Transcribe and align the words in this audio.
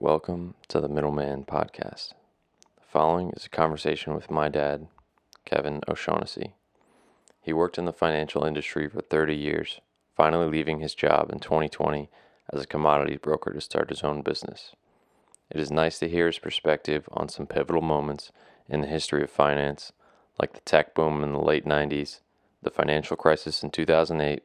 Welcome 0.00 0.54
to 0.68 0.80
the 0.80 0.88
Middleman 0.88 1.44
Podcast. 1.44 2.10
The 2.76 2.86
following 2.88 3.30
is 3.30 3.46
a 3.46 3.50
conversation 3.50 4.14
with 4.14 4.30
my 4.30 4.48
dad, 4.48 4.86
Kevin 5.44 5.80
O'Shaughnessy. 5.88 6.54
He 7.42 7.52
worked 7.52 7.78
in 7.78 7.84
the 7.84 7.92
financial 7.92 8.44
industry 8.44 8.88
for 8.88 9.00
30 9.00 9.34
years, 9.34 9.80
finally 10.16 10.46
leaving 10.46 10.78
his 10.78 10.94
job 10.94 11.32
in 11.32 11.40
2020 11.40 12.08
as 12.52 12.62
a 12.62 12.66
commodity 12.68 13.16
broker 13.16 13.52
to 13.52 13.60
start 13.60 13.88
his 13.88 14.04
own 14.04 14.22
business. 14.22 14.76
It 15.50 15.60
is 15.60 15.72
nice 15.72 15.98
to 15.98 16.08
hear 16.08 16.26
his 16.26 16.38
perspective 16.38 17.08
on 17.10 17.28
some 17.28 17.48
pivotal 17.48 17.82
moments 17.82 18.30
in 18.68 18.82
the 18.82 18.86
history 18.86 19.24
of 19.24 19.30
finance, 19.30 19.90
like 20.40 20.52
the 20.52 20.60
tech 20.60 20.94
boom 20.94 21.24
in 21.24 21.32
the 21.32 21.40
late 21.40 21.64
90s, 21.64 22.20
the 22.62 22.70
financial 22.70 23.16
crisis 23.16 23.64
in 23.64 23.72
2008, 23.72 24.44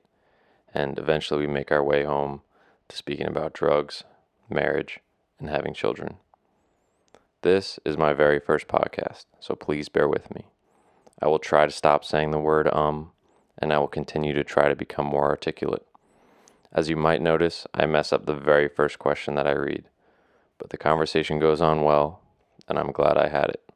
and 0.73 0.97
eventually 0.97 1.45
we 1.45 1.53
make 1.53 1.71
our 1.71 1.83
way 1.83 2.05
home 2.05 2.41
to 2.87 2.97
speaking 2.97 3.27
about 3.27 3.53
drugs, 3.53 4.03
marriage, 4.49 4.99
and 5.43 5.51
having 5.51 5.73
children. 5.73 6.15
This 7.41 7.77
is 7.83 7.97
my 7.97 8.13
very 8.13 8.39
first 8.39 8.69
podcast, 8.69 9.25
so 9.41 9.55
please 9.55 9.89
bear 9.89 10.07
with 10.07 10.33
me. 10.33 10.45
I 11.21 11.27
will 11.27 11.39
try 11.39 11.65
to 11.65 11.71
stop 11.71 12.05
saying 12.05 12.31
the 12.31 12.39
word 12.39 12.69
um, 12.73 13.11
and 13.59 13.73
I 13.73 13.77
will 13.77 13.89
continue 13.89 14.33
to 14.33 14.43
try 14.43 14.69
to 14.69 14.75
become 14.75 15.05
more 15.05 15.29
articulate. 15.29 15.85
As 16.71 16.89
you 16.89 16.95
might 16.95 17.21
notice, 17.21 17.67
I 17.73 17.85
mess 17.85 18.13
up 18.13 18.25
the 18.25 18.35
very 18.35 18.69
first 18.69 18.97
question 18.97 19.35
that 19.35 19.45
I 19.45 19.51
read, 19.51 19.89
but 20.57 20.69
the 20.69 20.77
conversation 20.77 21.39
goes 21.39 21.61
on 21.61 21.83
well, 21.83 22.21
and 22.69 22.79
I'm 22.79 22.93
glad 22.93 23.17
I 23.17 23.27
had 23.27 23.49
it. 23.49 23.69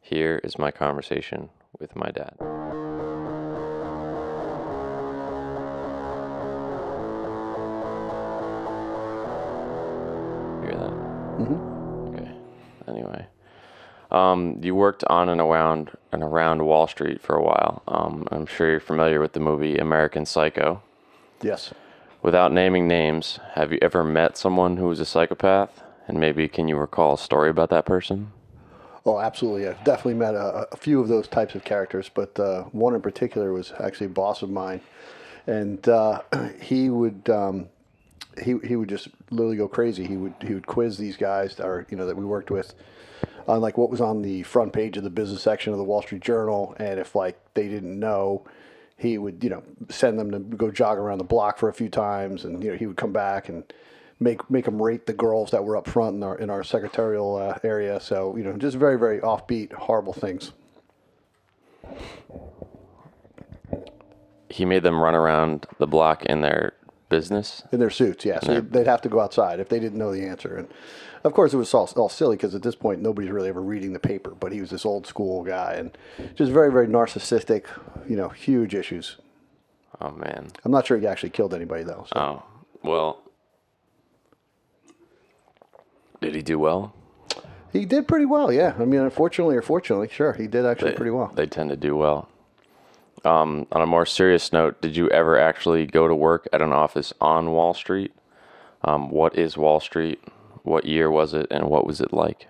Here 0.00 0.40
is 0.42 0.58
my 0.58 0.72
conversation 0.72 1.50
with 1.78 1.94
my 1.94 2.10
dad. 2.10 2.65
Mm-hmm. 11.38 12.14
Okay. 12.14 12.30
Anyway, 12.88 13.26
um, 14.10 14.58
you 14.62 14.74
worked 14.74 15.04
on 15.04 15.28
and 15.28 15.40
around 15.40 15.90
and 16.12 16.22
around 16.22 16.64
Wall 16.64 16.86
Street 16.86 17.20
for 17.20 17.36
a 17.36 17.42
while. 17.42 17.82
Um, 17.88 18.26
I'm 18.30 18.46
sure 18.46 18.70
you're 18.70 18.80
familiar 18.80 19.20
with 19.20 19.34
the 19.34 19.40
movie 19.40 19.76
American 19.76 20.24
Psycho. 20.24 20.82
Yes. 21.42 21.74
Without 22.22 22.52
naming 22.52 22.88
names, 22.88 23.38
have 23.54 23.70
you 23.70 23.78
ever 23.82 24.02
met 24.02 24.36
someone 24.38 24.78
who 24.78 24.86
was 24.86 24.98
a 24.98 25.04
psychopath? 25.04 25.82
And 26.08 26.18
maybe 26.18 26.48
can 26.48 26.68
you 26.68 26.76
recall 26.76 27.14
a 27.14 27.18
story 27.18 27.50
about 27.50 27.70
that 27.70 27.84
person? 27.84 28.32
Oh, 29.04 29.20
absolutely. 29.20 29.68
I've 29.68 29.84
definitely 29.84 30.14
met 30.14 30.34
a, 30.34 30.66
a 30.72 30.76
few 30.76 31.00
of 31.00 31.08
those 31.08 31.28
types 31.28 31.54
of 31.54 31.64
characters, 31.64 32.10
but 32.12 32.38
uh, 32.40 32.64
one 32.72 32.94
in 32.94 33.00
particular 33.00 33.52
was 33.52 33.72
actually 33.78 34.06
a 34.06 34.10
boss 34.10 34.42
of 34.42 34.50
mine, 34.50 34.80
and 35.46 35.88
uh, 35.88 36.22
he 36.60 36.90
would 36.90 37.28
um, 37.30 37.68
he 38.42 38.56
he 38.64 38.76
would 38.76 38.88
just 38.88 39.08
literally 39.30 39.56
go 39.56 39.68
crazy. 39.68 40.06
He 40.06 40.16
would 40.16 40.34
he 40.42 40.54
would 40.54 40.66
quiz 40.66 40.98
these 40.98 41.16
guys 41.16 41.56
that 41.56 41.66
are 41.66 41.86
you 41.90 41.96
know 41.96 42.06
that 42.06 42.16
we 42.16 42.24
worked 42.24 42.50
with 42.50 42.74
on 43.48 43.60
like 43.60 43.78
what 43.78 43.90
was 43.90 44.00
on 44.00 44.22
the 44.22 44.42
front 44.42 44.72
page 44.72 44.96
of 44.96 45.04
the 45.04 45.10
business 45.10 45.42
section 45.42 45.72
of 45.72 45.78
the 45.78 45.84
Wall 45.84 46.02
Street 46.02 46.22
Journal, 46.22 46.74
and 46.78 46.98
if 46.98 47.14
like 47.14 47.38
they 47.54 47.68
didn't 47.68 47.98
know, 47.98 48.44
he 48.96 49.18
would 49.18 49.42
you 49.42 49.50
know 49.50 49.62
send 49.88 50.18
them 50.18 50.30
to 50.30 50.38
go 50.38 50.70
jog 50.70 50.98
around 50.98 51.18
the 51.18 51.24
block 51.24 51.58
for 51.58 51.68
a 51.68 51.74
few 51.74 51.88
times, 51.88 52.44
and 52.44 52.62
you 52.62 52.70
know 52.70 52.76
he 52.76 52.86
would 52.86 52.96
come 52.96 53.12
back 53.12 53.48
and 53.48 53.64
make 54.18 54.48
make 54.50 54.64
them 54.64 54.82
rate 54.82 55.06
the 55.06 55.12
girls 55.12 55.50
that 55.50 55.64
were 55.64 55.76
up 55.76 55.86
front 55.88 56.16
in 56.16 56.22
our 56.22 56.36
in 56.38 56.50
our 56.50 56.64
secretarial 56.64 57.36
uh, 57.36 57.58
area. 57.62 58.00
So 58.00 58.36
you 58.36 58.44
know, 58.44 58.52
just 58.54 58.76
very 58.76 58.98
very 58.98 59.20
offbeat, 59.20 59.72
horrible 59.72 60.12
things. 60.12 60.52
He 64.48 64.64
made 64.64 64.82
them 64.82 65.00
run 65.00 65.14
around 65.14 65.66
the 65.78 65.86
block 65.86 66.24
in 66.24 66.40
their 66.40 66.72
business. 67.08 67.62
In 67.72 67.78
their 67.80 67.90
suits, 67.90 68.24
yeah. 68.24 68.40
So 68.40 68.60
they'd 68.60 68.86
have 68.86 69.02
to 69.02 69.08
go 69.08 69.20
outside 69.20 69.60
if 69.60 69.68
they 69.68 69.78
didn't 69.80 69.98
know 69.98 70.12
the 70.12 70.26
answer. 70.26 70.56
And 70.56 70.68
of 71.24 71.32
course, 71.32 71.52
it 71.54 71.56
was 71.56 71.72
all, 71.74 71.88
all 71.96 72.08
silly 72.08 72.36
because 72.36 72.54
at 72.54 72.62
this 72.62 72.74
point, 72.74 73.00
nobody's 73.00 73.30
really 73.30 73.48
ever 73.48 73.62
reading 73.62 73.92
the 73.92 73.98
paper. 73.98 74.30
But 74.30 74.52
he 74.52 74.60
was 74.60 74.70
this 74.70 74.84
old 74.84 75.06
school 75.06 75.42
guy 75.44 75.74
and 75.74 75.96
just 76.34 76.50
very, 76.52 76.70
very 76.72 76.86
narcissistic, 76.86 77.64
you 78.08 78.16
know, 78.16 78.28
huge 78.28 78.74
issues. 78.74 79.16
Oh 80.00 80.10
man. 80.10 80.48
I'm 80.64 80.72
not 80.72 80.86
sure 80.86 80.98
he 80.98 81.06
actually 81.06 81.30
killed 81.30 81.54
anybody, 81.54 81.84
though. 81.84 82.06
So. 82.12 82.18
Oh 82.20 82.42
well. 82.82 83.22
Did 86.20 86.34
he 86.34 86.42
do 86.42 86.58
well? 86.58 86.94
He 87.72 87.84
did 87.84 88.08
pretty 88.08 88.24
well, 88.24 88.50
yeah. 88.50 88.74
I 88.78 88.84
mean, 88.86 89.00
unfortunately 89.00 89.54
or 89.54 89.62
fortunately, 89.62 90.08
sure, 90.08 90.32
he 90.32 90.46
did 90.46 90.64
actually 90.64 90.90
They- 90.92 90.96
pretty 90.96 91.10
well. 91.10 91.30
They 91.34 91.46
tend 91.46 91.70
to 91.70 91.76
do 91.76 91.94
well. 91.94 92.28
Um, 93.26 93.66
on 93.72 93.82
a 93.82 93.86
more 93.86 94.06
serious 94.06 94.52
note, 94.52 94.80
did 94.80 94.96
you 94.96 95.08
ever 95.10 95.36
actually 95.36 95.84
go 95.84 96.06
to 96.06 96.14
work 96.14 96.46
at 96.52 96.62
an 96.62 96.72
office 96.72 97.12
on 97.20 97.50
Wall 97.50 97.74
Street? 97.74 98.14
Um, 98.84 99.10
what 99.10 99.36
is 99.36 99.56
Wall 99.56 99.80
Street? 99.80 100.22
What 100.62 100.84
year 100.84 101.10
was 101.10 101.34
it, 101.34 101.48
and 101.50 101.68
what 101.68 101.86
was 101.86 102.00
it 102.00 102.12
like? 102.12 102.46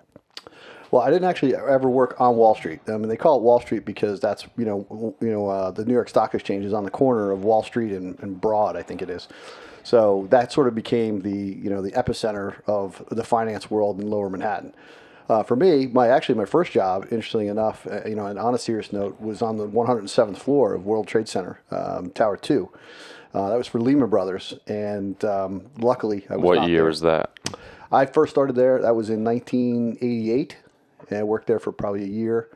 Well, 0.91 1.01
I 1.01 1.11
didn't 1.11 1.29
actually 1.29 1.55
ever 1.55 1.89
work 1.89 2.21
on 2.21 2.37
Wall 2.37 2.55
Street. 2.55 2.81
I 2.89 2.93
mean, 2.93 3.09
they 3.09 3.17
call 3.17 3.39
it 3.39 3.43
Wall 3.43 3.59
Street 3.59 3.87
because 3.87 4.21
that's 4.21 4.47
you 4.59 4.67
know 4.67 5.17
you 5.23 5.31
know 5.31 5.49
uh, 5.49 5.71
the 5.71 5.85
New 5.87 5.95
York 5.95 6.11
Stock 6.11 6.35
Exchange 6.35 6.67
is 6.67 6.75
on 6.75 6.85
the 6.85 6.91
corner 6.91 7.31
of 7.31 7.43
Wall 7.43 7.63
Street 7.63 7.93
and, 7.93 8.19
and 8.21 8.39
Broad, 8.39 8.77
I 8.77 8.83
think 8.83 9.01
it 9.01 9.09
is. 9.09 9.29
So 9.83 10.27
that 10.31 10.53
sort 10.53 10.69
of 10.69 10.75
became 10.75 11.23
the 11.23 11.31
you 11.31 11.71
know 11.71 11.81
the 11.81 11.93
epicenter 11.93 12.61
of 12.67 13.03
the 13.11 13.25
finance 13.25 13.71
world 13.71 13.99
in 13.99 14.11
Lower 14.11 14.29
Manhattan. 14.29 14.75
Uh, 15.29 15.43
for 15.43 15.57
me, 15.57 15.87
my 15.89 16.09
actually 16.09 16.37
my 16.37 16.45
first 16.45 16.73
job, 16.73 17.03
interestingly 17.11 17.49
enough, 17.49 17.87
uh, 17.91 18.05
you 18.07 18.15
know, 18.15 18.27
and 18.27 18.39
on 18.39 18.55
a 18.55 18.59
serious 18.59 18.93
note, 18.93 19.21
was 19.21 19.43
on 19.43 19.57
the 19.57 19.67
107th 19.67 20.37
floor 20.39 20.73
of 20.75 20.87
World 20.87 21.09
Trade 21.09 21.29
Center, 21.29 21.61
um, 21.71 22.11
Tower 22.11 22.37
Two. 22.37 22.71
Uh, 23.35 23.51
that 23.51 23.57
was 23.59 23.67
for 23.67 23.81
Lehman 23.81 24.09
Brothers, 24.09 24.55
and 24.67 25.23
um, 25.25 25.67
luckily, 25.79 26.25
I 26.31 26.37
was 26.37 26.45
What 26.45 26.69
year 26.69 26.79
there. 26.79 26.85
was 26.87 27.01
that? 27.01 27.39
I 27.93 28.07
first 28.07 28.31
started 28.31 28.57
there. 28.57 28.81
That 28.81 28.95
was 28.97 29.11
in 29.11 29.25
1988, 29.25 30.57
and 31.11 31.19
I 31.19 31.23
worked 31.23 31.47
there 31.47 31.59
for 31.59 31.73
probably 31.73 32.05
a 32.05 32.09
year 32.09 32.49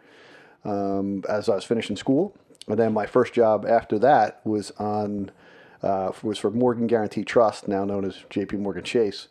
um, 0.65 1.25
as 1.29 1.49
I 1.49 1.55
was 1.55 1.65
finishing 1.65 1.97
school. 1.97 2.35
And 2.69 2.79
then 2.79 2.93
my 2.93 3.07
first 3.07 3.33
job 3.33 3.67
after 3.67 3.99
that 3.99 4.41
was 4.45 4.71
on 4.79 5.31
uh, 5.83 6.13
was 6.23 6.39
for 6.39 6.51
Morgan 6.51 6.87
Guaranty 6.87 7.25
Trust, 7.25 7.67
now 7.67 7.85
known 7.85 8.05
as 8.05 8.25
J.P. 8.31 8.57
Morgan 8.59 8.85
Chase, 8.85 9.29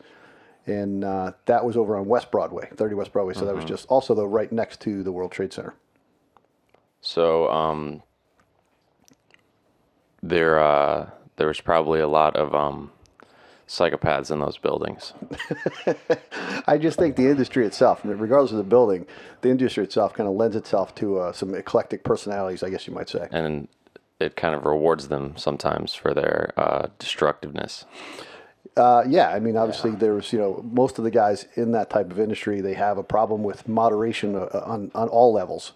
and 0.70 1.04
uh, 1.04 1.32
that 1.46 1.66
was 1.66 1.76
over 1.76 1.98
on 1.98 2.06
West 2.06 2.32
Broadway, 2.32 2.70
30 2.76 2.96
West 2.96 3.12
Broadway. 3.12 3.34
So 3.34 3.46
that 3.46 3.56
was 3.56 3.66
just 3.66 3.88
also 3.88 4.14
though 4.14 4.26
right 4.26 4.52
next 4.52 4.80
to 4.82 5.04
the 5.04 5.12
World 5.12 5.32
Trade 5.32 5.52
Center. 5.52 5.74
So 7.02 7.50
um, 7.50 8.04
there, 10.22 10.60
uh, 10.60 11.10
there 11.38 11.48
was 11.48 11.62
probably 11.62 12.00
a 12.02 12.08
lot 12.08 12.36
of 12.36 12.54
um, 12.54 12.92
psychopaths 13.68 14.32
in 14.32 14.40
those 14.40 14.58
buildings. 14.58 15.14
I 16.68 16.78
just 16.78 17.00
think 17.00 17.16
the 17.16 17.30
industry 17.30 17.66
itself, 17.66 18.02
regardless 18.04 18.52
of 18.52 18.58
the 18.58 18.64
building, 18.64 19.06
the 19.42 19.50
industry 19.50 19.84
itself 19.84 20.14
kind 20.14 20.28
of 20.28 20.36
lends 20.36 20.56
itself 20.56 20.94
to 20.96 21.20
uh, 21.20 21.32
some 21.32 21.56
eclectic 21.56 22.04
personalities, 22.04 22.64
I 22.64 22.70
guess 22.70 22.86
you 22.88 22.94
might 22.94 23.10
say. 23.10 23.28
and 23.32 23.68
it 24.20 24.36
kind 24.36 24.54
of 24.54 24.66
rewards 24.66 25.08
them 25.08 25.34
sometimes 25.38 25.96
for 25.96 26.14
their 26.14 26.52
uh, 26.58 26.88
destructiveness. 27.00 27.86
Uh, 28.76 29.04
yeah, 29.08 29.30
I 29.30 29.40
mean, 29.40 29.58
obviously, 29.58 29.92
there's 29.92 30.32
you 30.32 30.40
know 30.40 30.64
most 30.72 30.98
of 30.98 31.04
the 31.04 31.12
guys 31.12 31.46
in 31.56 31.72
that 31.74 31.90
type 31.90 32.12
of 32.12 32.20
industry 32.20 32.62
they 32.62 32.76
have 32.76 32.98
a 32.98 33.04
problem 33.04 33.44
with 33.44 33.68
moderation 33.68 34.36
uh, 34.36 34.48
on 34.66 34.92
on 34.96 35.10
all 35.10 35.34
levels, 35.34 35.74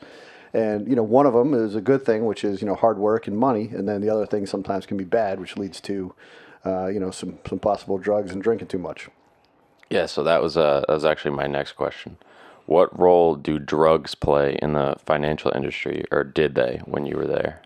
and 0.53 0.87
you 0.87 0.95
know 0.95 1.03
one 1.03 1.25
of 1.25 1.33
them 1.33 1.53
is 1.53 1.75
a 1.75 1.81
good 1.81 2.05
thing, 2.05 2.25
which 2.25 2.43
is 2.43 2.61
you 2.61 2.67
know 2.67 2.75
hard 2.75 2.97
work 2.97 3.27
and 3.27 3.37
money, 3.37 3.69
and 3.73 3.87
then 3.89 4.01
the 4.01 4.09
other 4.09 4.25
thing 4.25 4.45
sometimes 4.45 4.85
can 4.85 4.97
be 4.97 5.03
bad, 5.03 5.39
which 5.39 5.57
leads 5.57 5.81
to 5.81 6.13
uh, 6.65 6.87
you 6.87 6.99
know 6.99 7.11
some 7.11 7.39
some 7.47 7.59
possible 7.59 7.97
drugs 7.97 8.31
and 8.31 8.41
drinking 8.41 8.67
too 8.67 8.79
much. 8.79 9.09
Yeah, 9.89 10.05
so 10.05 10.23
that 10.23 10.41
was 10.41 10.55
uh, 10.55 10.83
that 10.87 10.93
was 10.93 11.05
actually 11.05 11.31
my 11.31 11.47
next 11.47 11.73
question. 11.73 12.17
What 12.65 12.97
role 12.97 13.35
do 13.35 13.59
drugs 13.59 14.15
play 14.15 14.57
in 14.61 14.73
the 14.73 14.95
financial 15.03 15.51
industry, 15.53 16.05
or 16.11 16.23
did 16.23 16.55
they 16.55 16.81
when 16.85 17.05
you 17.05 17.17
were 17.17 17.27
there? 17.27 17.61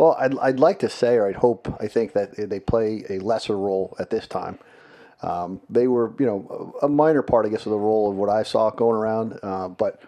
Well, 0.00 0.16
I'd, 0.18 0.38
I'd 0.38 0.60
like 0.60 0.78
to 0.78 0.88
say, 0.88 1.16
or 1.16 1.28
I'd 1.28 1.36
hope, 1.36 1.76
I 1.78 1.86
think 1.86 2.14
that 2.14 2.34
they 2.48 2.58
play 2.58 3.04
a 3.10 3.18
lesser 3.18 3.54
role 3.54 3.94
at 3.98 4.08
this 4.08 4.26
time. 4.26 4.58
Um, 5.20 5.60
they 5.68 5.88
were, 5.88 6.14
you 6.18 6.24
know, 6.24 6.74
a 6.80 6.88
minor 6.88 7.20
part, 7.20 7.44
I 7.44 7.50
guess, 7.50 7.66
of 7.66 7.72
the 7.72 7.78
role 7.78 8.10
of 8.10 8.16
what 8.16 8.30
I 8.30 8.42
saw 8.42 8.70
going 8.70 8.96
around. 8.96 9.38
Uh, 9.42 9.68
but 9.68 10.00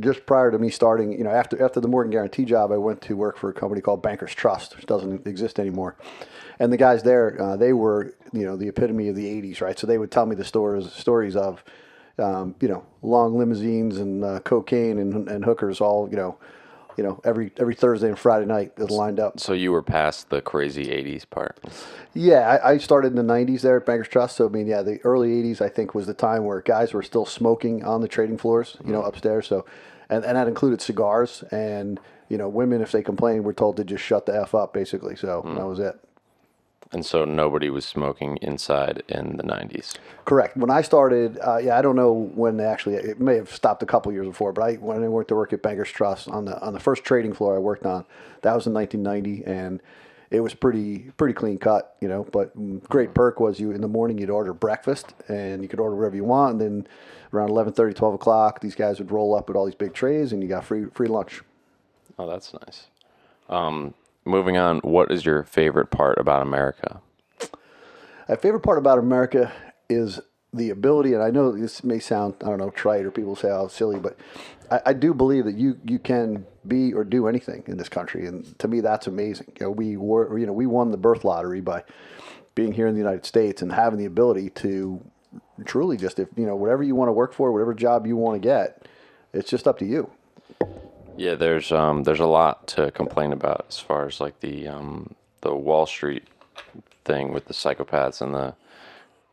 just 0.00 0.24
prior 0.24 0.50
to 0.50 0.58
me 0.58 0.70
starting, 0.70 1.12
you 1.12 1.24
know, 1.24 1.30
after 1.30 1.62
after 1.62 1.78
the 1.78 1.88
Morgan 1.88 2.10
Guaranty 2.10 2.46
job, 2.46 2.72
I 2.72 2.78
went 2.78 3.02
to 3.02 3.16
work 3.16 3.36
for 3.36 3.50
a 3.50 3.52
company 3.52 3.82
called 3.82 4.00
Bankers 4.00 4.34
Trust, 4.34 4.74
which 4.76 4.86
doesn't 4.86 5.26
exist 5.26 5.60
anymore. 5.60 5.94
And 6.58 6.72
the 6.72 6.78
guys 6.78 7.02
there, 7.02 7.36
uh, 7.38 7.54
they 7.54 7.74
were, 7.74 8.14
you 8.32 8.46
know, 8.46 8.56
the 8.56 8.68
epitome 8.68 9.08
of 9.08 9.14
the 9.14 9.26
'80s, 9.26 9.60
right? 9.60 9.78
So 9.78 9.86
they 9.86 9.98
would 9.98 10.10
tell 10.10 10.24
me 10.24 10.36
the 10.36 10.44
stories 10.44 10.90
stories 10.94 11.36
of, 11.36 11.62
um, 12.18 12.54
you 12.62 12.68
know, 12.68 12.86
long 13.02 13.36
limousines 13.36 13.98
and 13.98 14.24
uh, 14.24 14.40
cocaine 14.40 14.98
and, 14.98 15.28
and 15.28 15.44
hookers, 15.44 15.82
all, 15.82 16.08
you 16.08 16.16
know, 16.16 16.38
you 16.98 17.04
know, 17.04 17.20
every 17.24 17.52
every 17.56 17.76
Thursday 17.76 18.08
and 18.08 18.18
Friday 18.18 18.44
night 18.44 18.74
that 18.76 18.90
lined 18.90 19.20
up. 19.20 19.38
So 19.38 19.52
you 19.52 19.70
were 19.70 19.84
past 19.84 20.30
the 20.30 20.42
crazy 20.42 20.86
'80s 20.86 21.30
part. 21.30 21.56
Yeah, 22.12 22.40
I, 22.40 22.72
I 22.72 22.78
started 22.78 23.16
in 23.16 23.26
the 23.26 23.32
'90s 23.32 23.60
there 23.60 23.76
at 23.76 23.86
Bankers 23.86 24.08
Trust. 24.08 24.36
So 24.36 24.46
I 24.46 24.48
mean, 24.48 24.66
yeah, 24.66 24.82
the 24.82 24.98
early 25.04 25.28
'80s 25.42 25.60
I 25.60 25.68
think 25.68 25.94
was 25.94 26.06
the 26.06 26.12
time 26.12 26.44
where 26.44 26.60
guys 26.60 26.92
were 26.92 27.04
still 27.04 27.24
smoking 27.24 27.84
on 27.84 28.00
the 28.00 28.08
trading 28.08 28.36
floors, 28.36 28.76
you 28.84 28.90
know, 28.90 28.98
mm-hmm. 28.98 29.08
upstairs. 29.08 29.46
So, 29.46 29.64
and 30.10 30.24
and 30.24 30.36
that 30.36 30.48
included 30.48 30.82
cigars 30.82 31.44
and 31.52 32.00
you 32.28 32.36
know, 32.36 32.48
women 32.48 32.82
if 32.82 32.92
they 32.92 33.02
complained 33.02 33.44
were 33.44 33.54
told 33.54 33.76
to 33.78 33.84
just 33.84 34.04
shut 34.04 34.26
the 34.26 34.38
f 34.38 34.54
up, 34.54 34.74
basically. 34.74 35.16
So 35.16 35.42
that 35.44 35.60
mm. 35.60 35.68
was 35.68 35.78
it. 35.78 35.98
And 36.90 37.04
so 37.04 37.24
nobody 37.24 37.68
was 37.68 37.84
smoking 37.84 38.38
inside 38.40 39.02
in 39.08 39.36
the 39.36 39.42
90s. 39.42 39.96
Correct. 40.24 40.56
When 40.56 40.70
I 40.70 40.80
started, 40.80 41.38
uh, 41.46 41.58
yeah, 41.58 41.78
I 41.78 41.82
don't 41.82 41.96
know 41.96 42.30
when 42.34 42.56
they 42.56 42.64
actually. 42.64 42.94
It 42.94 43.20
may 43.20 43.36
have 43.36 43.52
stopped 43.52 43.82
a 43.82 43.86
couple 43.86 44.10
years 44.12 44.26
before, 44.26 44.52
but 44.52 44.62
I 44.62 44.74
when 44.74 45.02
I 45.02 45.08
went 45.08 45.28
to 45.28 45.34
work 45.34 45.52
at 45.52 45.62
Bankers 45.62 45.90
Trust 45.90 46.28
on 46.28 46.46
the 46.46 46.58
on 46.60 46.72
the 46.72 46.80
first 46.80 47.04
trading 47.04 47.34
floor 47.34 47.56
I 47.56 47.58
worked 47.58 47.84
on, 47.84 48.06
that 48.42 48.54
was 48.54 48.66
in 48.66 48.72
1990, 48.72 49.44
and 49.44 49.82
it 50.30 50.40
was 50.40 50.54
pretty 50.54 51.10
pretty 51.16 51.34
clean 51.34 51.58
cut, 51.58 51.96
you 52.00 52.08
know. 52.08 52.24
But 52.24 52.52
great 52.88 53.12
perk 53.12 53.38
was 53.38 53.60
you 53.60 53.70
in 53.70 53.82
the 53.82 53.88
morning 53.88 54.16
you'd 54.18 54.30
order 54.30 54.54
breakfast 54.54 55.14
and 55.28 55.62
you 55.62 55.68
could 55.68 55.80
order 55.80 55.94
whatever 55.94 56.16
you 56.16 56.24
want, 56.24 56.52
and 56.52 56.60
then 56.60 56.86
around 57.34 57.50
11:30, 57.50 57.94
12 57.94 58.14
o'clock, 58.14 58.60
these 58.60 58.74
guys 58.74 58.98
would 58.98 59.10
roll 59.10 59.34
up 59.34 59.48
with 59.48 59.56
all 59.56 59.66
these 59.66 59.74
big 59.74 59.92
trays, 59.92 60.32
and 60.32 60.42
you 60.42 60.48
got 60.48 60.64
free 60.64 60.86
free 60.94 61.08
lunch. 61.08 61.42
Oh, 62.18 62.26
that's 62.26 62.52
nice. 62.54 62.86
Um, 63.48 63.94
moving 64.28 64.56
on, 64.56 64.78
what 64.80 65.10
is 65.10 65.24
your 65.24 65.42
favorite 65.44 65.90
part 65.90 66.18
about 66.18 66.42
America? 66.42 67.00
My 68.28 68.36
favorite 68.36 68.60
part 68.60 68.78
about 68.78 68.98
America 68.98 69.52
is 69.88 70.20
the 70.52 70.70
ability, 70.70 71.14
and 71.14 71.22
I 71.22 71.30
know 71.30 71.52
this 71.52 71.82
may 71.82 71.98
sound, 71.98 72.34
I 72.42 72.46
don't 72.46 72.58
know, 72.58 72.70
trite 72.70 73.04
or 73.04 73.10
people 73.10 73.36
say, 73.36 73.48
oh, 73.50 73.68
silly, 73.68 73.98
but 73.98 74.18
I, 74.70 74.80
I, 74.86 74.92
do 74.92 75.12
believe 75.12 75.44
that 75.44 75.56
you, 75.56 75.78
you 75.84 75.98
can 75.98 76.46
be 76.66 76.92
or 76.92 77.04
do 77.04 77.26
anything 77.26 77.64
in 77.66 77.76
this 77.76 77.88
country. 77.88 78.26
And 78.26 78.58
to 78.58 78.68
me, 78.68 78.80
that's 78.80 79.06
amazing. 79.06 79.52
You 79.60 79.66
know, 79.66 79.70
we 79.70 79.96
were, 79.96 80.38
you 80.38 80.46
know, 80.46 80.52
we 80.52 80.66
won 80.66 80.90
the 80.90 80.96
birth 80.96 81.24
lottery 81.24 81.60
by 81.60 81.84
being 82.54 82.72
here 82.72 82.86
in 82.86 82.94
the 82.94 83.00
United 83.00 83.26
States 83.26 83.62
and 83.62 83.72
having 83.72 83.98
the 83.98 84.06
ability 84.06 84.50
to 84.50 85.02
truly 85.64 85.96
just, 85.96 86.18
if, 86.18 86.28
you 86.36 86.46
know, 86.46 86.56
whatever 86.56 86.82
you 86.82 86.94
want 86.94 87.08
to 87.08 87.12
work 87.12 87.34
for, 87.34 87.52
whatever 87.52 87.74
job 87.74 88.06
you 88.06 88.16
want 88.16 88.40
to 88.40 88.46
get, 88.46 88.86
it's 89.32 89.50
just 89.50 89.68
up 89.68 89.78
to 89.78 89.84
you. 89.84 90.10
Yeah, 91.18 91.34
there's 91.34 91.72
um, 91.72 92.04
there's 92.04 92.20
a 92.20 92.26
lot 92.26 92.68
to 92.68 92.92
complain 92.92 93.32
about 93.32 93.66
as 93.68 93.80
far 93.80 94.06
as 94.06 94.20
like 94.20 94.38
the 94.38 94.68
um, 94.68 95.16
the 95.40 95.52
Wall 95.52 95.84
Street 95.84 96.22
thing 97.04 97.32
with 97.32 97.46
the 97.46 97.54
psychopaths 97.54 98.20
and 98.20 98.32
the 98.32 98.54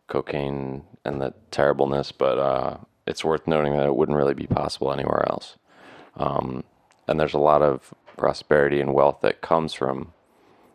cocaine 0.07 0.83
and 1.05 1.21
the 1.21 1.35
terribleness, 1.51 2.11
but 2.11 2.39
uh, 2.39 2.77
it's 3.05 3.23
worth 3.23 3.45
noting 3.45 3.73
that 3.73 3.85
it 3.85 3.95
wouldn't 3.95 4.17
really 4.17 4.33
be 4.33 4.47
possible 4.47 4.91
anywhere 4.91 5.27
else. 5.29 5.57
Um, 6.17 6.63
and 7.07 7.19
there's 7.19 7.35
a 7.35 7.39
lot 7.39 7.61
of 7.61 7.93
prosperity 8.17 8.81
and 8.81 8.95
wealth 8.95 9.19
that 9.21 9.41
comes 9.41 9.75
from 9.75 10.11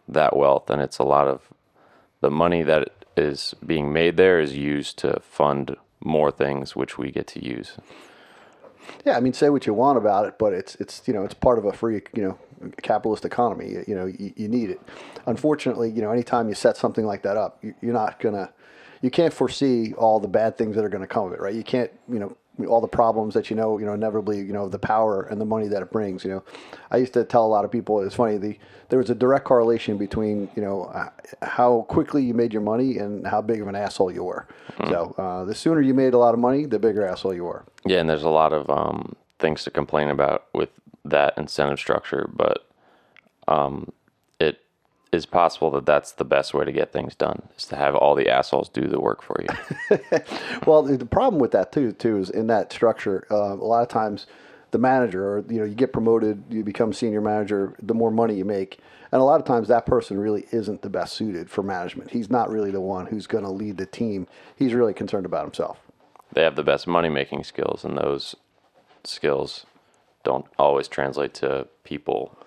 that 0.07 0.37
wealth, 0.37 0.71
and 0.71 0.81
it's 0.81 0.99
a 0.99 1.05
lot 1.05 1.27
of 1.27 1.49
the 2.21 2.31
money 2.31 2.63
that 2.63 3.05
is 3.17 3.53
being 3.67 3.93
made 3.93 4.17
there 4.17 4.39
is 4.39 4.57
used 4.57 4.97
to 4.99 5.19
fund 5.19 5.77
more 5.99 6.31
things 6.31 6.77
which 6.77 6.99
we 6.99 7.11
get 7.11 7.27
to 7.27 7.45
use. 7.45 7.79
Yeah, 9.05 9.17
I 9.17 9.21
mean, 9.21 9.33
say 9.33 9.51
what 9.51 9.67
you 9.67 9.75
want 9.75 9.99
about 9.99 10.27
it, 10.27 10.39
but 10.39 10.53
it's 10.53 10.75
it's 10.77 11.03
you 11.07 11.15
know 11.15 11.25
it's 11.25 11.35
part 11.35 11.59
of 11.59 11.65
a 11.65 11.73
free 11.73 12.03
you 12.15 12.23
know 12.23 12.39
capitalist 12.83 13.25
economy. 13.25 13.71
You, 13.71 13.85
you 13.89 13.95
know, 13.95 14.07
you, 14.07 14.33
you, 14.37 14.49
need 14.49 14.71
it. 14.71 14.81
Unfortunately, 15.27 15.91
you 15.91 16.03
know, 16.03 16.11
anytime 16.11 16.49
you 16.49 16.55
set 16.55 16.77
something 16.77 17.05
like 17.05 17.23
that 17.23 17.37
up, 17.37 17.59
you, 17.63 17.75
you're 17.81 17.95
not 17.95 18.21
gonna, 18.21 18.53
you 19.03 19.11
can't 19.11 19.33
foresee 19.33 19.95
all 19.95 20.21
the 20.21 20.29
bad 20.29 20.59
things 20.59 20.77
that 20.77 20.85
are 20.85 20.89
going 20.89 21.03
to 21.03 21.07
come 21.07 21.27
of 21.27 21.33
it, 21.33 21.41
right? 21.41 21.55
You 21.55 21.65
can't, 21.65 21.91
you 22.09 22.19
know, 22.19 22.37
all 22.67 22.81
the 22.81 22.89
problems 22.89 23.35
that 23.35 23.51
you 23.51 23.57
know, 23.57 23.79
you 23.79 23.87
know, 23.87 23.93
inevitably, 23.93 24.39
you 24.39 24.53
know, 24.53 24.69
the 24.69 24.79
power 24.79 25.23
and 25.23 25.41
the 25.41 25.45
money 25.45 25.69
that 25.69 25.83
it 25.83 25.91
brings. 25.91 26.25
You 26.25 26.31
know, 26.31 26.45
I 26.91 26.99
used 26.99 27.13
to 27.15 27.25
tell 27.25 27.45
a 27.45 27.49
lot 27.49 27.65
of 27.65 27.71
people 27.71 28.01
it's 28.01 28.15
funny. 28.15 28.37
The 28.37 28.59
there 28.89 28.99
was 28.99 29.11
a 29.11 29.15
direct 29.15 29.45
correlation 29.45 29.99
between 29.99 30.51
you 30.55 30.63
know 30.63 30.85
uh, 30.85 31.11
how 31.43 31.83
quickly 31.89 32.23
you 32.23 32.35
made 32.35 32.53
your 32.53 32.63
money 32.63 32.99
and 32.99 33.27
how 33.27 33.41
big 33.41 33.61
of 33.61 33.69
an 33.69 33.77
asshole 33.77 34.13
you 34.13 34.25
were. 34.25 34.47
Mm-hmm. 34.73 34.91
So 34.91 35.15
uh, 35.19 35.45
the 35.45 35.55
sooner 35.55 35.81
you 35.81 35.95
made 35.95 36.15
a 36.15 36.19
lot 36.19 36.35
of 36.35 36.41
money, 36.41 36.67
the 36.67 36.79
bigger 36.79 37.07
asshole 37.07 37.35
you 37.35 37.45
were. 37.45 37.65
Yeah, 37.85 37.99
and 37.99 38.09
there's 38.09 38.25
a 38.25 38.29
lot 38.29 38.53
of 38.53 38.69
um, 38.69 39.15
things 39.39 39.65
to 39.65 39.71
complain 39.71 40.09
about 40.09 40.47
with 40.53 40.71
that 41.05 41.35
incentive 41.37 41.79
structure, 41.79 42.29
but 42.33 42.67
um, 43.49 43.93
is 45.13 45.27
possible 45.27 45.71
that 45.73 45.87
that's 45.87 46.13
the 46.13 46.25
best 46.25 46.55
way 46.55 46.65
to 46.65 46.73
get 46.73 46.93
things 46.93 47.15
done 47.15 47.43
is 47.57 47.65
to 47.67 47.77
have 47.77 47.95
all 47.97 48.15
the 48.15 48.29
assholes 48.29 48.69
do 48.69 48.87
the 48.87 49.01
work 49.01 49.23
for 49.23 49.43
you. 49.43 49.99
well, 50.67 50.83
the 50.83 51.05
problem 51.07 51.41
with 51.41 51.51
that 51.51 51.73
too, 51.73 51.93
too, 51.93 52.19
is 52.19 52.31
in 52.31 52.47
that 52.47 52.73
structure. 52.73 53.27
Uh, 53.31 53.55
a 53.55 53.55
lot 53.55 53.83
of 53.83 53.89
times, 53.89 54.27
the 54.71 54.79
manager, 54.79 55.27
or 55.27 55.45
you 55.49 55.59
know, 55.59 55.65
you 55.65 55.75
get 55.75 55.93
promoted, 55.93 56.45
you 56.49 56.63
become 56.63 56.93
senior 56.93 57.21
manager. 57.21 57.75
The 57.83 57.95
more 57.95 58.13
money 58.13 58.35
you 58.35 58.45
make, 58.45 58.79
and 59.11 59.21
a 59.21 59.25
lot 59.25 59.41
of 59.41 59.47
times 59.47 59.67
that 59.67 59.85
person 59.85 60.19
really 60.19 60.47
isn't 60.53 60.83
the 60.83 60.91
best 60.91 61.15
suited 61.15 61.51
for 61.51 61.65
management. 61.65 62.13
He's 62.13 62.31
not 62.31 62.51
really 62.51 62.71
the 62.71 62.81
one 62.81 63.07
who's 63.07 63.27
going 63.27 63.45
to 63.45 63.51
lead 63.51 63.79
the 63.79 63.87
team. 63.87 64.29
He's 64.55 64.75
really 64.75 64.95
concerned 64.95 65.27
about 65.27 65.45
himself. 65.45 65.79
They 66.33 66.43
have 66.43 66.55
the 66.55 66.63
best 66.63 66.87
money 66.87 67.09
making 67.09 67.43
skills, 67.43 67.85
and 67.85 67.99
those 67.99 68.37
skills 69.03 69.67
don't 70.23 70.47
always 70.57 70.87
translate 70.87 71.35
to 71.35 71.67
people 71.83 72.39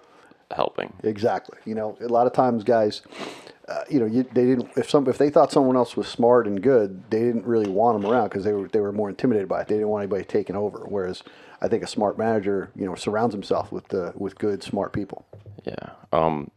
helping. 0.56 0.94
Exactly. 1.04 1.58
You 1.66 1.76
know, 1.76 1.98
a 2.02 2.08
lot 2.08 2.28
of 2.28 2.34
times, 2.34 2.64
guys, 2.64 3.02
uh, 3.68 3.84
you 3.90 4.00
know, 4.00 4.06
you, 4.06 4.24
they 4.24 4.46
didn't. 4.46 4.70
If 4.76 4.90
some, 4.90 5.08
if 5.08 5.18
they 5.18 5.30
thought 5.30 5.52
someone 5.52 5.76
else 5.76 5.96
was 5.96 6.08
smart 6.08 6.48
and 6.48 6.62
good, 6.62 7.10
they 7.10 7.20
didn't 7.20 7.46
really 7.46 7.70
want 7.70 8.02
them 8.02 8.12
around 8.12 8.30
because 8.30 8.44
they 8.44 8.54
were 8.54 8.68
they 8.68 8.80
were 8.80 8.92
more 8.92 9.10
intimidated 9.10 9.48
by 9.48 9.62
it. 9.62 9.68
They 9.68 9.76
didn't 9.76 9.90
want 9.90 10.04
anybody 10.04 10.26
taking 10.26 10.56
over. 10.56 10.80
Whereas, 10.86 11.24
I 11.62 11.68
think 11.68 11.84
a 11.84 11.88
smart 11.88 12.18
manager, 12.18 12.72
you 12.76 12.86
know, 12.86 12.96
surrounds 12.96 13.34
himself 13.34 13.72
with 13.72 13.88
the 13.88 14.14
with 14.16 14.38
good, 14.38 14.64
smart 14.64 14.92
people. 14.92 15.26
Yeah. 15.64 15.92
Um, 16.12 16.52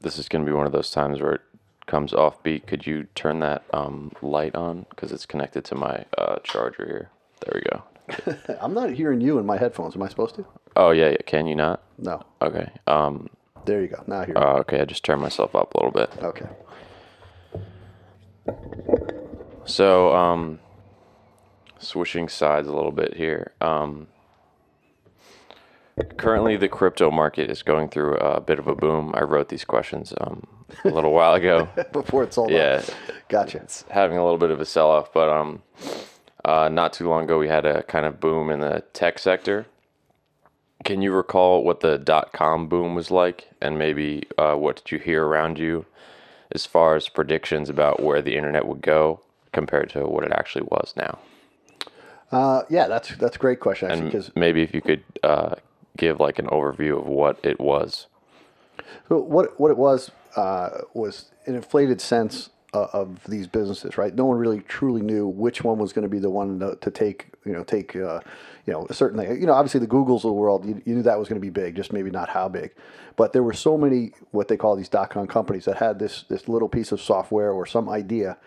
this 0.00 0.18
is 0.18 0.28
going 0.28 0.44
to 0.44 0.50
be 0.50 0.56
one 0.56 0.66
of 0.66 0.72
those 0.72 0.90
times 0.90 1.20
where 1.20 1.34
it 1.34 1.42
comes 1.86 2.14
off 2.14 2.42
beat. 2.42 2.66
Could 2.66 2.86
you 2.86 3.04
turn 3.14 3.40
that 3.40 3.64
um, 3.74 4.12
light 4.22 4.54
on 4.54 4.86
because 4.90 5.12
it's 5.12 5.26
connected 5.26 5.64
to 5.66 5.74
my 5.74 6.06
uh, 6.16 6.36
charger 6.42 6.86
here? 6.86 7.10
There 7.40 7.52
we 7.54 7.62
go. 7.70 7.82
I'm 8.60 8.74
not 8.74 8.90
hearing 8.90 9.20
you 9.20 9.38
in 9.38 9.46
my 9.46 9.58
headphones. 9.58 9.96
Am 9.96 10.02
I 10.02 10.08
supposed 10.08 10.34
to? 10.36 10.46
Oh 10.76 10.90
yeah, 10.90 11.16
can 11.26 11.46
you 11.46 11.56
not? 11.56 11.82
No. 11.98 12.22
Okay. 12.42 12.70
Um. 12.86 13.28
There 13.66 13.82
you 13.82 13.88
go. 13.88 14.02
Now 14.06 14.20
I 14.20 14.26
hear. 14.26 14.36
Uh, 14.36 14.58
okay, 14.60 14.80
I 14.80 14.84
just 14.84 15.04
turned 15.04 15.20
myself 15.20 15.54
up 15.54 15.74
a 15.74 15.78
little 15.78 15.92
bit. 15.92 16.10
Okay. 16.22 16.48
So, 19.64 20.14
um, 20.14 20.58
switching 21.78 22.28
sides 22.28 22.66
a 22.66 22.72
little 22.72 22.90
bit 22.90 23.14
here. 23.14 23.52
Um, 23.60 24.08
currently, 26.16 26.56
the 26.56 26.68
crypto 26.68 27.10
market 27.10 27.50
is 27.50 27.62
going 27.62 27.88
through 27.88 28.16
a 28.16 28.40
bit 28.40 28.58
of 28.58 28.66
a 28.66 28.74
boom. 28.74 29.12
I 29.14 29.22
wrote 29.22 29.48
these 29.48 29.64
questions 29.64 30.12
um, 30.20 30.46
a 30.84 30.88
little 30.88 31.12
while 31.12 31.34
ago. 31.34 31.68
Before 31.92 32.24
it 32.24 32.34
sold 32.34 32.50
yeah, 32.50 32.82
Gotcha. 33.28 33.58
It's 33.58 33.84
having 33.90 34.16
a 34.16 34.24
little 34.24 34.38
bit 34.38 34.50
of 34.50 34.60
a 34.60 34.66
sell 34.66 34.90
off, 34.90 35.12
but 35.12 35.28
um, 35.28 35.62
uh, 36.44 36.68
not 36.68 36.92
too 36.92 37.08
long 37.08 37.24
ago, 37.24 37.38
we 37.38 37.48
had 37.48 37.66
a 37.66 37.82
kind 37.84 38.06
of 38.06 38.20
boom 38.20 38.50
in 38.50 38.60
the 38.60 38.82
tech 38.92 39.18
sector. 39.18 39.66
Can 40.84 41.02
you 41.02 41.12
recall 41.12 41.62
what 41.62 41.80
the 41.80 41.98
dot 41.98 42.32
com 42.32 42.68
boom 42.68 42.94
was 42.94 43.10
like, 43.10 43.50
and 43.60 43.78
maybe 43.78 44.22
uh, 44.38 44.54
what 44.54 44.76
did 44.76 44.90
you 44.92 44.98
hear 44.98 45.26
around 45.26 45.58
you 45.58 45.84
as 46.52 46.66
far 46.66 46.96
as 46.96 47.08
predictions 47.08 47.68
about 47.68 48.02
where 48.02 48.22
the 48.22 48.34
internet 48.36 48.66
would 48.66 48.80
go 48.80 49.20
compared 49.52 49.90
to 49.90 50.06
what 50.06 50.24
it 50.24 50.32
actually 50.32 50.64
was 50.70 50.94
now? 50.96 51.18
Uh, 52.32 52.62
yeah, 52.70 52.88
that's 52.88 53.14
that's 53.16 53.36
a 53.36 53.38
great 53.38 53.60
question. 53.60 53.90
Actually, 53.90 54.16
and 54.16 54.32
maybe 54.36 54.62
if 54.62 54.72
you 54.72 54.80
could 54.80 55.02
uh, 55.22 55.56
give 55.96 56.18
like 56.18 56.38
an 56.38 56.46
overview 56.46 56.98
of 56.98 57.06
what 57.06 57.38
it 57.42 57.60
was. 57.60 58.06
So 59.08 59.18
what 59.18 59.60
what 59.60 59.70
it 59.70 59.76
was 59.76 60.10
uh, 60.36 60.70
was 60.94 61.30
an 61.46 61.56
inflated 61.56 62.00
sense 62.00 62.50
uh, 62.72 62.86
of 62.92 63.22
these 63.24 63.46
businesses, 63.46 63.98
right? 63.98 64.14
No 64.14 64.24
one 64.24 64.38
really 64.38 64.60
truly 64.60 65.02
knew 65.02 65.26
which 65.26 65.64
one 65.64 65.78
was 65.78 65.92
going 65.92 66.02
to 66.04 66.08
be 66.08 66.18
the 66.18 66.30
one 66.30 66.60
to, 66.60 66.76
to 66.76 66.90
take, 66.90 67.26
you 67.44 67.52
know, 67.52 67.64
take, 67.64 67.96
uh, 67.96 68.20
you 68.66 68.72
know, 68.72 68.86
a 68.88 68.94
certain 68.94 69.18
thing. 69.18 69.40
You 69.40 69.46
know, 69.46 69.54
obviously 69.54 69.80
the 69.80 69.86
Googles 69.86 70.16
of 70.16 70.22
the 70.22 70.32
world, 70.32 70.64
you, 70.64 70.80
you 70.84 70.94
knew 70.94 71.02
that 71.02 71.18
was 71.18 71.28
going 71.28 71.40
to 71.40 71.44
be 71.44 71.50
big, 71.50 71.74
just 71.74 71.92
maybe 71.92 72.10
not 72.10 72.28
how 72.28 72.48
big. 72.48 72.72
But 73.16 73.32
there 73.32 73.42
were 73.42 73.52
so 73.52 73.76
many 73.76 74.12
what 74.30 74.48
they 74.48 74.56
call 74.56 74.76
these 74.76 74.88
dot 74.88 75.10
com 75.10 75.26
companies 75.26 75.64
that 75.64 75.76
had 75.76 75.98
this 75.98 76.24
this 76.28 76.48
little 76.48 76.68
piece 76.68 76.92
of 76.92 77.00
software 77.00 77.52
or 77.52 77.66
some 77.66 77.88
idea 77.88 78.38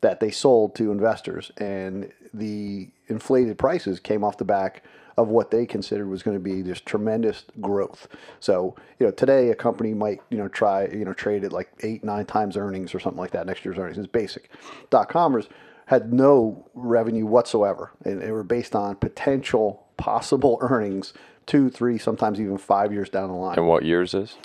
that 0.00 0.20
they 0.20 0.30
sold 0.30 0.74
to 0.76 0.90
investors, 0.90 1.52
and 1.58 2.10
the 2.32 2.88
inflated 3.08 3.58
prices 3.58 4.00
came 4.00 4.24
off 4.24 4.38
the 4.38 4.44
back 4.44 4.82
of 5.16 5.28
what 5.28 5.50
they 5.50 5.66
considered 5.66 6.08
was 6.08 6.22
going 6.22 6.36
to 6.36 6.42
be 6.42 6.62
this 6.62 6.80
tremendous 6.80 7.44
growth. 7.60 8.08
So, 8.40 8.74
you 8.98 9.06
know, 9.06 9.12
today 9.12 9.50
a 9.50 9.54
company 9.54 9.94
might, 9.94 10.20
you 10.30 10.38
know, 10.38 10.48
try, 10.48 10.86
you 10.86 11.04
know, 11.04 11.12
trade 11.12 11.44
at 11.44 11.52
like 11.52 11.70
eight, 11.80 12.02
nine 12.02 12.26
times 12.26 12.56
earnings 12.56 12.94
or 12.94 13.00
something 13.00 13.20
like 13.20 13.32
that, 13.32 13.46
next 13.46 13.64
year's 13.64 13.78
earnings. 13.78 13.98
It's 13.98 14.06
basic. 14.06 14.50
Dot 14.90 15.08
comers 15.08 15.48
had 15.86 16.12
no 16.12 16.68
revenue 16.74 17.26
whatsoever, 17.26 17.92
and 18.04 18.22
they 18.22 18.30
were 18.30 18.44
based 18.44 18.74
on 18.74 18.96
potential 18.96 19.86
possible 19.96 20.58
earnings 20.60 21.12
two, 21.46 21.70
three, 21.70 21.98
sometimes 21.98 22.40
even 22.40 22.58
five 22.58 22.92
years 22.92 23.08
down 23.08 23.28
the 23.28 23.34
line. 23.34 23.58
And 23.58 23.66
what 23.66 23.84
years 23.84 24.14
is? 24.14 24.36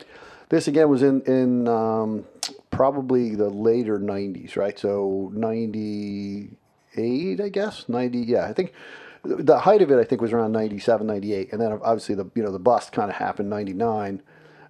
This 0.50 0.68
again 0.68 0.90
was 0.90 1.04
in 1.04 1.22
in 1.22 1.68
um, 1.68 2.26
probably 2.72 3.36
the 3.36 3.50
later 3.50 4.00
'90s, 4.00 4.56
right? 4.56 4.80
So 4.80 5.32
'98, 5.34 7.42
I 7.42 7.50
guess. 7.50 7.90
'90, 7.90 8.20
yeah, 8.20 8.46
I 8.46 8.54
think 8.54 8.72
the 9.24 9.60
height 9.60 9.82
of 9.82 9.92
it, 9.92 9.98
I 9.98 10.04
think, 10.04 10.22
was 10.22 10.34
around 10.34 10.52
97, 10.52 11.06
98. 11.06 11.52
And 11.52 11.62
then 11.62 11.72
obviously 11.84 12.16
the, 12.16 12.30
you 12.36 12.44
know, 12.44 12.52
the 12.52 12.60
bust 12.60 12.92
kind 12.92 13.10
of 13.10 13.16
happened 13.16 13.50
99 13.50 14.22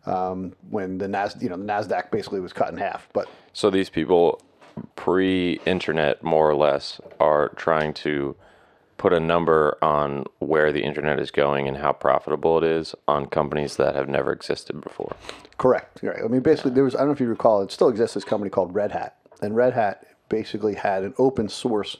um, 0.05 0.53
when 0.69 0.97
the 0.97 1.07
Nas, 1.07 1.35
you 1.39 1.49
know, 1.49 1.57
the 1.57 1.65
NASDAQ 1.65 2.11
basically 2.11 2.39
was 2.39 2.53
cut 2.53 2.71
in 2.71 2.77
half. 2.77 3.09
But 3.13 3.27
so 3.53 3.69
these 3.69 3.89
people 3.89 4.41
pre-internet, 4.95 6.23
more 6.23 6.49
or 6.49 6.55
less, 6.55 7.01
are 7.19 7.49
trying 7.49 7.93
to 7.93 8.35
put 8.97 9.13
a 9.13 9.19
number 9.19 9.77
on 9.81 10.25
where 10.39 10.71
the 10.71 10.83
internet 10.83 11.19
is 11.19 11.29
going 11.29 11.67
and 11.67 11.77
how 11.77 11.93
profitable 11.93 12.57
it 12.57 12.63
is 12.63 12.95
on 13.07 13.27
companies 13.27 13.75
that 13.75 13.95
have 13.95 14.09
never 14.09 14.31
existed 14.31 14.81
before. 14.81 15.15
Correct. 15.57 15.99
Right. 16.01 16.23
I 16.23 16.27
mean, 16.27 16.41
basically, 16.41 16.71
there 16.71 16.83
was, 16.83 16.95
I 16.95 16.99
don't 16.99 17.07
know 17.07 17.13
if 17.13 17.19
you 17.19 17.27
recall, 17.27 17.61
it 17.61 17.71
still 17.71 17.89
exists 17.89 18.15
this 18.15 18.23
company 18.23 18.49
called 18.49 18.73
Red 18.73 18.91
Hat. 18.91 19.17
And 19.41 19.55
Red 19.55 19.73
Hat 19.73 20.05
basically 20.29 20.75
had 20.75 21.03
an 21.03 21.13
open 21.17 21.47
source 21.47 21.97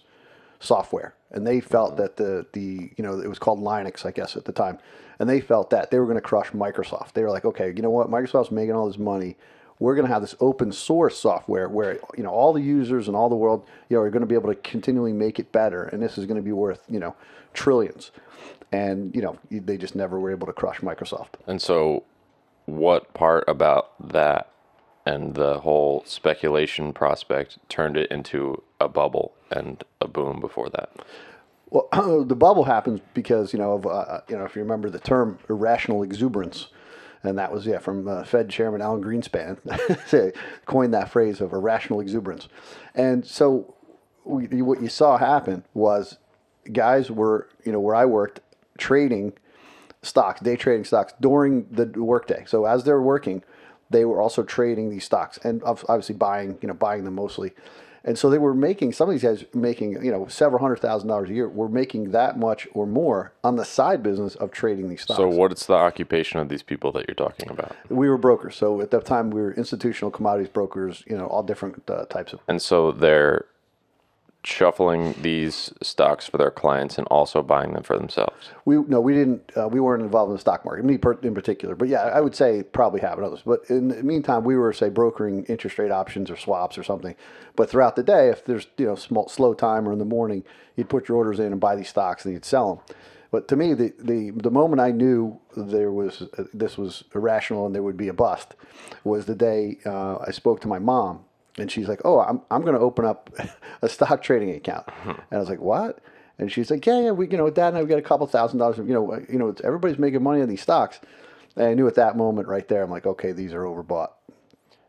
software. 0.59 1.13
And 1.31 1.45
they 1.45 1.59
felt 1.59 1.91
mm-hmm. 1.91 2.01
that 2.01 2.17
the, 2.17 2.45
the, 2.53 2.91
you 2.95 3.03
know, 3.03 3.19
it 3.19 3.27
was 3.27 3.39
called 3.39 3.59
Linux, 3.59 4.05
I 4.05 4.11
guess, 4.11 4.35
at 4.35 4.45
the 4.45 4.51
time. 4.51 4.79
And 5.19 5.29
they 5.29 5.41
felt 5.41 5.69
that 5.71 5.91
they 5.91 5.99
were 5.99 6.05
going 6.05 6.15
to 6.15 6.21
crush 6.21 6.51
Microsoft. 6.51 7.13
They 7.13 7.23
were 7.23 7.31
like, 7.31 7.45
okay, 7.45 7.73
you 7.75 7.81
know 7.81 7.89
what? 7.89 8.09
Microsoft's 8.09 8.51
making 8.51 8.75
all 8.75 8.87
this 8.87 8.99
money. 8.99 9.35
We're 9.79 9.95
going 9.95 10.07
to 10.07 10.13
have 10.13 10.21
this 10.21 10.35
open 10.39 10.71
source 10.71 11.17
software 11.17 11.69
where, 11.69 11.99
you 12.15 12.23
know, 12.23 12.29
all 12.29 12.53
the 12.53 12.61
users 12.61 13.07
and 13.07 13.15
all 13.15 13.29
the 13.29 13.35
world, 13.35 13.67
you 13.89 13.97
know, 13.97 14.01
are 14.01 14.09
going 14.09 14.21
to 14.21 14.27
be 14.27 14.35
able 14.35 14.49
to 14.49 14.59
continually 14.61 15.13
make 15.13 15.39
it 15.39 15.51
better. 15.51 15.83
And 15.83 16.01
this 16.01 16.17
is 16.17 16.25
going 16.25 16.37
to 16.37 16.43
be 16.43 16.51
worth, 16.51 16.83
you 16.89 16.99
know, 16.99 17.15
trillions. 17.53 18.11
And, 18.71 19.15
you 19.15 19.21
know, 19.21 19.37
they 19.49 19.77
just 19.77 19.95
never 19.95 20.19
were 20.19 20.31
able 20.31 20.47
to 20.47 20.53
crush 20.53 20.79
Microsoft. 20.79 21.35
And 21.45 21.61
so, 21.61 22.03
what 22.65 23.13
part 23.13 23.45
about 23.47 23.91
that 24.09 24.49
and 25.05 25.35
the 25.35 25.61
whole 25.61 26.03
speculation 26.05 26.91
prospect 26.91 27.57
turned 27.69 27.95
it 27.95 28.11
into 28.11 28.61
a 28.79 28.87
bubble 28.87 29.33
and 29.51 29.83
a 30.01 30.07
boom 30.07 30.39
before 30.39 30.69
that? 30.69 30.91
Well, 31.69 31.87
the 32.25 32.35
bubble 32.35 32.63
happens 32.63 33.01
because 33.13 33.53
you 33.53 33.59
know 33.59 33.73
of 33.73 33.85
uh, 33.85 34.21
you 34.29 34.37
know 34.37 34.45
if 34.45 34.55
you 34.55 34.61
remember 34.61 34.89
the 34.89 34.99
term 34.99 35.39
irrational 35.49 36.03
exuberance, 36.03 36.67
and 37.23 37.37
that 37.37 37.51
was 37.51 37.65
yeah 37.65 37.79
from 37.79 38.07
uh, 38.07 38.23
Fed 38.23 38.49
Chairman 38.49 38.81
Alan 38.81 39.03
Greenspan 39.03 40.33
coined 40.65 40.93
that 40.93 41.09
phrase 41.09 41.41
of 41.41 41.53
irrational 41.53 41.99
exuberance, 41.99 42.47
and 42.95 43.25
so 43.25 43.75
we, 44.23 44.61
what 44.61 44.81
you 44.81 44.89
saw 44.89 45.17
happen 45.17 45.63
was 45.73 46.17
guys 46.71 47.11
were 47.11 47.49
you 47.65 47.71
know 47.71 47.79
where 47.79 47.95
I 47.95 48.05
worked 48.05 48.39
trading 48.77 49.33
stocks, 50.01 50.39
day 50.41 50.55
trading 50.55 50.85
stocks 50.85 51.13
during 51.19 51.67
the 51.71 51.85
workday. 52.01 52.43
So 52.47 52.65
as 52.65 52.83
they're 52.83 53.01
working, 53.01 53.43
they 53.89 54.05
were 54.05 54.21
also 54.21 54.43
trading 54.43 54.89
these 54.89 55.03
stocks 55.03 55.37
and 55.43 55.61
obviously 55.63 56.15
buying 56.15 56.57
you 56.61 56.67
know 56.67 56.73
buying 56.73 57.03
them 57.03 57.15
mostly. 57.15 57.53
And 58.03 58.17
so 58.17 58.29
they 58.29 58.37
were 58.37 58.53
making 58.53 58.93
some 58.93 59.09
of 59.09 59.13
these 59.13 59.23
guys 59.23 59.45
making 59.53 60.03
you 60.03 60.11
know 60.11 60.27
several 60.27 60.61
hundred 60.61 60.77
thousand 60.77 61.09
dollars 61.09 61.29
a 61.29 61.33
year. 61.33 61.47
Were 61.49 61.69
making 61.69 62.11
that 62.11 62.37
much 62.37 62.67
or 62.73 62.85
more 62.85 63.33
on 63.43 63.55
the 63.55 63.65
side 63.65 64.03
business 64.03 64.35
of 64.35 64.51
trading 64.51 64.89
these 64.89 65.01
stocks. 65.01 65.17
So 65.17 65.27
what's 65.27 65.65
the 65.65 65.73
occupation 65.73 66.39
of 66.39 66.49
these 66.49 66.63
people 66.63 66.91
that 66.93 67.07
you're 67.07 67.15
talking 67.15 67.49
about? 67.49 67.75
We 67.89 68.09
were 68.09 68.17
brokers. 68.17 68.55
So 68.55 68.81
at 68.81 68.91
that 68.91 69.05
time 69.05 69.29
we 69.29 69.41
were 69.41 69.53
institutional 69.53 70.11
commodities 70.11 70.49
brokers. 70.49 71.03
You 71.07 71.17
know 71.17 71.27
all 71.27 71.43
different 71.43 71.89
uh, 71.89 72.05
types 72.05 72.33
of. 72.33 72.39
And 72.47 72.61
so 72.61 72.91
they're 72.91 73.45
shuffling 74.47 75.13
these 75.21 75.73
stocks 75.81 76.25
for 76.25 76.37
their 76.37 76.49
clients 76.49 76.97
and 76.97 77.05
also 77.07 77.43
buying 77.43 77.73
them 77.73 77.83
for 77.83 77.97
themselves. 77.97 78.49
We 78.63 78.77
no, 78.77 79.01
we 79.01 79.13
didn't. 79.13 79.51
Uh, 79.57 79.67
we 79.67 79.79
weren't 79.79 80.01
involved 80.01 80.29
in 80.29 80.35
the 80.35 80.39
stock 80.39 80.63
market, 80.63 80.85
me 80.85 80.97
per, 80.97 81.13
in 81.21 81.33
particular. 81.33 81.75
But 81.75 81.89
yeah, 81.89 82.03
I 82.03 82.21
would 82.21 82.33
say 82.33 82.63
probably 82.63 83.01
have 83.01 83.19
others. 83.19 83.41
But 83.45 83.61
in 83.69 83.89
the 83.89 84.03
meantime, 84.03 84.45
we 84.45 84.55
were 84.55 84.71
say 84.71 84.89
brokering 84.89 85.43
interest 85.45 85.77
rate 85.77 85.91
options 85.91 86.31
or 86.31 86.37
swaps 86.37 86.77
or 86.77 86.83
something. 86.83 87.15
But 87.55 87.69
throughout 87.69 87.97
the 87.97 88.03
day, 88.03 88.29
if 88.29 88.45
there's 88.45 88.67
you 88.77 88.85
know 88.85 88.95
small, 88.95 89.27
slow 89.27 89.53
time 89.53 89.87
or 89.87 89.91
in 89.91 89.99
the 89.99 90.05
morning, 90.05 90.43
you'd 90.75 90.89
put 90.89 91.09
your 91.09 91.17
orders 91.17 91.39
in 91.39 91.51
and 91.51 91.59
buy 91.59 91.75
these 91.75 91.89
stocks 91.89 92.23
and 92.23 92.33
you'd 92.33 92.45
sell 92.45 92.75
them. 92.75 92.95
But 93.29 93.49
to 93.49 93.57
me, 93.57 93.73
the, 93.73 93.93
the, 93.99 94.31
the 94.31 94.49
moment 94.49 94.79
I 94.79 94.91
knew 94.91 95.37
there 95.57 95.91
was 95.91 96.21
uh, 96.37 96.45
this 96.53 96.77
was 96.77 97.03
irrational 97.13 97.65
and 97.65 97.75
there 97.75 97.83
would 97.83 97.97
be 97.97 98.07
a 98.07 98.13
bust 98.13 98.55
was 99.03 99.25
the 99.25 99.35
day 99.35 99.79
uh, 99.85 100.19
I 100.25 100.31
spoke 100.31 100.61
to 100.61 100.69
my 100.69 100.79
mom 100.79 101.25
and 101.57 101.71
she's 101.71 101.87
like, 101.87 102.01
"Oh, 102.05 102.19
I'm 102.19 102.41
I'm 102.51 102.61
going 102.61 102.75
to 102.75 102.79
open 102.79 103.05
up 103.05 103.29
a 103.81 103.89
stock 103.89 104.21
trading 104.21 104.51
account." 104.51 104.87
And 105.05 105.17
I 105.31 105.37
was 105.37 105.49
like, 105.49 105.61
"What?" 105.61 105.99
And 106.39 106.51
she's 106.51 106.69
like, 106.69 106.85
"Yeah, 106.85 107.01
yeah, 107.01 107.11
we 107.11 107.27
you 107.27 107.37
know, 107.37 107.49
Dad 107.49 107.69
and 107.69 107.77
I 107.77 107.83
we 107.83 107.89
got 107.89 107.99
a 107.99 108.03
couple 108.03 108.27
thousand 108.27 108.59
dollars. 108.59 108.77
You 108.77 108.93
know, 108.93 109.11
uh, 109.11 109.19
you 109.29 109.39
know, 109.39 109.55
everybody's 109.63 109.99
making 109.99 110.23
money 110.23 110.41
on 110.41 110.49
these 110.49 110.61
stocks." 110.61 110.99
And 111.55 111.65
I 111.65 111.73
knew 111.73 111.87
at 111.87 111.95
that 111.95 112.15
moment 112.15 112.47
right 112.47 112.67
there, 112.67 112.83
I'm 112.83 112.91
like, 112.91 113.05
"Okay, 113.05 113.31
these 113.31 113.53
are 113.53 113.63
overbought." 113.63 114.09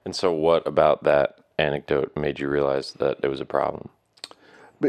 And 0.05 0.15
so, 0.15 0.33
what 0.33 0.67
about 0.67 1.05
that 1.05 1.39
anecdote 1.59 2.17
made 2.17 2.39
you 2.39 2.49
realize 2.49 2.93
that 2.93 3.19
it 3.23 3.29
was 3.29 3.41
a 3.41 3.45
problem? 3.45 3.91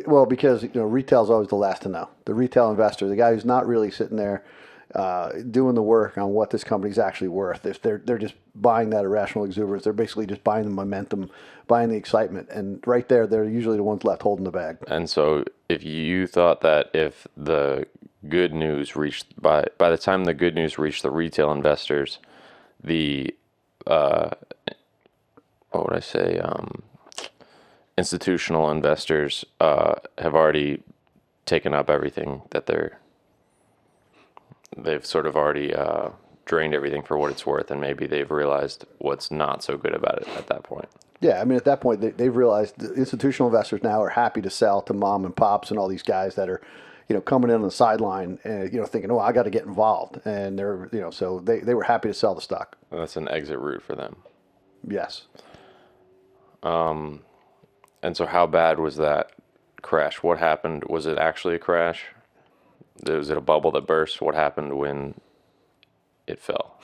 Well, 0.06 0.26
because 0.26 0.64
you 0.64 0.72
know, 0.76 0.84
retail's 0.84 1.30
always 1.30 1.50
the 1.50 1.56
last 1.56 1.82
to 1.84 1.90
know. 1.90 2.10
The 2.26 2.34
retail 2.34 2.70
investor, 2.70 3.08
the 3.08 3.16
guy 3.16 3.34
who's 3.34 3.46
not 3.46 3.66
really 3.66 3.90
sitting 3.90 4.18
there 4.18 4.44
uh, 4.96 5.32
doing 5.52 5.76
the 5.76 5.84
work 5.84 6.18
on 6.18 6.30
what 6.32 6.50
this 6.50 6.64
company's 6.64 6.98
actually 6.98 7.28
worth. 7.28 7.66
If 7.66 7.82
they're 7.82 8.02
they're 8.04 8.18
just 8.18 8.36
buying 8.56 8.90
that 8.90 9.06
irrational 9.06 9.46
exuberance, 9.46 9.84
they're 9.84 9.94
basically 9.94 10.26
just 10.26 10.44
buying 10.44 10.66
the 10.66 10.72
momentum, 10.72 11.30
buying 11.68 11.90
the 11.90 11.96
excitement, 11.96 12.50
and 12.50 12.86
right 12.88 13.08
there, 13.08 13.28
they're 13.28 13.46
usually 13.46 13.78
the 13.78 13.84
ones 13.84 14.04
left 14.04 14.24
holding 14.24 14.46
the 14.46 14.52
bag. 14.52 14.78
And 14.88 15.10
so, 15.10 15.46
if 15.68 15.84
you 15.84 16.26
thought 16.26 16.62
that 16.62 16.90
if 16.94 17.28
the 17.38 17.86
good 18.28 18.54
news 18.54 18.96
reached 18.96 19.40
by 19.42 19.66
by 19.78 19.90
the 19.90 19.98
time 19.98 20.26
the 20.26 20.34
good 20.34 20.56
news 20.56 20.78
reached 20.78 21.04
the 21.04 21.12
retail 21.12 21.52
investors, 21.52 22.18
the 22.84 23.36
uh, 23.86 24.32
what 25.72 25.88
would 25.88 25.96
I 25.96 26.02
say? 26.02 26.40
Um, 26.40 26.84
institutional 27.98 28.72
investors 28.72 29.46
uh, 29.60 29.96
have 30.18 30.34
already 30.34 30.82
taken 31.46 31.74
up 31.74 31.90
everything 31.90 32.44
that 32.52 32.66
they're 32.66 32.98
they've 34.84 35.06
sort 35.06 35.28
of 35.28 35.36
already 35.36 35.74
uh, 35.74 36.10
drained 36.46 36.74
everything 36.74 37.04
for 37.04 37.18
what 37.18 37.32
it's 37.32 37.46
worth, 37.46 37.72
and 37.72 37.80
maybe 37.80 38.08
they've 38.08 38.30
realized 38.30 38.86
what's 38.98 39.32
not 39.32 39.64
so 39.64 39.78
good 39.78 39.94
about 39.94 40.22
it 40.22 40.28
at 40.36 40.48
that 40.48 40.64
point. 40.64 40.90
Yeah, 41.22 41.42
I 41.42 41.46
mean, 41.46 41.58
at 41.58 41.66
that 41.66 41.82
point, 41.82 42.02
they, 42.02 42.12
they've 42.12 42.36
realized 42.36 42.80
the 42.80 42.94
institutional 42.94 43.50
investors 43.50 43.84
now 43.84 44.02
are 44.02 44.10
happy 44.10 44.42
to 44.42 44.50
sell 44.50 44.82
to 44.84 44.94
mom 44.94 45.26
and 45.26 45.36
pops 45.36 45.70
and 45.70 45.80
all 45.80 45.88
these 45.88 46.04
guys 46.04 46.36
that 46.36 46.50
are, 46.50 46.62
you 47.10 47.16
know, 47.16 47.22
coming 47.22 47.50
in 47.50 47.58
on 47.58 47.62
the 47.64 47.72
sideline 47.72 48.40
and 48.44 48.72
you 48.72 48.80
know 48.80 48.86
thinking, 48.86 49.12
oh, 49.12 49.20
I 49.20 49.32
got 49.32 49.44
to 49.44 49.50
get 49.50 49.66
involved, 49.66 50.22
and 50.26 50.58
they're 50.58 50.90
you 50.92 51.02
know, 51.02 51.12
so 51.12 51.40
they 51.40 51.60
they 51.60 51.74
were 51.74 51.84
happy 51.84 52.08
to 52.08 52.14
sell 52.14 52.36
the 52.36 52.42
stock. 52.42 52.78
That's 52.90 53.18
an 53.18 53.28
exit 53.30 53.60
route 53.60 53.84
for 53.84 53.96
them. 53.96 54.18
Yes. 54.88 55.24
Um, 56.64 57.22
and 58.02 58.16
so 58.16 58.26
how 58.26 58.48
bad 58.48 58.80
was 58.80 58.96
that 58.98 59.32
crash? 59.82 60.24
What 60.24 60.40
happened? 60.40 60.86
Was 60.86 61.06
it 61.06 61.18
actually 61.18 61.56
a 61.56 61.60
crash? 61.60 62.06
Was 63.06 63.30
it 63.30 63.38
a 63.38 63.42
bubble 63.42 63.72
that 63.72 63.88
burst? 63.88 64.22
What 64.22 64.36
happened 64.36 64.78
when 64.78 65.16
it 66.28 66.40
fell? 66.40 66.80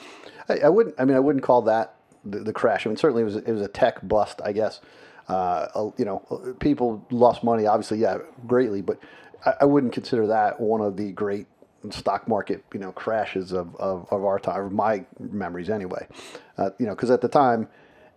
I, 0.50 0.60
I 0.60 0.70
wouldn't. 0.70 0.96
I 1.00 1.06
mean, 1.06 1.16
I 1.16 1.20
wouldn't 1.20 1.44
call 1.44 1.62
that 1.64 1.96
the, 2.24 2.40
the, 2.40 2.54
crash. 2.54 2.86
I 2.86 2.90
mean, 2.90 2.98
certainly 2.98 3.22
it 3.22 3.26
was 3.26 3.36
it 3.36 3.52
was 3.52 3.62
a 3.62 3.68
tech 3.68 4.06
bust, 4.08 4.42
I 4.44 4.52
guess. 4.52 4.82
Uh, 5.28 5.90
you 5.98 6.06
know, 6.06 6.56
people 6.60 7.06
lost 7.10 7.44
money, 7.44 7.66
obviously, 7.66 7.98
yeah, 7.98 8.20
greatly, 8.46 8.82
but 8.82 9.00
I, 9.44 9.54
I, 9.62 9.66
wouldn't 9.66 9.92
consider 9.92 10.28
that 10.28 10.60
one 10.60 10.82
of 10.82 10.98
the 10.98 11.12
great 11.14 11.48
stock 11.90 12.28
market, 12.28 12.64
you 12.72 12.80
know, 12.80 12.92
crashes 12.92 13.52
of, 13.52 13.76
of, 13.78 14.08
of 14.12 14.24
our 14.24 14.38
time, 14.38 14.66
of 14.66 14.72
my 14.72 15.04
memories 15.20 15.72
anyway. 15.72 16.08
Uh, 16.60 16.70
you 16.78 16.86
know, 16.86 16.94
because 16.94 17.10
at 17.10 17.22
the 17.22 17.28
time, 17.28 17.68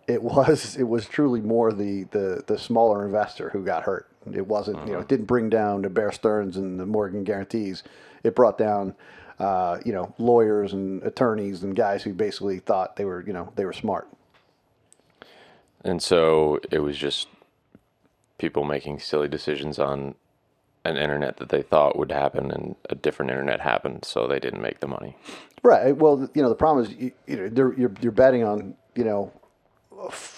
it 0.07 0.21
was 0.23 0.75
it 0.75 0.87
was 0.87 1.07
truly 1.07 1.41
more 1.41 1.71
the, 1.71 2.03
the 2.11 2.43
the 2.45 2.57
smaller 2.57 3.05
investor 3.05 3.49
who 3.49 3.63
got 3.63 3.83
hurt. 3.83 4.07
It 4.35 4.47
wasn't, 4.47 4.77
uh-huh. 4.77 4.87
you 4.87 4.93
know, 4.93 4.99
it 4.99 5.07
didn't 5.07 5.25
bring 5.25 5.49
down 5.49 5.81
the 5.81 5.89
Bear 5.89 6.11
Stearns 6.11 6.57
and 6.57 6.79
the 6.79 6.85
Morgan 6.85 7.23
guarantees. 7.23 7.83
It 8.23 8.35
brought 8.35 8.57
down, 8.57 8.95
uh, 9.39 9.79
you 9.85 9.93
know, 9.93 10.13
lawyers 10.17 10.73
and 10.73 11.01
attorneys 11.03 11.63
and 11.63 11.75
guys 11.75 12.03
who 12.03 12.13
basically 12.13 12.59
thought 12.59 12.95
they 12.95 13.05
were, 13.05 13.23
you 13.25 13.33
know, 13.33 13.51
they 13.55 13.65
were 13.65 13.73
smart. 13.73 14.07
And 15.83 16.01
so 16.01 16.59
it 16.71 16.79
was 16.79 16.97
just 16.97 17.27
people 18.37 18.63
making 18.63 18.99
silly 18.99 19.27
decisions 19.27 19.79
on 19.79 20.15
an 20.85 20.97
internet 20.97 21.37
that 21.37 21.49
they 21.49 21.61
thought 21.61 21.97
would 21.97 22.11
happen, 22.11 22.51
and 22.51 22.75
a 22.89 22.95
different 22.95 23.31
internet 23.31 23.59
happened, 23.59 24.05
so 24.05 24.27
they 24.27 24.39
didn't 24.39 24.61
make 24.61 24.79
the 24.79 24.87
money. 24.87 25.15
Right. 25.61 25.95
Well, 25.95 26.29
you 26.33 26.41
know, 26.41 26.49
the 26.49 26.55
problem 26.55 26.85
is, 26.85 26.93
you, 26.93 27.11
you 27.27 27.35
know, 27.35 27.73
you're 27.77 27.91
you're 28.01 28.11
betting 28.11 28.43
on, 28.43 28.75
you 28.95 29.03
know, 29.03 29.31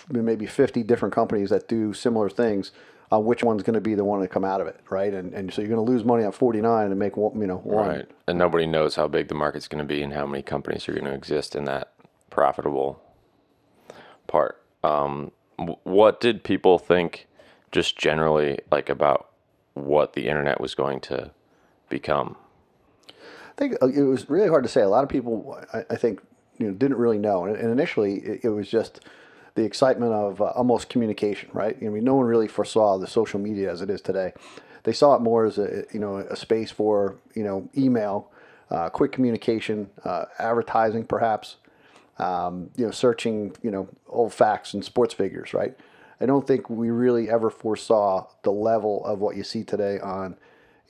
maybe 0.09 0.45
50 0.45 0.83
different 0.83 1.13
companies 1.13 1.49
that 1.51 1.67
do 1.67 1.93
similar 1.93 2.29
things 2.29 2.71
on 3.11 3.25
which 3.25 3.43
one's 3.43 3.61
going 3.61 3.73
to 3.73 3.81
be 3.81 3.93
the 3.93 4.05
one 4.05 4.21
to 4.21 4.27
come 4.27 4.45
out 4.45 4.61
of 4.61 4.67
it, 4.67 4.79
right? 4.89 5.13
And 5.13 5.33
and 5.33 5.53
so 5.53 5.61
you're 5.61 5.69
going 5.69 5.85
to 5.85 5.91
lose 5.91 6.05
money 6.05 6.23
on 6.23 6.31
49 6.31 6.87
and 6.87 6.97
make 6.97 7.17
one, 7.17 7.39
you 7.39 7.47
know 7.47 7.57
one. 7.57 7.87
Right. 7.87 8.11
And 8.27 8.37
nobody 8.37 8.65
knows 8.65 8.95
how 8.95 9.07
big 9.07 9.27
the 9.27 9.35
market's 9.35 9.67
going 9.67 9.85
to 9.85 9.87
be 9.87 10.01
and 10.01 10.13
how 10.13 10.25
many 10.25 10.41
companies 10.41 10.87
are 10.87 10.93
going 10.93 11.05
to 11.05 11.13
exist 11.13 11.55
in 11.55 11.65
that 11.65 11.93
profitable 12.29 13.01
part. 14.27 14.63
Um, 14.83 15.31
what 15.83 16.19
did 16.19 16.43
people 16.43 16.79
think, 16.79 17.27
just 17.71 17.97
generally, 17.97 18.59
like 18.71 18.89
about 18.89 19.29
what 19.73 20.13
the 20.13 20.27
internet 20.27 20.59
was 20.59 20.73
going 20.73 21.01
to 21.01 21.31
become? 21.89 22.37
I 23.09 23.13
think 23.57 23.75
uh, 23.81 23.87
it 23.87 24.01
was 24.03 24.29
really 24.29 24.47
hard 24.47 24.63
to 24.63 24.69
say. 24.69 24.81
A 24.81 24.89
lot 24.89 25.03
of 25.03 25.09
people, 25.09 25.61
I, 25.73 25.83
I 25.91 25.95
think, 25.97 26.21
you 26.57 26.67
know, 26.67 26.73
didn't 26.73 26.97
really 26.97 27.19
know, 27.19 27.45
and, 27.45 27.55
and 27.55 27.69
initially 27.69 28.15
it, 28.19 28.45
it 28.45 28.49
was 28.49 28.69
just 28.69 29.01
the 29.55 29.63
excitement 29.63 30.13
of 30.13 30.41
uh, 30.41 30.45
almost 30.45 30.89
communication, 30.89 31.49
right? 31.53 31.75
I 31.81 31.89
mean, 31.89 32.03
no 32.03 32.15
one 32.15 32.25
really 32.25 32.47
foresaw 32.47 32.97
the 32.97 33.07
social 33.07 33.39
media 33.39 33.71
as 33.71 33.81
it 33.81 33.89
is 33.89 34.01
today. 34.01 34.33
They 34.83 34.93
saw 34.93 35.15
it 35.15 35.21
more 35.21 35.45
as 35.45 35.57
a 35.57 35.83
you 35.93 35.99
know 35.99 36.17
a 36.17 36.35
space 36.35 36.71
for 36.71 37.17
you 37.35 37.43
know 37.43 37.69
email, 37.77 38.31
uh, 38.69 38.89
quick 38.89 39.11
communication, 39.11 39.89
uh, 40.03 40.25
advertising, 40.39 41.05
perhaps. 41.05 41.57
Um, 42.17 42.69
you 42.75 42.85
know, 42.85 42.91
searching 42.91 43.55
you 43.63 43.71
know 43.71 43.87
old 44.07 44.33
facts 44.33 44.73
and 44.73 44.83
sports 44.83 45.13
figures, 45.13 45.53
right? 45.53 45.75
I 46.19 46.27
don't 46.27 46.45
think 46.45 46.69
we 46.69 46.91
really 46.91 47.29
ever 47.29 47.49
foresaw 47.49 48.27
the 48.43 48.51
level 48.51 49.03
of 49.05 49.19
what 49.19 49.35
you 49.35 49.43
see 49.43 49.63
today 49.63 49.99
on 49.99 50.37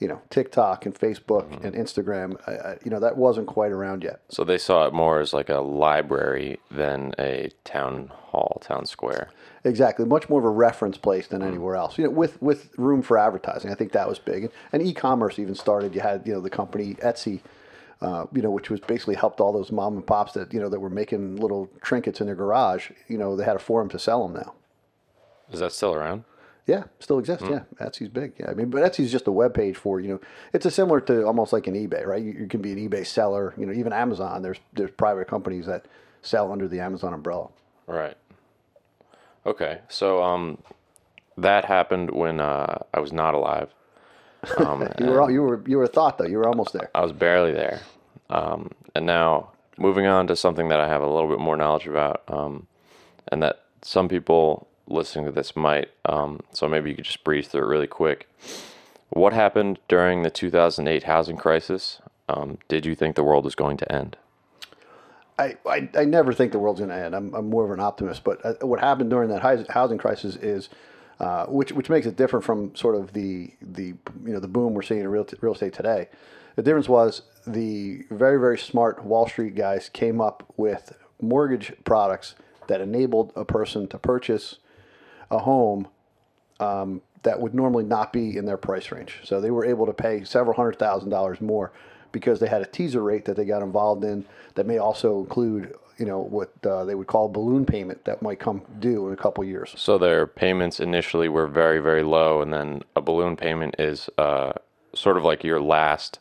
you 0.02 0.08
know, 0.08 0.20
TikTok 0.30 0.84
and 0.84 0.94
Facebook 0.96 1.64
and 1.64 1.76
Instagram, 1.76 2.36
I, 2.48 2.70
I, 2.70 2.78
you 2.84 2.90
know, 2.90 2.98
that 2.98 3.16
wasn't 3.16 3.46
quite 3.46 3.70
around 3.70 4.02
yet. 4.02 4.20
So 4.28 4.42
they 4.42 4.58
saw 4.58 4.84
it 4.88 4.92
more 4.92 5.20
as 5.20 5.32
like 5.32 5.48
a 5.48 5.60
library 5.60 6.58
than 6.72 7.14
a 7.20 7.50
town 7.62 8.10
hall, 8.12 8.60
town 8.60 8.84
square. 8.86 9.30
Exactly, 9.62 10.04
much 10.04 10.28
more 10.28 10.40
of 10.40 10.44
a 10.44 10.50
reference 10.50 10.98
place 10.98 11.28
than 11.28 11.40
anywhere 11.40 11.76
else. 11.76 11.98
You 11.98 12.04
know, 12.04 12.10
with 12.10 12.42
with 12.42 12.76
room 12.76 13.00
for 13.00 13.16
advertising, 13.16 13.70
I 13.70 13.76
think 13.76 13.92
that 13.92 14.08
was 14.08 14.18
big, 14.18 14.42
and, 14.42 14.52
and 14.72 14.82
e-commerce 14.82 15.38
even 15.38 15.54
started. 15.54 15.94
You 15.94 16.00
had 16.00 16.26
you 16.26 16.32
know 16.32 16.40
the 16.40 16.50
company 16.50 16.94
Etsy, 16.94 17.40
uh, 18.00 18.26
you 18.32 18.42
know, 18.42 18.50
which 18.50 18.70
was 18.70 18.80
basically 18.80 19.14
helped 19.14 19.40
all 19.40 19.52
those 19.52 19.70
mom 19.70 19.94
and 19.94 20.04
pops 20.04 20.32
that 20.32 20.52
you 20.52 20.58
know 20.58 20.68
that 20.68 20.80
were 20.80 20.90
making 20.90 21.36
little 21.36 21.70
trinkets 21.80 22.20
in 22.20 22.26
their 22.26 22.34
garage. 22.34 22.90
You 23.06 23.18
know, 23.18 23.36
they 23.36 23.44
had 23.44 23.54
a 23.54 23.60
forum 23.60 23.88
to 23.90 24.00
sell 24.00 24.26
them 24.26 24.34
now. 24.34 24.54
Is 25.52 25.60
that 25.60 25.70
still 25.70 25.94
around? 25.94 26.24
Yeah, 26.66 26.84
still 27.00 27.18
exists. 27.18 27.44
Yeah, 27.48 27.62
Etsy's 27.80 28.08
big. 28.08 28.34
Yeah, 28.38 28.50
I 28.50 28.54
mean, 28.54 28.70
but 28.70 28.82
Etsy's 28.82 29.10
just 29.10 29.26
a 29.26 29.32
web 29.32 29.52
page 29.52 29.76
for 29.76 30.00
you 30.00 30.08
know. 30.08 30.20
It's 30.52 30.64
a 30.64 30.70
similar 30.70 31.00
to 31.02 31.24
almost 31.26 31.52
like 31.52 31.66
an 31.66 31.74
eBay, 31.74 32.06
right? 32.06 32.22
You, 32.22 32.32
you 32.32 32.46
can 32.46 32.62
be 32.62 32.72
an 32.72 32.88
eBay 32.88 33.04
seller. 33.04 33.52
You 33.56 33.66
know, 33.66 33.72
even 33.72 33.92
Amazon. 33.92 34.42
There's 34.42 34.58
there's 34.72 34.92
private 34.92 35.26
companies 35.26 35.66
that 35.66 35.86
sell 36.22 36.52
under 36.52 36.68
the 36.68 36.78
Amazon 36.78 37.14
umbrella. 37.14 37.48
Right. 37.88 38.16
Okay. 39.44 39.80
So 39.88 40.22
um, 40.22 40.58
that 41.36 41.64
happened 41.64 42.10
when 42.10 42.40
uh, 42.40 42.78
I 42.94 43.00
was 43.00 43.12
not 43.12 43.34
alive. 43.34 43.74
Um, 44.58 44.88
You 45.00 45.06
were 45.06 45.30
you 45.30 45.42
were 45.42 45.64
you 45.66 45.78
were 45.78 45.84
a 45.84 45.88
thought 45.88 46.18
though. 46.18 46.26
You 46.26 46.38
were 46.38 46.48
almost 46.48 46.72
there. 46.72 46.90
I 46.94 47.00
was 47.00 47.12
barely 47.12 47.52
there. 47.52 47.80
Um, 48.30 48.70
and 48.94 49.04
now 49.04 49.50
moving 49.78 50.06
on 50.06 50.26
to 50.28 50.36
something 50.36 50.68
that 50.68 50.80
I 50.80 50.88
have 50.88 51.02
a 51.02 51.08
little 51.08 51.28
bit 51.28 51.38
more 51.38 51.56
knowledge 51.56 51.86
about, 51.86 52.22
um, 52.28 52.66
and 53.28 53.42
that 53.42 53.64
some 53.82 54.08
people 54.08 54.68
listening 54.92 55.26
to 55.26 55.32
this 55.32 55.56
might. 55.56 55.88
Um, 56.04 56.40
so 56.52 56.68
maybe 56.68 56.90
you 56.90 56.96
could 56.96 57.04
just 57.04 57.24
breeze 57.24 57.48
through 57.48 57.62
it 57.62 57.66
really 57.66 57.86
quick. 57.86 58.28
What 59.10 59.32
happened 59.32 59.78
during 59.88 60.22
the 60.22 60.30
2008 60.30 61.02
housing 61.04 61.36
crisis? 61.36 62.00
Um, 62.28 62.58
did 62.68 62.86
you 62.86 62.94
think 62.94 63.16
the 63.16 63.24
world 63.24 63.44
was 63.44 63.54
going 63.54 63.76
to 63.78 63.92
end? 63.92 64.16
I, 65.38 65.56
I, 65.66 65.88
I 65.96 66.04
never 66.04 66.32
think 66.32 66.52
the 66.52 66.58
world's 66.58 66.80
going 66.80 66.90
to 66.90 66.96
end. 66.96 67.14
I'm, 67.14 67.34
I'm 67.34 67.48
more 67.48 67.64
of 67.64 67.70
an 67.70 67.80
optimist. 67.80 68.24
But 68.24 68.44
uh, 68.44 68.54
what 68.66 68.80
happened 68.80 69.10
during 69.10 69.28
that 69.30 69.66
housing 69.70 69.98
crisis 69.98 70.36
is, 70.36 70.68
uh, 71.20 71.46
which 71.46 71.72
which 71.72 71.88
makes 71.88 72.06
it 72.06 72.16
different 72.16 72.44
from 72.44 72.74
sort 72.74 72.96
of 72.96 73.12
the 73.12 73.52
the 73.60 73.94
you 74.24 74.32
know 74.32 74.40
the 74.40 74.48
boom 74.48 74.74
we're 74.74 74.82
seeing 74.82 75.00
in 75.00 75.08
real 75.08 75.26
real 75.40 75.52
estate 75.52 75.72
today. 75.72 76.08
The 76.56 76.62
difference 76.62 76.88
was 76.88 77.22
the 77.46 78.04
very 78.10 78.38
very 78.40 78.58
smart 78.58 79.04
Wall 79.04 79.28
Street 79.28 79.54
guys 79.54 79.88
came 79.88 80.20
up 80.20 80.52
with 80.56 80.92
mortgage 81.20 81.72
products 81.84 82.34
that 82.66 82.80
enabled 82.80 83.32
a 83.36 83.44
person 83.44 83.86
to 83.88 83.98
purchase 83.98 84.58
a 85.32 85.38
home 85.38 85.88
um, 86.60 87.00
that 87.22 87.40
would 87.40 87.54
normally 87.54 87.84
not 87.84 88.12
be 88.12 88.36
in 88.36 88.44
their 88.46 88.56
price 88.56 88.92
range. 88.92 89.20
So 89.24 89.40
they 89.40 89.50
were 89.50 89.64
able 89.64 89.86
to 89.86 89.92
pay 89.92 90.24
several 90.24 90.54
hundred 90.54 90.78
thousand 90.78 91.10
dollars 91.10 91.40
more 91.40 91.72
because 92.12 92.40
they 92.40 92.48
had 92.48 92.62
a 92.62 92.66
teaser 92.66 93.02
rate 93.02 93.24
that 93.24 93.36
they 93.36 93.44
got 93.44 93.62
involved 93.62 94.04
in 94.04 94.24
that 94.54 94.66
may 94.66 94.78
also 94.78 95.20
include, 95.20 95.74
you 95.98 96.04
know, 96.04 96.20
what 96.20 96.52
uh, 96.66 96.84
they 96.84 96.94
would 96.94 97.06
call 97.06 97.28
balloon 97.28 97.64
payment 97.64 98.04
that 98.04 98.20
might 98.20 98.38
come 98.38 98.62
due 98.78 99.06
in 99.06 99.14
a 99.14 99.16
couple 99.16 99.42
years. 99.44 99.74
So 99.76 99.98
their 99.98 100.26
payments 100.26 100.78
initially 100.78 101.28
were 101.28 101.46
very, 101.46 101.80
very 101.80 102.02
low, 102.02 102.42
and 102.42 102.52
then 102.52 102.82
a 102.94 103.00
balloon 103.00 103.36
payment 103.36 103.76
is 103.78 104.10
uh, 104.18 104.52
sort 104.94 105.16
of 105.16 105.24
like 105.24 105.42
your 105.42 105.60
last 105.60 106.18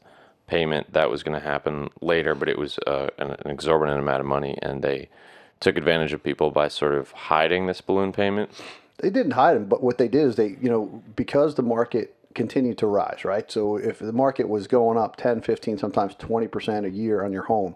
payment 0.48 0.94
that 0.94 1.10
was 1.10 1.24
going 1.24 1.38
to 1.40 1.46
happen 1.46 1.90
later, 2.02 2.36
but 2.36 2.48
it 2.48 2.58
was 2.58 2.78
uh, 2.88 3.08
an, 3.18 3.32
an 3.32 3.52
exorbitant 3.52 4.00
amount 4.00 4.22
of 4.22 4.26
money, 4.26 4.58
and 4.62 4.82
they 4.82 5.10
took 5.60 5.78
advantage 5.78 6.14
of 6.14 6.24
people 6.24 6.52
by 6.52 6.68
sort 6.68 6.94
of 6.94 7.12
hiding 7.12 7.68
this 7.68 7.82
balloon 7.82 8.12
payment. 8.12 8.50
They 9.02 9.10
didn't 9.10 9.32
hide 9.32 9.56
them, 9.56 9.66
but 9.66 9.82
what 9.82 9.98
they 9.98 10.08
did 10.08 10.28
is 10.28 10.36
they, 10.36 10.58
you 10.62 10.70
know, 10.70 11.04
because 11.16 11.56
the 11.56 11.64
market 11.64 12.16
continued 12.34 12.78
to 12.78 12.88
rise, 12.88 13.26
right? 13.26 13.52
So 13.52 13.76
if 13.78 14.00
the 14.00 14.14
market 14.14 14.48
was 14.48 14.68
going 14.68 14.98
up 14.98 15.16
10, 15.16 15.42
15, 15.42 15.78
sometimes 15.78 16.16
20% 16.16 16.86
a 16.86 16.90
year 16.90 17.24
on 17.24 17.34
your 17.34 17.44
home, 17.44 17.76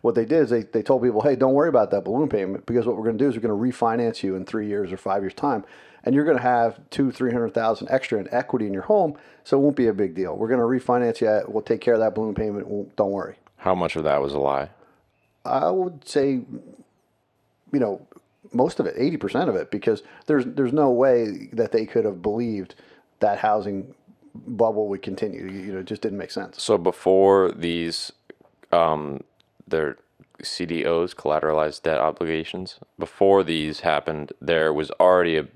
what 0.00 0.14
they 0.14 0.24
did 0.24 0.42
is 0.42 0.50
they, 0.50 0.62
they 0.62 0.82
told 0.82 1.02
people, 1.02 1.22
hey, 1.22 1.36
don't 1.36 1.54
worry 1.54 1.68
about 1.68 1.90
that 1.92 2.04
balloon 2.04 2.28
payment 2.28 2.66
because 2.66 2.86
what 2.86 2.96
we're 2.96 3.04
going 3.04 3.18
to 3.18 3.24
do 3.24 3.28
is 3.28 3.36
we're 3.36 3.48
going 3.48 3.72
to 3.72 3.78
refinance 3.78 4.22
you 4.22 4.34
in 4.34 4.44
three 4.44 4.66
years 4.66 4.92
or 4.92 4.96
five 4.96 5.22
years' 5.22 5.34
time. 5.34 5.64
And 6.04 6.14
you're 6.14 6.24
going 6.24 6.36
to 6.36 6.42
have 6.42 6.80
two, 6.90 7.12
300,000 7.12 7.88
extra 7.88 8.18
in 8.18 8.28
equity 8.32 8.66
in 8.66 8.72
your 8.72 8.82
home. 8.82 9.16
So 9.44 9.58
it 9.58 9.60
won't 9.60 9.76
be 9.76 9.86
a 9.86 9.92
big 9.92 10.14
deal. 10.14 10.36
We're 10.36 10.48
going 10.48 10.58
to 10.58 10.66
refinance 10.66 11.20
you. 11.20 11.44
We'll 11.46 11.62
take 11.62 11.80
care 11.80 11.94
of 11.94 12.00
that 12.00 12.16
balloon 12.16 12.34
payment. 12.34 12.66
We'll, 12.66 12.88
don't 12.96 13.12
worry. 13.12 13.36
How 13.58 13.76
much 13.76 13.94
of 13.94 14.02
that 14.02 14.20
was 14.20 14.34
a 14.34 14.40
lie? 14.40 14.70
I 15.44 15.70
would 15.70 16.06
say, 16.08 16.40
you 17.72 17.78
know, 17.78 18.04
most 18.54 18.80
of 18.80 18.86
it, 18.86 18.96
80% 18.96 19.48
of 19.48 19.56
it, 19.56 19.70
because 19.70 20.02
there's 20.26 20.44
there's 20.44 20.72
no 20.72 20.90
way 20.90 21.48
that 21.52 21.72
they 21.72 21.86
could 21.86 22.04
have 22.04 22.22
believed 22.22 22.74
that 23.20 23.38
housing 23.38 23.94
bubble 24.34 24.88
would 24.88 25.02
continue. 25.02 25.46
You 25.50 25.72
know, 25.72 25.80
it 25.80 25.86
just 25.86 26.02
didn't 26.02 26.18
make 26.18 26.30
sense. 26.30 26.62
So 26.62 26.78
before 26.78 27.52
these, 27.52 28.12
um, 28.70 29.22
their 29.66 29.98
CDOs, 30.42 31.14
collateralized 31.14 31.82
debt 31.82 31.98
obligations, 31.98 32.78
before 32.98 33.44
these 33.44 33.80
happened, 33.80 34.32
there 34.40 34.72
was 34.72 34.90
already 34.92 35.36
a, 35.36 35.46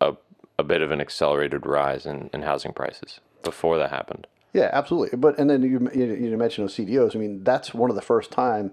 a, 0.00 0.16
a 0.58 0.64
bit 0.64 0.82
of 0.82 0.90
an 0.90 1.00
accelerated 1.00 1.66
rise 1.66 2.06
in, 2.06 2.30
in 2.32 2.42
housing 2.42 2.72
prices 2.72 3.20
before 3.42 3.78
that 3.78 3.90
happened. 3.90 4.26
Yeah, 4.52 4.68
absolutely. 4.72 5.16
But 5.16 5.38
and 5.38 5.48
then 5.48 5.62
you 5.62 5.90
you, 5.94 6.14
you 6.14 6.36
mentioned 6.36 6.68
those 6.68 6.76
CDOs. 6.76 7.16
I 7.16 7.18
mean, 7.18 7.42
that's 7.42 7.72
one 7.72 7.90
of 7.90 7.96
the 7.96 8.02
first 8.02 8.30
time 8.30 8.72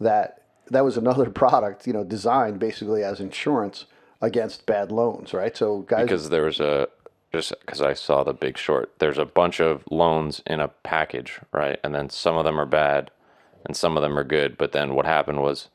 that 0.00 0.42
that 0.70 0.84
was 0.84 0.96
another 0.96 1.30
product, 1.42 1.86
you 1.86 1.92
know, 1.92 2.04
designed 2.04 2.58
basically 2.58 3.02
as 3.04 3.20
insurance 3.20 3.86
against 4.20 4.66
bad 4.66 4.90
loans, 4.90 5.32
right? 5.32 5.56
So 5.56 5.80
guys, 5.82 6.04
Because 6.04 6.28
there 6.30 6.42
was 6.44 6.60
a, 6.60 6.88
just 7.32 7.52
because 7.60 7.80
I 7.80 7.92
saw 7.94 8.24
the 8.24 8.32
big 8.34 8.56
short, 8.58 8.92
there's 8.98 9.18
a 9.18 9.24
bunch 9.24 9.60
of 9.60 9.84
loans 9.90 10.42
in 10.46 10.60
a 10.60 10.68
package, 10.68 11.40
right? 11.52 11.78
And 11.84 11.94
then 11.94 12.10
some 12.10 12.36
of 12.36 12.44
them 12.44 12.58
are 12.60 12.66
bad 12.66 13.10
and 13.64 13.76
some 13.76 13.96
of 13.96 14.02
them 14.02 14.18
are 14.18 14.24
good. 14.24 14.56
But 14.58 14.72
then 14.72 14.94
what 14.94 15.06
happened 15.06 15.40
was 15.42 15.68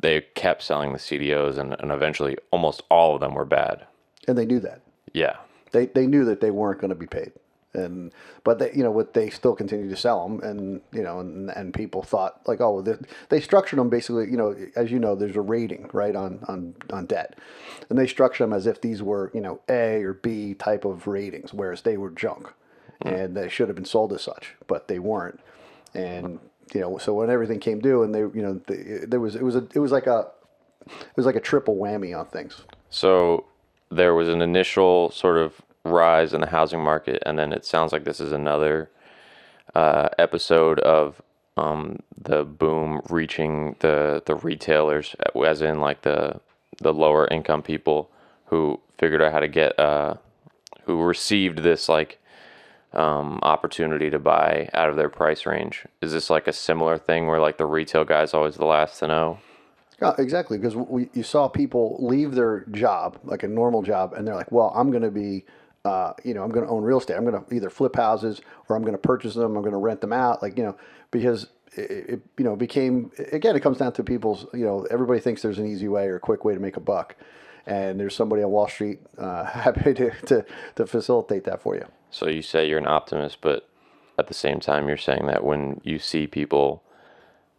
they 0.00 0.20
kept 0.34 0.62
selling 0.62 0.92
the 0.92 0.98
CDOs 0.98 1.56
and, 1.58 1.74
and 1.80 1.90
eventually 1.92 2.36
almost 2.50 2.82
all 2.90 3.14
of 3.14 3.20
them 3.20 3.34
were 3.34 3.44
bad. 3.44 3.86
and 4.28 4.36
they 4.36 4.44
knew 4.46 4.60
that. 4.60 4.80
Yeah. 5.12 5.36
They 5.72 5.86
they 5.86 6.06
knew 6.06 6.24
that 6.26 6.40
they 6.40 6.50
weren't 6.50 6.80
going 6.80 6.90
to 6.90 6.94
be 6.94 7.06
paid, 7.06 7.32
and 7.74 8.12
but 8.44 8.58
they 8.58 8.72
you 8.72 8.82
know 8.82 8.90
what 8.90 9.14
they 9.14 9.30
still 9.30 9.54
continued 9.54 9.90
to 9.90 9.96
sell 9.96 10.28
them, 10.28 10.40
and 10.40 10.80
you 10.92 11.02
know 11.02 11.20
and, 11.20 11.50
and 11.50 11.74
people 11.74 12.02
thought 12.02 12.40
like 12.46 12.60
oh 12.60 12.80
they, 12.80 12.94
they 13.28 13.40
structured 13.40 13.78
them 13.78 13.88
basically 13.88 14.24
you 14.30 14.36
know 14.36 14.54
as 14.76 14.90
you 14.90 14.98
know 14.98 15.14
there's 15.14 15.36
a 15.36 15.40
rating 15.40 15.88
right 15.92 16.16
on 16.16 16.40
on 16.48 16.74
on 16.90 17.06
debt, 17.06 17.38
and 17.88 17.98
they 17.98 18.06
structured 18.06 18.44
them 18.44 18.52
as 18.52 18.66
if 18.66 18.80
these 18.80 19.02
were 19.02 19.30
you 19.34 19.40
know 19.40 19.60
A 19.68 20.02
or 20.02 20.14
B 20.14 20.54
type 20.54 20.84
of 20.84 21.06
ratings, 21.06 21.52
whereas 21.52 21.82
they 21.82 21.96
were 21.96 22.10
junk, 22.10 22.52
hmm. 23.02 23.08
and 23.08 23.36
they 23.36 23.48
should 23.48 23.68
have 23.68 23.76
been 23.76 23.84
sold 23.84 24.12
as 24.12 24.22
such, 24.22 24.54
but 24.66 24.88
they 24.88 24.98
weren't, 24.98 25.40
and 25.94 26.38
you 26.72 26.80
know 26.80 26.98
so 26.98 27.12
when 27.14 27.30
everything 27.30 27.60
came 27.60 27.80
due 27.80 28.02
and 28.02 28.14
they 28.14 28.20
you 28.20 28.42
know 28.42 28.60
they, 28.66 29.06
there 29.06 29.20
was 29.20 29.34
it 29.36 29.42
was 29.42 29.56
a 29.56 29.66
it 29.74 29.80
was 29.80 29.92
like 29.92 30.06
a 30.06 30.30
it 30.86 31.16
was 31.16 31.26
like 31.26 31.36
a 31.36 31.40
triple 31.40 31.76
whammy 31.76 32.18
on 32.18 32.26
things. 32.26 32.62
So 32.90 33.46
there 33.90 34.14
was 34.14 34.28
an 34.28 34.42
initial 34.42 35.10
sort 35.10 35.38
of 35.38 35.62
rise 35.84 36.32
in 36.32 36.40
the 36.40 36.48
housing 36.48 36.80
market, 36.80 37.22
and 37.26 37.38
then 37.38 37.52
it 37.52 37.64
sounds 37.64 37.92
like 37.92 38.04
this 38.04 38.20
is 38.20 38.32
another 38.32 38.90
uh, 39.74 40.08
episode 40.18 40.80
of 40.80 41.22
um, 41.56 41.98
the 42.20 42.44
boom 42.44 43.00
reaching 43.08 43.76
the 43.80 44.22
the 44.26 44.34
retailers, 44.34 45.14
as 45.46 45.62
in 45.62 45.80
like 45.80 46.02
the 46.02 46.40
the 46.78 46.92
lower 46.92 47.28
income 47.28 47.62
people 47.62 48.10
who 48.46 48.80
figured 48.98 49.22
out 49.22 49.32
how 49.32 49.40
to 49.40 49.48
get 49.48 49.78
uh, 49.78 50.14
who 50.84 51.02
received 51.02 51.58
this 51.58 51.88
like 51.88 52.18
um, 52.92 53.40
opportunity 53.42 54.10
to 54.10 54.18
buy 54.18 54.68
out 54.72 54.88
of 54.88 54.96
their 54.96 55.08
price 55.08 55.46
range. 55.46 55.84
Is 56.00 56.12
this 56.12 56.30
like 56.30 56.46
a 56.46 56.52
similar 56.52 56.96
thing 56.96 57.26
where 57.26 57.40
like 57.40 57.58
the 57.58 57.66
retail 57.66 58.04
guy's 58.04 58.34
always 58.34 58.56
the 58.56 58.64
last 58.64 59.00
to 59.00 59.08
know? 59.08 59.38
Yeah, 60.00 60.12
exactly. 60.18 60.58
Because 60.58 60.76
we, 60.76 61.08
you 61.12 61.22
saw 61.22 61.48
people 61.48 61.96
leave 62.00 62.34
their 62.34 62.64
job, 62.72 63.18
like 63.24 63.42
a 63.42 63.48
normal 63.48 63.82
job, 63.82 64.12
and 64.12 64.26
they're 64.26 64.34
like, 64.34 64.50
"Well, 64.50 64.72
I'm 64.74 64.90
going 64.90 65.02
to 65.02 65.10
be, 65.10 65.44
uh, 65.84 66.14
you 66.24 66.32
know, 66.32 66.42
I'm 66.42 66.50
going 66.50 66.64
to 66.64 66.70
own 66.70 66.82
real 66.82 66.98
estate. 66.98 67.14
I'm 67.16 67.24
going 67.24 67.44
to 67.44 67.54
either 67.54 67.70
flip 67.70 67.96
houses 67.96 68.40
or 68.68 68.76
I'm 68.76 68.82
going 68.82 68.94
to 68.94 68.98
purchase 68.98 69.34
them. 69.34 69.56
I'm 69.56 69.62
going 69.62 69.72
to 69.72 69.78
rent 69.78 70.00
them 70.00 70.12
out. 70.12 70.42
Like, 70.42 70.56
you 70.56 70.64
know, 70.64 70.76
because 71.10 71.48
it, 71.76 71.90
it, 71.90 72.20
you 72.38 72.44
know, 72.44 72.56
became 72.56 73.10
again, 73.32 73.56
it 73.56 73.60
comes 73.60 73.78
down 73.78 73.92
to 73.94 74.02
people's, 74.02 74.46
you 74.52 74.64
know, 74.64 74.86
everybody 74.90 75.20
thinks 75.20 75.42
there's 75.42 75.58
an 75.58 75.66
easy 75.66 75.88
way 75.88 76.06
or 76.06 76.16
a 76.16 76.20
quick 76.20 76.44
way 76.44 76.54
to 76.54 76.60
make 76.60 76.76
a 76.76 76.80
buck, 76.80 77.16
and 77.66 77.98
there's 78.00 78.14
somebody 78.14 78.42
on 78.42 78.50
Wall 78.50 78.68
Street 78.68 79.00
uh, 79.18 79.44
happy 79.44 79.94
to, 79.94 80.10
to 80.26 80.44
to 80.76 80.86
facilitate 80.86 81.44
that 81.44 81.62
for 81.62 81.74
you. 81.74 81.86
So 82.10 82.28
you 82.28 82.42
say 82.42 82.68
you're 82.68 82.78
an 82.78 82.86
optimist, 82.86 83.40
but 83.40 83.68
at 84.18 84.28
the 84.28 84.34
same 84.34 84.60
time, 84.60 84.88
you're 84.88 84.96
saying 84.96 85.26
that 85.26 85.44
when 85.44 85.80
you 85.82 85.98
see 85.98 86.26
people, 86.26 86.82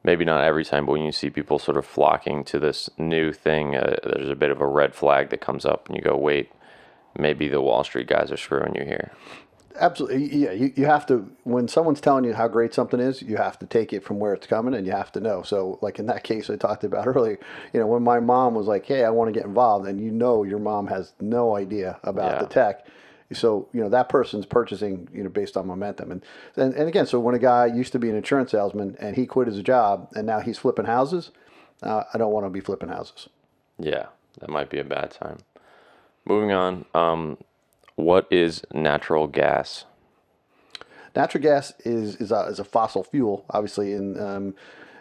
maybe 0.03 0.23
not 0.23 0.41
every 0.41 0.63
time, 0.63 0.85
but 0.85 0.93
when 0.93 1.03
you 1.03 1.11
see 1.11 1.29
people 1.29 1.59
sort 1.59 1.77
of 1.77 1.85
flocking 1.85 2.43
to 2.45 2.59
this 2.59 2.89
new 2.97 3.33
thing, 3.33 3.75
uh, 3.75 3.97
there's 4.03 4.29
a 4.29 4.35
bit 4.35 4.51
of 4.51 4.61
a 4.61 4.67
red 4.67 4.95
flag 4.95 5.29
that 5.29 5.41
comes 5.41 5.65
up, 5.65 5.87
and 5.87 5.97
you 5.97 6.01
go, 6.01 6.15
wait, 6.15 6.49
maybe 7.17 7.47
the 7.47 7.61
Wall 7.61 7.83
Street 7.83 8.07
guys 8.07 8.31
are 8.31 8.37
screwing 8.37 8.75
you 8.75 8.83
here. 8.85 9.11
Absolutely, 9.77 10.25
yeah. 10.27 10.51
You, 10.53 10.71
you 10.75 10.85
have 10.85 11.05
to 11.07 11.29
when 11.43 11.67
someone's 11.67 11.99
telling 11.99 12.23
you 12.23 12.33
how 12.33 12.47
great 12.47 12.73
something 12.73 12.99
is, 13.01 13.21
you 13.21 13.35
have 13.35 13.59
to 13.59 13.65
take 13.65 13.91
it 13.91 14.05
from 14.05 14.19
where 14.19 14.33
it's 14.33 14.47
coming, 14.47 14.73
and 14.73 14.85
you 14.85 14.93
have 14.93 15.11
to 15.11 15.19
know. 15.19 15.41
So, 15.43 15.79
like 15.81 15.99
in 15.99 16.05
that 16.05 16.23
case 16.23 16.49
I 16.49 16.55
talked 16.55 16.85
about 16.85 17.05
earlier, 17.15 17.37
you 17.73 17.79
know, 17.81 17.87
when 17.87 18.01
my 18.03 18.21
mom 18.21 18.55
was 18.55 18.67
like, 18.67 18.85
"Hey, 18.85 19.03
I 19.03 19.09
want 19.09 19.27
to 19.33 19.37
get 19.37 19.45
involved," 19.45 19.85
and 19.85 19.99
you 19.99 20.11
know 20.11 20.43
your 20.43 20.59
mom 20.59 20.87
has 20.87 21.11
no 21.19 21.57
idea 21.57 21.99
about 22.03 22.31
Yeah. 22.31 22.39
the 22.39 22.45
tech, 22.47 22.85
So 23.33 23.67
you 23.73 23.81
know 23.81 23.89
that 23.89 24.07
person's 24.07 24.45
purchasing 24.45 25.09
you 25.13 25.23
know 25.23 25.29
based 25.29 25.57
on 25.57 25.67
momentum, 25.67 26.09
and 26.09 26.23
and, 26.55 26.73
and 26.73 26.87
again, 26.87 27.05
so 27.05 27.19
when 27.19 27.35
a 27.35 27.39
guy 27.39 27.65
used 27.65 27.91
to 27.91 27.99
be 27.99 28.09
an 28.09 28.15
insurance 28.15 28.51
salesman 28.51 28.95
and 29.01 29.17
he 29.17 29.25
quit 29.25 29.47
his 29.49 29.61
job 29.61 30.09
and 30.15 30.25
now 30.25 30.39
he's 30.39 30.57
flipping 30.57 30.85
houses, 30.85 31.31
uh, 31.83 32.03
I 32.13 32.17
don't 32.17 32.31
want 32.31 32.45
to 32.45 32.49
be 32.49 32.61
flipping 32.61 32.87
houses. 32.87 33.27
Yeah, 33.77 34.05
that 34.39 34.49
might 34.49 34.69
be 34.69 34.79
a 34.79 34.85
bad 34.85 35.11
time. 35.11 35.39
Moving 36.25 36.51
on, 36.51 36.85
um, 36.93 37.37
what 37.95 38.27
is 38.31 38.63
natural 38.73 39.27
gas? 39.27 39.85
Natural 41.15 41.41
gas 41.41 41.73
is 41.85 42.17
is 42.17 42.31
a, 42.31 42.41
is 42.41 42.59
a 42.59 42.63
fossil 42.65 43.03
fuel, 43.03 43.45
obviously, 43.49 43.93
and 43.93 44.19
um, 44.19 44.55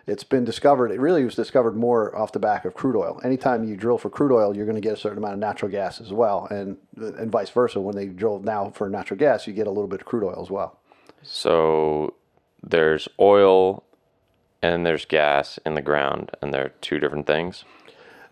it's 0.07 0.23
been 0.23 0.45
discovered. 0.45 0.91
It 0.91 1.01
really 1.01 1.25
was 1.25 1.35
discovered 1.35 1.77
more 1.77 2.15
off 2.17 2.33
the 2.33 2.39
back 2.39 2.65
of 2.65 2.75
crude 2.75 2.97
oil. 2.97 3.21
Anytime 3.25 3.65
you 3.65 3.77
drill 3.77 3.99
for 3.99 4.11
crude 4.11 4.33
oil, 4.33 4.55
you're 4.55 4.67
going 4.67 4.81
to 4.81 4.81
get 4.81 4.93
a 4.93 4.97
certain 4.97 5.19
amount 5.19 5.35
of 5.35 5.41
natural 5.41 5.71
gas 5.71 6.01
as 6.01 6.13
well, 6.13 6.47
and 6.51 6.77
and 6.97 7.33
vice 7.33 7.51
versa. 7.51 7.81
When 7.81 7.97
they 7.97 8.07
drill 8.07 8.39
now 8.41 8.71
for 8.71 8.89
natural 8.89 9.19
gas, 9.19 9.47
you 9.47 9.53
get 9.53 9.67
a 9.67 9.71
little 9.71 9.89
bit 9.89 10.01
of 10.01 10.07
crude 10.07 10.25
oil 10.25 10.41
as 10.41 10.51
well. 10.51 10.79
So 11.23 12.15
there's 12.63 13.09
oil 13.19 13.83
and 14.63 14.87
there's 14.87 15.05
gas 15.05 15.59
in 15.67 15.75
the 15.75 15.83
ground, 15.83 16.31
and 16.41 16.53
they're 16.53 16.73
two 16.81 16.99
different 16.99 17.27
things. 17.27 17.65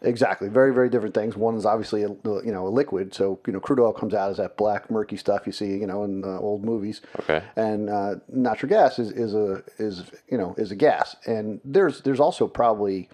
Exactly, 0.04 0.48
very 0.48 0.74
very 0.74 0.88
different 0.90 1.14
things. 1.14 1.36
One 1.36 1.54
is 1.56 1.64
obviously 1.64 2.02
a, 2.02 2.08
you 2.08 2.42
know 2.52 2.66
a 2.66 2.70
liquid, 2.70 3.14
so 3.14 3.38
you 3.46 3.52
know 3.52 3.60
crude 3.60 3.78
oil 3.80 3.92
comes 3.92 4.14
out 4.14 4.30
as 4.30 4.38
that 4.38 4.56
black 4.56 4.90
murky 4.90 5.16
stuff 5.16 5.42
you 5.46 5.52
see 5.52 5.76
you 5.76 5.86
know 5.86 6.02
in 6.04 6.24
uh, 6.24 6.38
old 6.38 6.64
movies. 6.64 7.00
Okay. 7.20 7.42
And 7.56 7.88
uh, 7.88 8.16
natural 8.28 8.68
gas 8.70 8.98
is, 8.98 9.12
is 9.12 9.34
a 9.34 9.62
is 9.78 10.04
you 10.28 10.36
know 10.38 10.54
is 10.58 10.72
a 10.72 10.76
gas, 10.76 11.14
and 11.26 11.60
there's 11.64 12.00
there's 12.02 12.20
also 12.20 12.48
probably 12.48 13.08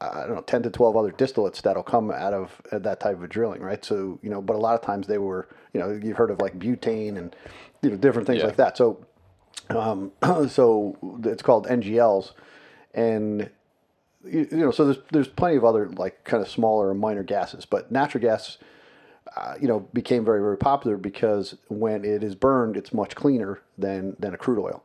I 0.00 0.20
don't 0.26 0.34
know 0.36 0.42
ten 0.42 0.62
to 0.62 0.70
twelve 0.70 0.96
other 0.96 1.10
distillates 1.10 1.60
that'll 1.62 1.82
come 1.82 2.10
out 2.10 2.34
of 2.34 2.60
that 2.70 3.00
type 3.00 3.20
of 3.20 3.28
drilling, 3.28 3.60
right? 3.62 3.84
So 3.84 4.18
you 4.22 4.30
know, 4.30 4.40
but 4.42 4.54
a 4.54 4.58
lot 4.60 4.74
of 4.74 4.82
times 4.82 5.06
they 5.08 5.18
were 5.18 5.48
you 5.72 5.80
know 5.80 5.90
you've 5.90 6.16
heard 6.18 6.30
of 6.30 6.38
like 6.40 6.58
butane 6.58 7.16
and 7.18 7.34
you 7.82 7.90
know 7.90 7.96
different 7.96 8.26
things 8.26 8.40
Yeah. 8.40 8.46
like 8.46 8.56
that. 8.56 8.76
So 8.76 9.04
um, 9.70 10.12
so 10.48 10.96
it's 11.24 11.42
called 11.42 11.66
NGLs, 11.66 12.32
and 12.94 13.50
you, 14.30 14.48
you 14.50 14.56
know, 14.58 14.70
so 14.70 14.84
there's 14.84 14.98
there's 15.12 15.28
plenty 15.28 15.56
of 15.56 15.64
other 15.64 15.88
like 15.90 16.24
kind 16.24 16.42
of 16.42 16.48
smaller 16.48 16.90
and 16.90 17.00
minor 17.00 17.22
gases, 17.22 17.64
but 17.64 17.90
natural 17.90 18.22
gas, 18.22 18.58
uh, 19.36 19.54
you 19.60 19.68
know, 19.68 19.80
became 19.92 20.24
very 20.24 20.40
very 20.40 20.58
popular 20.58 20.96
because 20.96 21.56
when 21.68 22.04
it 22.04 22.22
is 22.22 22.34
burned, 22.34 22.76
it's 22.76 22.92
much 22.92 23.14
cleaner 23.14 23.60
than 23.78 24.16
than 24.18 24.34
a 24.34 24.38
crude 24.38 24.62
oil. 24.62 24.82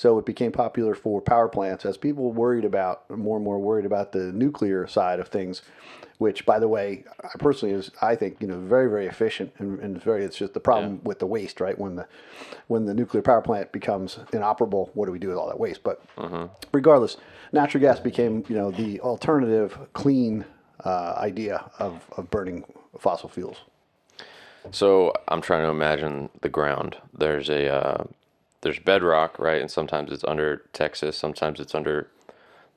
So 0.00 0.18
it 0.18 0.24
became 0.24 0.50
popular 0.50 0.94
for 0.94 1.20
power 1.20 1.46
plants 1.46 1.84
as 1.84 1.98
people 1.98 2.32
worried 2.32 2.64
about 2.64 3.10
more 3.10 3.36
and 3.36 3.44
more 3.44 3.58
worried 3.58 3.84
about 3.84 4.12
the 4.12 4.32
nuclear 4.32 4.86
side 4.86 5.20
of 5.20 5.28
things, 5.28 5.60
which 6.16 6.46
by 6.46 6.58
the 6.58 6.68
way, 6.68 7.04
I 7.22 7.36
personally 7.38 7.74
is 7.74 7.90
I 8.00 8.16
think 8.16 8.38
you 8.40 8.46
know 8.46 8.58
very 8.60 8.88
very 8.88 9.04
efficient 9.04 9.52
and, 9.58 9.78
and 9.78 10.02
very 10.02 10.24
it's 10.24 10.38
just 10.38 10.54
the 10.54 10.60
problem 10.60 11.02
with 11.04 11.18
the 11.18 11.26
waste 11.26 11.60
right 11.60 11.78
when 11.78 11.96
the 11.96 12.06
when 12.68 12.86
the 12.86 12.94
nuclear 12.94 13.20
power 13.20 13.42
plant 13.42 13.72
becomes 13.72 14.18
inoperable, 14.32 14.88
what 14.94 15.04
do 15.04 15.12
we 15.12 15.18
do 15.18 15.28
with 15.28 15.36
all 15.36 15.48
that 15.48 15.60
waste? 15.60 15.82
But 15.82 16.02
regardless, 16.72 17.18
natural 17.52 17.82
gas 17.82 18.00
became 18.00 18.42
you 18.48 18.56
know 18.56 18.70
the 18.70 19.00
alternative 19.00 19.76
clean 19.92 20.46
uh, 20.82 21.12
idea 21.18 21.70
of, 21.78 22.06
of 22.16 22.30
burning 22.30 22.64
fossil 22.98 23.28
fuels. 23.28 23.58
So 24.70 25.12
I'm 25.28 25.42
trying 25.42 25.64
to 25.64 25.70
imagine 25.70 26.30
the 26.40 26.48
ground. 26.48 26.96
There's 27.12 27.50
a 27.50 27.68
uh, 27.68 28.04
there's 28.62 28.78
bedrock, 28.78 29.38
right? 29.38 29.60
And 29.60 29.70
sometimes 29.70 30.12
it's 30.12 30.24
under 30.24 30.62
Texas, 30.72 31.16
sometimes 31.16 31.60
it's 31.60 31.74
under 31.74 32.08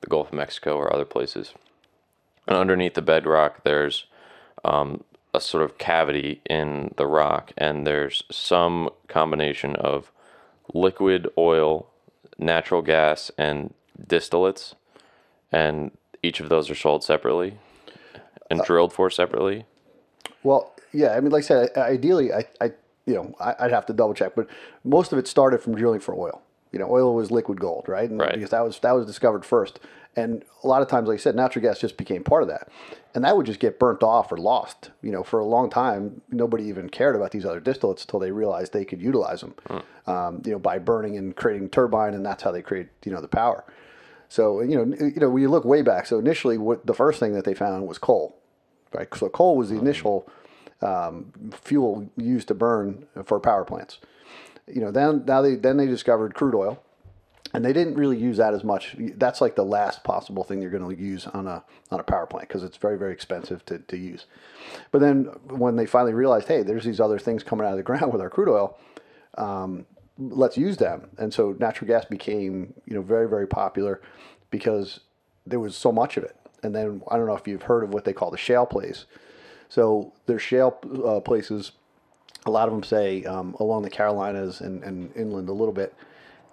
the 0.00 0.06
Gulf 0.06 0.28
of 0.28 0.34
Mexico 0.34 0.76
or 0.76 0.92
other 0.92 1.04
places. 1.04 1.54
And 2.46 2.56
underneath 2.56 2.94
the 2.94 3.02
bedrock, 3.02 3.64
there's 3.64 4.06
um, 4.64 5.04
a 5.32 5.40
sort 5.40 5.64
of 5.64 5.78
cavity 5.78 6.40
in 6.48 6.94
the 6.96 7.06
rock, 7.06 7.52
and 7.56 7.86
there's 7.86 8.22
some 8.30 8.90
combination 9.08 9.76
of 9.76 10.10
liquid 10.72 11.28
oil, 11.36 11.88
natural 12.38 12.82
gas, 12.82 13.30
and 13.36 13.74
distillates, 14.06 14.74
and 15.50 15.90
each 16.22 16.40
of 16.40 16.48
those 16.48 16.70
are 16.70 16.74
sold 16.74 17.04
separately 17.04 17.58
and 18.50 18.62
drilled 18.62 18.92
for 18.92 19.10
separately. 19.10 19.64
Well, 20.42 20.72
yeah, 20.92 21.14
I 21.14 21.20
mean, 21.20 21.32
like 21.32 21.44
I 21.44 21.46
said, 21.46 21.70
ideally, 21.76 22.32
I, 22.32 22.44
I 22.60 22.72
you 23.06 23.14
know, 23.14 23.34
I, 23.40 23.54
I'd 23.60 23.70
have 23.70 23.86
to 23.86 23.92
double 23.92 24.14
check, 24.14 24.34
but 24.34 24.48
most 24.82 25.12
of 25.12 25.18
it 25.18 25.28
started 25.28 25.58
from 25.62 25.74
drilling 25.74 26.00
for 26.00 26.14
oil. 26.14 26.42
You 26.72 26.78
know, 26.80 26.90
oil 26.90 27.14
was 27.14 27.30
liquid 27.30 27.60
gold, 27.60 27.84
right? 27.86 28.10
And 28.10 28.18
Right. 28.18 28.34
Because 28.34 28.50
that 28.50 28.64
was 28.64 28.78
that 28.80 28.92
was 28.92 29.06
discovered 29.06 29.44
first, 29.44 29.78
and 30.16 30.44
a 30.64 30.66
lot 30.66 30.82
of 30.82 30.88
times, 30.88 31.08
like 31.08 31.20
I 31.20 31.22
said, 31.22 31.36
natural 31.36 31.62
gas 31.62 31.78
just 31.78 31.96
became 31.96 32.24
part 32.24 32.42
of 32.42 32.48
that, 32.48 32.68
and 33.14 33.24
that 33.24 33.36
would 33.36 33.46
just 33.46 33.60
get 33.60 33.78
burnt 33.78 34.02
off 34.02 34.32
or 34.32 34.36
lost. 34.38 34.90
You 35.00 35.12
know, 35.12 35.22
for 35.22 35.38
a 35.38 35.44
long 35.44 35.70
time, 35.70 36.22
nobody 36.30 36.64
even 36.64 36.88
cared 36.88 37.14
about 37.14 37.30
these 37.30 37.44
other 37.44 37.60
distillates 37.60 38.02
until 38.02 38.18
they 38.18 38.32
realized 38.32 38.72
they 38.72 38.84
could 38.84 39.00
utilize 39.00 39.40
them. 39.40 39.54
Um, 40.06 40.42
you 40.44 40.50
know, 40.52 40.58
by 40.58 40.78
burning 40.78 41.16
and 41.16 41.36
creating 41.36 41.68
turbine, 41.68 42.12
and 42.14 42.26
that's 42.26 42.42
how 42.42 42.50
they 42.50 42.62
create 42.62 42.88
you 43.04 43.12
know 43.12 43.20
the 43.20 43.28
power. 43.28 43.64
So 44.28 44.60
you 44.60 44.74
know, 44.76 44.96
you 44.96 45.20
know, 45.20 45.30
when 45.30 45.42
you 45.42 45.48
look 45.48 45.64
way 45.64 45.82
back, 45.82 46.06
so 46.06 46.18
initially, 46.18 46.58
what 46.58 46.86
the 46.86 46.94
first 46.94 47.20
thing 47.20 47.34
that 47.34 47.44
they 47.44 47.54
found 47.54 47.86
was 47.86 47.98
coal, 47.98 48.36
right? 48.92 49.06
So 49.14 49.28
coal 49.28 49.56
was 49.56 49.70
the 49.70 49.78
initial 49.78 50.28
um, 50.82 51.32
fuel 51.52 52.10
used 52.16 52.48
to 52.48 52.54
burn 52.54 53.06
for 53.24 53.40
power 53.40 53.64
plants. 53.64 53.98
You 54.66 54.80
know, 54.80 54.90
then 54.90 55.24
now 55.26 55.42
they 55.42 55.56
then 55.56 55.76
they 55.76 55.86
discovered 55.86 56.34
crude 56.34 56.54
oil, 56.54 56.82
and 57.54 57.64
they 57.64 57.72
didn't 57.72 57.94
really 57.94 58.18
use 58.18 58.38
that 58.38 58.54
as 58.54 58.64
much. 58.64 58.96
That's 58.98 59.40
like 59.40 59.54
the 59.54 59.64
last 59.64 60.02
possible 60.02 60.42
thing 60.42 60.60
you're 60.60 60.70
going 60.70 60.96
to 60.96 61.02
use 61.02 61.26
on 61.28 61.46
a 61.46 61.62
on 61.90 62.00
a 62.00 62.02
power 62.02 62.26
plant 62.26 62.48
because 62.48 62.64
it's 62.64 62.76
very 62.76 62.98
very 62.98 63.12
expensive 63.12 63.64
to, 63.66 63.78
to 63.78 63.96
use. 63.96 64.26
But 64.90 65.00
then 65.00 65.24
when 65.48 65.76
they 65.76 65.86
finally 65.86 66.14
realized, 66.14 66.48
hey, 66.48 66.62
there's 66.62 66.84
these 66.84 67.00
other 67.00 67.18
things 67.18 67.44
coming 67.44 67.66
out 67.66 67.72
of 67.72 67.76
the 67.76 67.84
ground 67.84 68.12
with 68.12 68.20
our 68.20 68.30
crude 68.30 68.48
oil, 68.48 68.78
um, 69.38 69.86
let's 70.18 70.56
use 70.56 70.78
them. 70.78 71.10
And 71.16 71.32
so 71.32 71.54
natural 71.58 71.88
gas 71.88 72.04
became 72.04 72.74
you 72.86 72.94
know 72.94 73.02
very 73.02 73.28
very 73.28 73.46
popular 73.46 74.00
because 74.50 75.00
there 75.46 75.60
was 75.60 75.76
so 75.76 75.92
much 75.92 76.16
of 76.16 76.24
it. 76.24 76.36
And 76.62 76.74
then 76.74 77.02
I 77.08 77.16
don't 77.16 77.26
know 77.26 77.36
if 77.36 77.46
you've 77.46 77.62
heard 77.62 77.84
of 77.84 77.92
what 77.92 78.04
they 78.04 78.12
call 78.12 78.30
the 78.30 78.38
shale 78.38 78.66
plays. 78.66 79.04
So 79.68 80.12
there's 80.26 80.42
shale 80.42 80.78
uh, 81.04 81.20
places. 81.20 81.72
A 82.46 82.50
lot 82.50 82.68
of 82.68 82.74
them 82.74 82.82
say 82.82 83.24
um, 83.24 83.56
along 83.58 83.82
the 83.82 83.90
Carolinas 83.90 84.60
and, 84.60 84.82
and 84.82 85.14
inland 85.16 85.48
a 85.48 85.52
little 85.52 85.72
bit, 85.72 85.94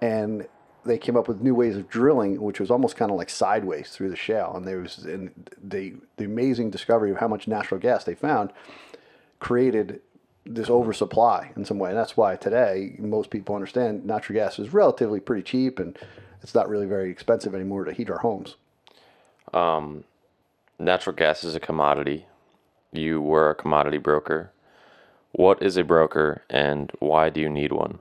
and 0.02 0.48
they 0.86 0.98
came 0.98 1.16
up 1.16 1.28
with 1.28 1.42
new 1.42 1.54
ways 1.54 1.76
of 1.76 1.90
drilling, 1.90 2.42
which 2.42 2.60
was 2.60 2.72
almost 2.72 2.96
kind 2.96 3.12
of 3.12 3.18
like 3.18 3.30
sideways 3.30 3.92
through 3.92 4.10
the 4.10 4.16
shale. 4.16 4.54
And 4.56 4.66
there 4.66 4.80
was 4.80 5.00
and 5.00 5.50
the 5.62 5.96
the 6.18 6.26
amazing 6.26 6.72
discovery 6.72 7.12
of 7.12 7.18
how 7.18 7.28
much 7.28 7.48
natural 7.48 7.80
gas 7.80 8.04
they 8.04 8.16
found 8.16 8.52
created 9.40 10.00
this 10.46 10.70
oversupply 10.70 11.52
in 11.56 11.66
some 11.66 11.78
way. 11.78 11.90
And 11.90 12.00
that's 12.00 12.18
why 12.18 12.36
today 12.36 12.96
most 12.98 13.30
people 13.30 13.56
understand 13.56 14.06
natural 14.06 14.36
gas 14.40 14.58
is 14.58 14.74
relatively 14.74 15.20
pretty 15.20 15.44
cheap 15.44 15.80
and 15.80 15.98
it's 16.42 16.56
not 16.56 16.70
really 16.70 16.88
very 16.88 17.12
expensive 17.12 17.54
anymore 17.54 17.86
to 17.86 17.94
heat 17.94 18.10
our 18.10 18.20
homes. 18.20 18.56
natural 20.80 21.16
gas 21.16 21.44
is 21.44 21.56
a 21.56 21.60
commodity. 21.60 22.26
You 22.92 23.22
were 23.22 23.50
a 23.50 23.56
commodity 23.56 23.98
broker. 23.98 24.52
What 25.32 25.62
is 25.64 25.78
a 25.78 25.84
broker 25.84 26.44
and 26.50 26.92
why 27.00 27.30
do 27.30 27.40
you 27.40 27.50
need 27.50 27.72
one? 27.72 28.00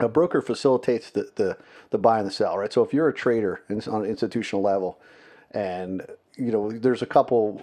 a 0.00 0.08
broker 0.08 0.40
facilitates 0.40 1.10
the, 1.10 1.30
the, 1.36 1.56
the 1.90 1.98
buy 1.98 2.18
and 2.18 2.26
the 2.26 2.32
sell, 2.32 2.56
right? 2.56 2.72
So 2.72 2.82
if 2.82 2.92
you're 2.92 3.08
a 3.08 3.14
trader 3.14 3.62
in, 3.68 3.82
on 3.82 4.02
an 4.02 4.10
institutional 4.10 4.62
level, 4.62 4.98
and 5.52 6.06
you 6.36 6.50
know, 6.50 6.70
there's 6.70 7.02
a 7.02 7.06
couple 7.06 7.62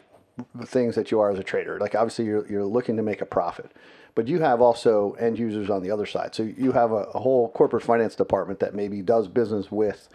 things 0.65 0.95
that 0.95 1.09
you 1.09 1.19
are 1.19 1.31
as 1.31 1.39
a 1.39 1.43
trader. 1.43 1.79
Like 1.79 1.95
obviously, 1.95 2.25
you're 2.25 2.47
you're 2.47 2.65
looking 2.65 2.95
to 2.97 3.03
make 3.03 3.21
a 3.21 3.25
profit, 3.25 3.71
but 4.13 4.27
you 4.27 4.39
have 4.39 4.61
also 4.61 5.13
end 5.13 5.39
users 5.39 5.69
on 5.69 5.81
the 5.81 5.89
other 5.89 6.05
side. 6.05 6.35
So 6.35 6.43
you 6.43 6.73
have 6.73 6.91
a, 6.91 7.05
a 7.13 7.19
whole 7.19 7.49
corporate 7.49 7.83
finance 7.83 8.15
department 8.15 8.59
that 8.59 8.75
maybe 8.75 9.01
does 9.01 9.27
business 9.27 9.71
with 9.71 10.09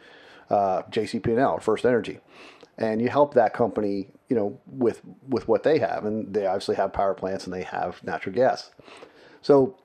uh, 0.50 0.82
JCP&L, 0.90 1.58
First 1.60 1.84
Energy, 1.84 2.20
and 2.78 3.00
you 3.00 3.08
help 3.08 3.34
that 3.34 3.54
company, 3.54 4.08
you 4.32 4.38
know, 4.38 4.58
with 4.66 5.02
with 5.28 5.46
what 5.46 5.62
they 5.62 5.78
have, 5.78 6.06
and 6.06 6.32
they 6.32 6.46
obviously 6.46 6.76
have 6.76 6.94
power 6.94 7.12
plants 7.12 7.44
and 7.44 7.52
they 7.52 7.64
have 7.64 8.02
natural 8.02 8.34
gas. 8.34 8.70
So 9.42 9.76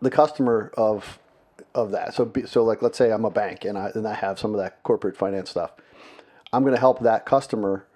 the 0.00 0.08
customer 0.08 0.70
of 0.76 1.18
of 1.74 1.90
that. 1.90 2.14
So 2.14 2.24
be, 2.26 2.46
so 2.46 2.62
like 2.62 2.80
let's 2.80 2.96
say 2.96 3.10
I'm 3.10 3.24
a 3.24 3.30
bank 3.30 3.64
and 3.64 3.76
I 3.76 3.90
and 3.92 4.06
I 4.06 4.14
have 4.14 4.38
some 4.38 4.54
of 4.54 4.60
that 4.60 4.84
corporate 4.84 5.16
finance 5.16 5.50
stuff. 5.50 5.72
I'm 6.52 6.62
going 6.62 6.76
to 6.76 6.80
help 6.80 7.00
that 7.00 7.26
customer 7.26 7.88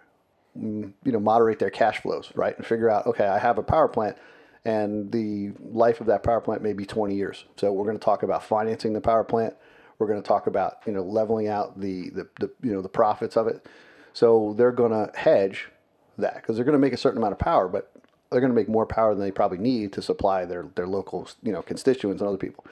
mm, 0.58 0.92
you 1.04 1.12
know 1.12 1.20
moderate 1.20 1.60
their 1.60 1.70
cash 1.70 2.02
flows, 2.02 2.32
right? 2.34 2.56
And 2.56 2.66
figure 2.66 2.90
out 2.90 3.06
okay, 3.06 3.26
I 3.28 3.38
have 3.38 3.56
a 3.56 3.62
power 3.62 3.86
plant 3.86 4.16
and 4.64 5.12
the 5.12 5.52
life 5.60 6.00
of 6.00 6.08
that 6.08 6.24
power 6.24 6.40
plant 6.40 6.62
may 6.62 6.72
be 6.72 6.84
20 6.84 7.14
years. 7.14 7.44
So 7.56 7.72
we're 7.72 7.84
going 7.84 7.98
to 7.98 8.04
talk 8.04 8.24
about 8.24 8.42
financing 8.42 8.92
the 8.92 9.00
power 9.00 9.22
plant. 9.22 9.54
We're 10.00 10.08
going 10.08 10.20
to 10.20 10.26
talk 10.26 10.48
about, 10.48 10.78
you 10.86 10.92
know, 10.92 11.04
leveling 11.04 11.46
out 11.46 11.78
the 11.80 12.10
the, 12.10 12.28
the 12.40 12.50
you 12.60 12.72
know 12.72 12.82
the 12.82 12.88
profits 12.88 13.36
of 13.36 13.46
it. 13.46 13.64
So 14.14 14.54
they're 14.56 14.72
going 14.72 14.92
to 14.92 15.12
hedge 15.18 15.68
that 16.16 16.36
because 16.36 16.56
they're 16.56 16.64
going 16.64 16.74
to 16.74 16.78
make 16.78 16.92
a 16.94 16.96
certain 16.96 17.18
amount 17.18 17.32
of 17.32 17.38
power, 17.38 17.68
but 17.68 17.92
they're 18.30 18.40
going 18.40 18.52
to 18.52 18.56
make 18.56 18.68
more 18.68 18.86
power 18.86 19.14
than 19.14 19.22
they 19.22 19.30
probably 19.30 19.58
need 19.58 19.92
to 19.92 20.02
supply 20.02 20.46
their 20.46 20.66
their 20.74 20.86
local 20.86 21.28
you 21.42 21.52
know 21.52 21.60
constituents 21.60 22.22
and 22.22 22.28
other 22.28 22.38
people. 22.38 22.64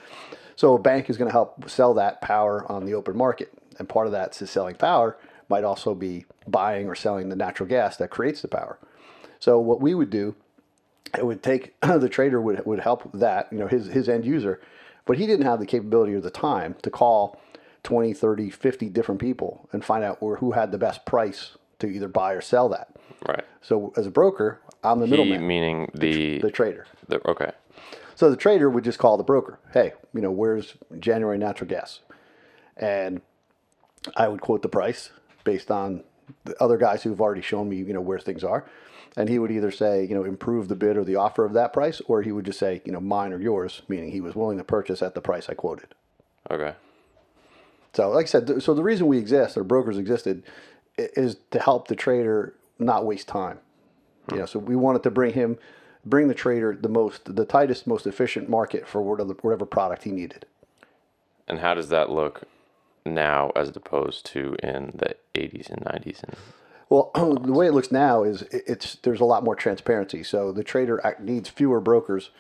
So 0.57 0.75
a 0.75 0.79
bank 0.79 1.11
is 1.11 1.19
going 1.19 1.29
to 1.29 1.33
help 1.33 1.69
sell 1.69 1.93
that 1.95 2.21
power 2.21 2.71
on 2.71 2.87
the 2.87 2.95
open 2.95 3.17
market, 3.17 3.53
and 3.79 3.89
part 3.89 4.07
of 4.07 4.13
that 4.13 4.41
is 4.41 4.51
selling 4.51 4.77
power 4.77 5.19
might 5.49 5.65
also 5.65 5.95
be 5.95 6.25
buying 6.49 6.89
or 6.89 6.95
selling 6.95 7.29
the 7.29 7.37
natural 7.37 7.69
gas 7.69 7.97
that 7.99 8.09
creates 8.09 8.41
the 8.41 8.49
power. 8.49 8.79
So 9.39 9.59
what 9.59 9.81
we 9.81 9.95
would 9.95 10.11
do 10.11 10.35
it 11.17 11.27
would 11.27 11.43
take 11.43 11.79
the 11.83 12.09
trader 12.09 12.41
would 12.41 12.65
would 12.65 12.81
help 12.81 13.11
that 13.13 13.49
you 13.53 13.59
know 13.59 13.67
his 13.67 13.87
his 13.87 14.09
end 14.09 14.25
user, 14.25 14.61
but 15.05 15.19
he 15.19 15.27
didn't 15.27 15.47
have 15.47 15.59
the 15.59 15.67
capability 15.67 16.15
or 16.15 16.21
the 16.21 16.31
time 16.31 16.77
to 16.83 16.91
call 16.91 17.41
20, 17.85 18.13
30, 18.13 18.51
50 18.51 18.89
different 18.89 19.21
people 19.21 19.69
and 19.73 19.85
find 19.85 20.05
out 20.05 20.23
where, 20.23 20.37
who 20.37 20.53
had 20.53 20.73
the 20.73 20.79
best 20.79 21.05
price 21.05 21.57
to 21.79 21.87
either 21.87 22.09
buy 22.09 22.33
or 22.33 22.41
sell 22.41 22.69
that. 22.69 22.97
Right. 23.27 23.45
So 23.61 23.93
as 23.97 24.07
a 24.07 24.11
broker, 24.11 24.61
I'm 24.85 25.01
the 25.01 25.07
middleman, 25.07 25.47
meaning 25.47 25.91
the, 25.95 26.39
the 26.39 26.51
trader. 26.51 26.87
the 27.09 27.27
okay. 27.29 27.53
So 28.15 28.31
the 28.31 28.37
trader 28.37 28.69
would 28.71 28.85
just 28.85 28.99
call 28.99 29.17
the 29.17 29.25
broker, 29.25 29.59
hey, 29.73 29.93
you 30.15 30.21
know, 30.21 30.31
where's 30.31 30.75
January 30.99 31.39
natural 31.39 31.69
gas? 31.69 32.01
And 32.77 33.21
I 34.17 34.29
would 34.29 34.41
quote 34.41 34.63
the 34.63 34.69
price 34.69 35.11
based 35.45 35.71
on 35.71 36.05
the 36.45 36.61
other 36.63 36.77
guys 36.77 37.03
who've 37.03 37.21
already 37.21 37.43
shown 37.43 37.69
me, 37.69 37.77
you 37.77 37.93
know, 37.93 38.01
where 38.01 38.19
things 38.19 38.45
are. 38.45 38.65
And 39.17 39.29
he 39.29 39.39
would 39.39 39.51
either 39.51 39.71
say, 39.71 40.05
you 40.05 40.15
know, 40.15 40.25
improve 40.25 40.69
the 40.69 40.77
bid 40.77 40.97
or 40.97 41.05
the 41.05 41.17
offer 41.17 41.45
of 41.45 41.53
that 41.53 41.73
price, 41.73 42.01
or 42.07 42.23
he 42.23 42.33
would 42.33 42.47
just 42.47 42.59
say, 42.59 42.81
you 42.85 42.93
know, 42.93 43.01
mine 43.01 43.33
or 43.33 43.41
yours, 43.41 43.83
meaning 43.87 44.11
he 44.11 44.23
was 44.23 44.35
willing 44.35 44.57
to 44.57 44.65
purchase 44.65 45.03
at 45.03 45.15
the 45.15 45.21
price 45.21 45.49
I 45.51 45.55
quoted. 45.55 45.95
Okay. 46.51 46.75
So, 47.95 48.11
like 48.11 48.27
I 48.27 48.29
said, 48.29 48.63
so 48.63 48.75
the 48.75 48.83
reason 48.83 49.07
we 49.07 49.19
exist, 49.19 49.57
or 49.57 49.65
brokers 49.65 49.99
existed, 49.99 50.43
is 50.97 51.37
to 51.51 51.59
help 51.59 51.89
the 51.89 51.97
trader 51.97 52.55
not 52.79 53.05
waste 53.05 53.29
time. 53.29 53.59
You 54.31 54.39
know, 54.39 54.47
so 54.47 54.59
we 54.59 54.77
wanted 54.77 55.03
to 55.03 55.11
bring 55.11 55.35
him, 55.35 55.59
bring 56.05 56.29
the 56.29 56.35
trader 56.35 56.77
the 56.81 56.89
most, 56.89 57.37
the 57.37 57.45
tightest, 57.45 57.87
most 57.87 58.07
efficient 58.07 58.49
market 58.49 58.87
for 58.87 59.03
whatever, 59.03 59.35
whatever 59.43 59.67
product 59.67 60.05
he 60.05 60.11
needed. 60.11 60.47
And 61.49 61.59
how 61.59 61.75
does 61.75 61.89
that 61.89 62.09
look 62.09 62.45
now 63.05 63.51
as 63.57 63.69
opposed 63.71 64.25
to 64.27 64.57
in 64.63 64.93
the 64.95 65.17
80s 65.35 65.69
and 65.69 65.85
90s? 65.85 66.23
And 66.23 66.37
Well, 66.89 67.11
the 67.15 67.53
way 67.53 67.67
it 67.67 67.73
looks 67.73 67.91
now 67.91 68.23
is 68.23 68.43
it's 68.53 68.95
there's 69.03 69.21
a 69.21 69.25
lot 69.25 69.45
more 69.45 69.57
transparency. 69.57 70.23
So 70.23 70.53
the 70.53 70.65
trader 70.65 71.17
needs 71.21 71.49
fewer 71.49 71.81
brokers 71.81 72.31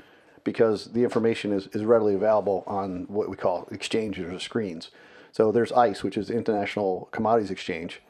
because 0.45 0.93
the 0.93 1.05
information 1.05 1.53
is, 1.53 1.69
is 1.69 1.85
readily 1.85 2.15
available 2.15 2.65
on 2.67 3.05
what 3.09 3.29
we 3.29 3.37
call 3.37 3.69
exchanges 3.71 4.33
or 4.33 4.39
screens. 4.39 4.91
So 5.33 5.51
there's 5.51 5.73
ICE, 5.73 6.03
which 6.05 6.17
is 6.17 6.29
the 6.29 6.37
International 6.37 7.09
Commodities 7.11 7.51
Exchange. 7.51 8.03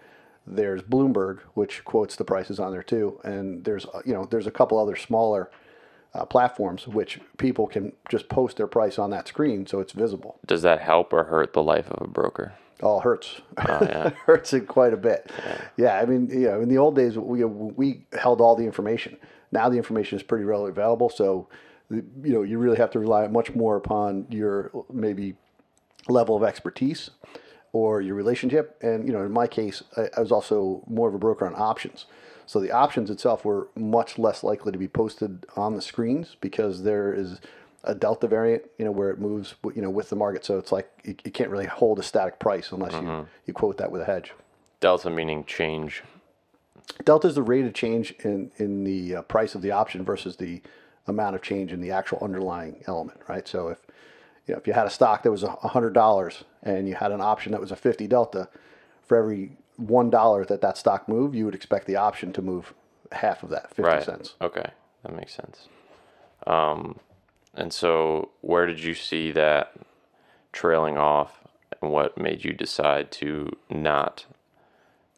There's 0.46 0.82
Bloomberg, 0.82 1.38
which 1.54 1.84
quotes 1.84 2.16
the 2.16 2.24
prices 2.24 2.58
on 2.58 2.72
there 2.72 2.82
too, 2.82 3.20
and 3.22 3.64
there's 3.64 3.86
uh, 3.86 4.02
you 4.04 4.12
know 4.12 4.26
there's 4.26 4.48
a 4.48 4.50
couple 4.50 4.76
other 4.78 4.96
smaller 4.96 5.50
uh, 6.14 6.24
platforms 6.24 6.88
which 6.88 7.20
people 7.38 7.66
can 7.68 7.92
just 8.08 8.28
post 8.28 8.56
their 8.56 8.66
price 8.66 8.98
on 8.98 9.10
that 9.10 9.28
screen 9.28 9.66
so 9.66 9.80
it's 9.80 9.92
visible. 9.92 10.38
does 10.44 10.60
that 10.60 10.80
help 10.80 11.10
or 11.12 11.24
hurt 11.24 11.54
the 11.54 11.62
life 11.62 11.90
of 11.90 12.02
a 12.02 12.10
broker? 12.10 12.52
Oh, 12.82 12.98
it 12.98 13.02
hurts. 13.02 13.40
yeah. 13.56 14.10
hurts 14.26 14.52
it 14.52 14.66
quite 14.66 14.92
a 14.92 14.96
bit. 14.96 15.30
Yeah. 15.76 16.00
I 16.00 16.04
mean, 16.04 16.28
you 16.28 16.48
know, 16.48 16.60
in 16.60 16.68
the 16.68 16.78
old 16.78 16.96
days, 16.96 17.16
we 17.16 17.44
we 17.44 18.04
held 18.18 18.40
all 18.40 18.56
the 18.56 18.64
information. 18.64 19.16
Now 19.52 19.68
the 19.68 19.76
information 19.76 20.18
is 20.18 20.24
pretty 20.24 20.44
readily 20.44 20.70
available, 20.70 21.08
so 21.08 21.46
you 21.90 22.32
know 22.32 22.42
you 22.42 22.58
really 22.58 22.78
have 22.78 22.90
to 22.90 22.98
rely 22.98 23.26
much 23.28 23.54
more 23.54 23.76
upon 23.76 24.26
your 24.30 24.72
maybe 24.92 25.36
level 26.08 26.36
of 26.36 26.42
expertise 26.42 27.10
or 27.72 28.00
your 28.00 28.14
relationship. 28.14 28.76
And 28.82 29.06
you 29.06 29.12
know, 29.12 29.22
in 29.22 29.32
my 29.32 29.46
case, 29.46 29.82
I, 29.96 30.08
I 30.16 30.20
was 30.20 30.32
also 30.32 30.82
more 30.86 31.08
of 31.08 31.14
a 31.14 31.18
broker 31.18 31.46
on 31.46 31.54
options. 31.56 32.06
So 32.46 32.60
the 32.60 32.72
options 32.72 33.10
itself 33.10 33.44
were 33.44 33.68
much 33.76 34.18
less 34.18 34.42
likely 34.42 34.72
to 34.72 34.78
be 34.78 34.88
posted 34.88 35.46
on 35.56 35.74
the 35.74 35.82
screens 35.82 36.36
because 36.40 36.82
there 36.82 37.14
is 37.14 37.40
a 37.84 37.94
delta 37.94 38.26
variant, 38.26 38.64
you 38.78 38.84
know, 38.84 38.90
where 38.90 39.10
it 39.10 39.18
moves, 39.18 39.54
you 39.74 39.82
know, 39.82 39.90
with 39.90 40.10
the 40.10 40.16
market. 40.16 40.44
So 40.44 40.58
it's 40.58 40.72
like 40.72 40.90
you, 41.04 41.16
you 41.24 41.30
can't 41.30 41.50
really 41.50 41.66
hold 41.66 41.98
a 41.98 42.02
static 42.02 42.38
price 42.38 42.72
unless 42.72 42.92
you, 42.92 43.26
you 43.46 43.54
quote 43.54 43.78
that 43.78 43.90
with 43.90 44.02
a 44.02 44.04
hedge. 44.04 44.32
Delta 44.80 45.10
meaning 45.10 45.44
change. 45.44 46.02
Delta 47.04 47.28
is 47.28 47.34
the 47.34 47.42
rate 47.42 47.64
of 47.64 47.74
change 47.74 48.12
in 48.24 48.50
in 48.58 48.84
the 48.84 49.16
uh, 49.16 49.22
price 49.22 49.54
of 49.54 49.62
the 49.62 49.70
option 49.70 50.04
versus 50.04 50.36
the 50.36 50.60
amount 51.06 51.34
of 51.34 51.42
change 51.42 51.72
in 51.72 51.80
the 51.80 51.90
actual 51.90 52.18
underlying 52.20 52.82
element, 52.86 53.20
right? 53.28 53.46
So 53.48 53.68
if 53.68 53.78
you 54.46 54.54
know 54.54 54.58
if 54.58 54.66
you 54.66 54.72
had 54.72 54.86
a 54.86 54.90
stock 54.90 55.22
that 55.22 55.30
was 55.30 55.42
a 55.42 55.50
hundred 55.68 55.92
dollars 55.92 56.44
and 56.62 56.88
you 56.88 56.94
had 56.94 57.12
an 57.12 57.20
option 57.20 57.52
that 57.52 57.60
was 57.60 57.70
a 57.72 57.76
fifty 57.76 58.06
delta, 58.06 58.48
for 59.02 59.16
every 59.16 59.52
one 59.76 60.10
dollar 60.10 60.44
that 60.44 60.60
that 60.60 60.76
stock 60.78 61.08
moved, 61.08 61.34
you 61.34 61.44
would 61.44 61.54
expect 61.54 61.86
the 61.86 61.96
option 61.96 62.32
to 62.32 62.42
move 62.42 62.74
half 63.12 63.42
of 63.42 63.50
that, 63.50 63.68
fifty 63.68 63.82
Right. 63.82 64.02
cents. 64.02 64.34
Okay. 64.40 64.70
That 65.02 65.14
makes 65.16 65.34
sense. 65.34 65.68
Um, 66.46 66.98
and 67.54 67.72
so 67.72 68.30
where 68.40 68.66
did 68.66 68.80
you 68.80 68.94
see 68.94 69.32
that 69.32 69.74
trailing 70.52 70.96
off 70.96 71.40
and 71.80 71.90
what 71.90 72.16
made 72.16 72.44
you 72.44 72.52
decide 72.52 73.10
to 73.12 73.50
not 73.68 74.26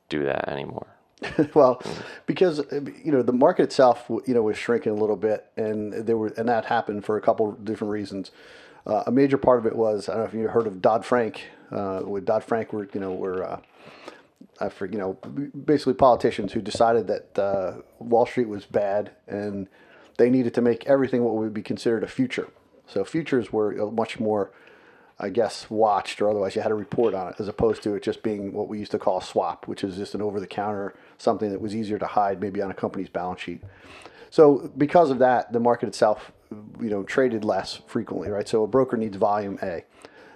do 0.08 0.24
that 0.24 0.48
anymore? 0.48 0.86
well, 1.54 1.82
because 2.26 2.62
you 3.02 3.10
know 3.12 3.22
the 3.22 3.32
market 3.32 3.62
itself, 3.64 4.04
you 4.26 4.34
know, 4.34 4.42
was 4.42 4.58
shrinking 4.58 4.92
a 4.92 4.96
little 4.96 5.16
bit, 5.16 5.46
and 5.56 5.92
there 5.92 6.16
were, 6.16 6.28
and 6.36 6.48
that 6.48 6.66
happened 6.66 7.04
for 7.04 7.16
a 7.16 7.20
couple 7.20 7.52
different 7.52 7.92
reasons. 7.92 8.30
Uh, 8.86 9.04
a 9.06 9.12
major 9.12 9.38
part 9.38 9.58
of 9.58 9.66
it 9.66 9.74
was 9.74 10.08
I 10.08 10.12
don't 10.12 10.22
know 10.22 10.28
if 10.28 10.34
you 10.34 10.48
heard 10.48 10.66
of 10.66 10.82
Dodd 10.82 11.04
Frank. 11.04 11.42
Uh, 11.70 12.02
with 12.04 12.24
Dodd 12.24 12.44
Frank, 12.44 12.72
were 12.72 12.88
you 12.92 13.00
know 13.00 13.12
were 13.12 13.42
uh, 13.42 13.60
I 14.60 14.68
for 14.68 14.86
you 14.86 14.98
know 14.98 15.14
basically 15.64 15.94
politicians 15.94 16.52
who 16.52 16.60
decided 16.60 17.06
that 17.06 17.82
Wall 17.98 18.26
Street 18.26 18.48
was 18.48 18.66
bad 18.66 19.12
and 19.26 19.68
they 20.16 20.30
needed 20.30 20.54
to 20.54 20.60
make 20.60 20.86
everything 20.86 21.24
what 21.24 21.34
would 21.34 21.54
be 21.54 21.62
considered 21.62 22.04
a 22.04 22.08
future. 22.08 22.48
So 22.86 23.04
futures 23.04 23.52
were 23.52 23.90
much 23.90 24.20
more, 24.20 24.50
I 25.18 25.30
guess, 25.30 25.70
watched 25.70 26.20
or 26.20 26.28
otherwise 26.28 26.54
you 26.54 26.62
had 26.62 26.70
a 26.70 26.76
report 26.76 27.14
on 27.14 27.28
it 27.28 27.36
as 27.38 27.48
opposed 27.48 27.82
to 27.84 27.94
it 27.94 28.02
just 28.02 28.22
being 28.22 28.52
what 28.52 28.68
we 28.68 28.78
used 28.78 28.92
to 28.92 28.98
call 28.98 29.18
a 29.18 29.22
swap, 29.22 29.66
which 29.66 29.82
is 29.82 29.96
just 29.96 30.14
an 30.14 30.22
over-the-counter 30.22 30.94
something 31.18 31.50
that 31.50 31.60
was 31.60 31.74
easier 31.74 31.98
to 31.98 32.06
hide 32.06 32.40
maybe 32.40 32.60
on 32.60 32.70
a 32.70 32.74
company's 32.74 33.08
balance 33.08 33.40
sheet. 33.40 33.62
So 34.30 34.70
because 34.76 35.10
of 35.10 35.18
that, 35.20 35.52
the 35.52 35.60
market 35.60 35.86
itself, 35.86 36.32
you 36.80 36.90
know, 36.90 37.02
traded 37.02 37.44
less 37.44 37.80
frequently, 37.86 38.28
right? 38.30 38.48
So 38.48 38.64
a 38.64 38.66
broker 38.66 38.96
needs 38.96 39.16
volume 39.16 39.58
A. 39.62 39.84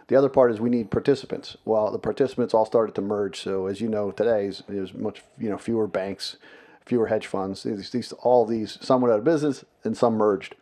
The 0.08 0.16
other 0.16 0.30
part 0.30 0.50
is 0.50 0.58
we 0.60 0.70
need 0.70 0.90
participants. 0.90 1.56
Well, 1.64 1.90
the 1.90 1.98
participants 1.98 2.54
all 2.54 2.64
started 2.64 2.94
to 2.94 3.02
merge. 3.02 3.40
So 3.40 3.66
as 3.66 3.80
you 3.80 3.88
know, 3.88 4.10
today 4.10 4.50
there's 4.66 4.94
much 4.94 5.22
you 5.38 5.50
know 5.50 5.58
fewer 5.58 5.86
banks, 5.86 6.36
fewer 6.84 7.06
hedge 7.06 7.26
funds. 7.26 7.62
These, 7.62 7.90
these 7.90 8.12
all 8.12 8.46
these 8.46 8.78
some 8.80 9.02
went 9.02 9.12
out 9.12 9.18
of 9.18 9.24
business 9.24 9.64
and 9.84 9.96
some 9.96 10.14
merged. 10.14 10.56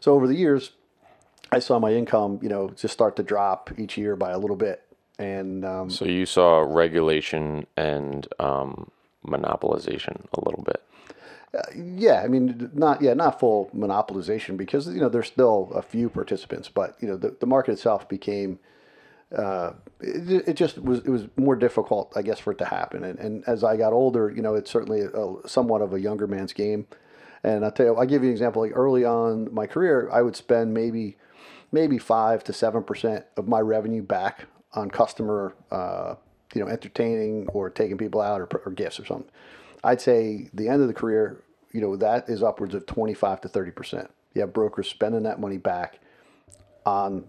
So 0.00 0.14
over 0.14 0.26
the 0.26 0.34
years, 0.34 0.72
I 1.52 1.60
saw 1.60 1.78
my 1.78 1.92
income 1.92 2.40
you 2.42 2.48
know 2.48 2.70
just 2.70 2.92
start 2.92 3.16
to 3.16 3.22
drop 3.22 3.70
each 3.78 3.96
year 3.96 4.16
by 4.16 4.30
a 4.32 4.38
little 4.38 4.56
bit, 4.56 4.82
and 5.18 5.64
um, 5.64 5.88
So 5.88 6.04
you 6.04 6.26
saw 6.26 6.58
regulation 6.58 7.66
and 7.76 8.26
um, 8.40 8.90
monopolization 9.24 10.26
a 10.34 10.44
little 10.44 10.64
bit. 10.64 10.82
Yeah, 11.74 12.22
I 12.22 12.28
mean, 12.28 12.70
not 12.72 13.02
yeah, 13.02 13.14
not 13.14 13.40
full 13.40 13.70
monopolization 13.74 14.56
because 14.56 14.86
you 14.86 15.00
know 15.00 15.08
there's 15.08 15.26
still 15.26 15.72
a 15.74 15.82
few 15.82 16.08
participants, 16.08 16.68
but 16.68 16.96
you 17.00 17.08
know 17.08 17.16
the, 17.16 17.36
the 17.40 17.46
market 17.46 17.72
itself 17.72 18.08
became. 18.08 18.60
Uh, 19.36 19.72
it, 20.00 20.48
it 20.48 20.54
just 20.54 20.78
was 20.78 21.00
it 21.00 21.08
was 21.08 21.26
more 21.36 21.56
difficult, 21.56 22.12
I 22.16 22.22
guess, 22.22 22.38
for 22.38 22.52
it 22.52 22.58
to 22.58 22.64
happen. 22.64 23.04
And, 23.04 23.18
and 23.18 23.44
as 23.48 23.64
I 23.64 23.76
got 23.76 23.92
older, 23.92 24.30
you 24.30 24.42
know, 24.42 24.54
it's 24.54 24.70
certainly 24.70 25.02
a, 25.02 25.48
somewhat 25.48 25.82
of 25.82 25.92
a 25.92 26.00
younger 26.00 26.26
man's 26.26 26.52
game. 26.52 26.86
And 27.42 27.64
I 27.64 27.70
tell 27.70 27.86
you, 27.86 27.96
I 27.96 28.06
give 28.06 28.22
you 28.22 28.28
an 28.28 28.34
example. 28.34 28.62
Like 28.62 28.72
early 28.74 29.04
on 29.04 29.52
my 29.52 29.66
career, 29.66 30.08
I 30.12 30.22
would 30.22 30.36
spend 30.36 30.72
maybe 30.74 31.16
maybe 31.72 31.98
five 31.98 32.44
to 32.44 32.52
seven 32.52 32.84
percent 32.84 33.24
of 33.36 33.48
my 33.48 33.60
revenue 33.60 34.02
back 34.02 34.46
on 34.74 34.90
customer, 34.90 35.54
uh, 35.72 36.14
you 36.54 36.64
know, 36.64 36.68
entertaining 36.68 37.48
or 37.48 37.70
taking 37.70 37.98
people 37.98 38.20
out 38.20 38.40
or, 38.40 38.46
or 38.64 38.72
gifts 38.72 39.00
or 39.00 39.04
something. 39.04 39.30
I'd 39.82 40.00
say 40.00 40.50
the 40.52 40.68
end 40.68 40.82
of 40.82 40.88
the 40.88 40.94
career, 40.94 41.42
you 41.72 41.80
know, 41.80 41.96
that 41.96 42.28
is 42.28 42.42
upwards 42.42 42.74
of 42.74 42.86
25 42.86 43.42
to 43.42 43.48
30%. 43.48 44.08
You 44.34 44.42
have 44.42 44.52
brokers 44.52 44.88
spending 44.88 45.22
that 45.24 45.40
money 45.40 45.58
back 45.58 45.98
on, 46.84 47.24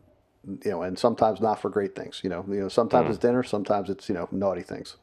you 0.45 0.71
know, 0.71 0.81
and 0.81 0.97
sometimes 0.97 1.41
not 1.41 1.61
for 1.61 1.69
great 1.69 1.95
things. 1.95 2.21
You 2.23 2.29
know, 2.29 2.45
you 2.47 2.59
know, 2.59 2.69
sometimes 2.69 3.05
hmm. 3.05 3.11
it's 3.11 3.19
dinner, 3.19 3.43
sometimes 3.43 3.89
it's, 3.89 4.09
you 4.09 4.15
know, 4.15 4.27
naughty 4.31 4.63
things. 4.63 4.97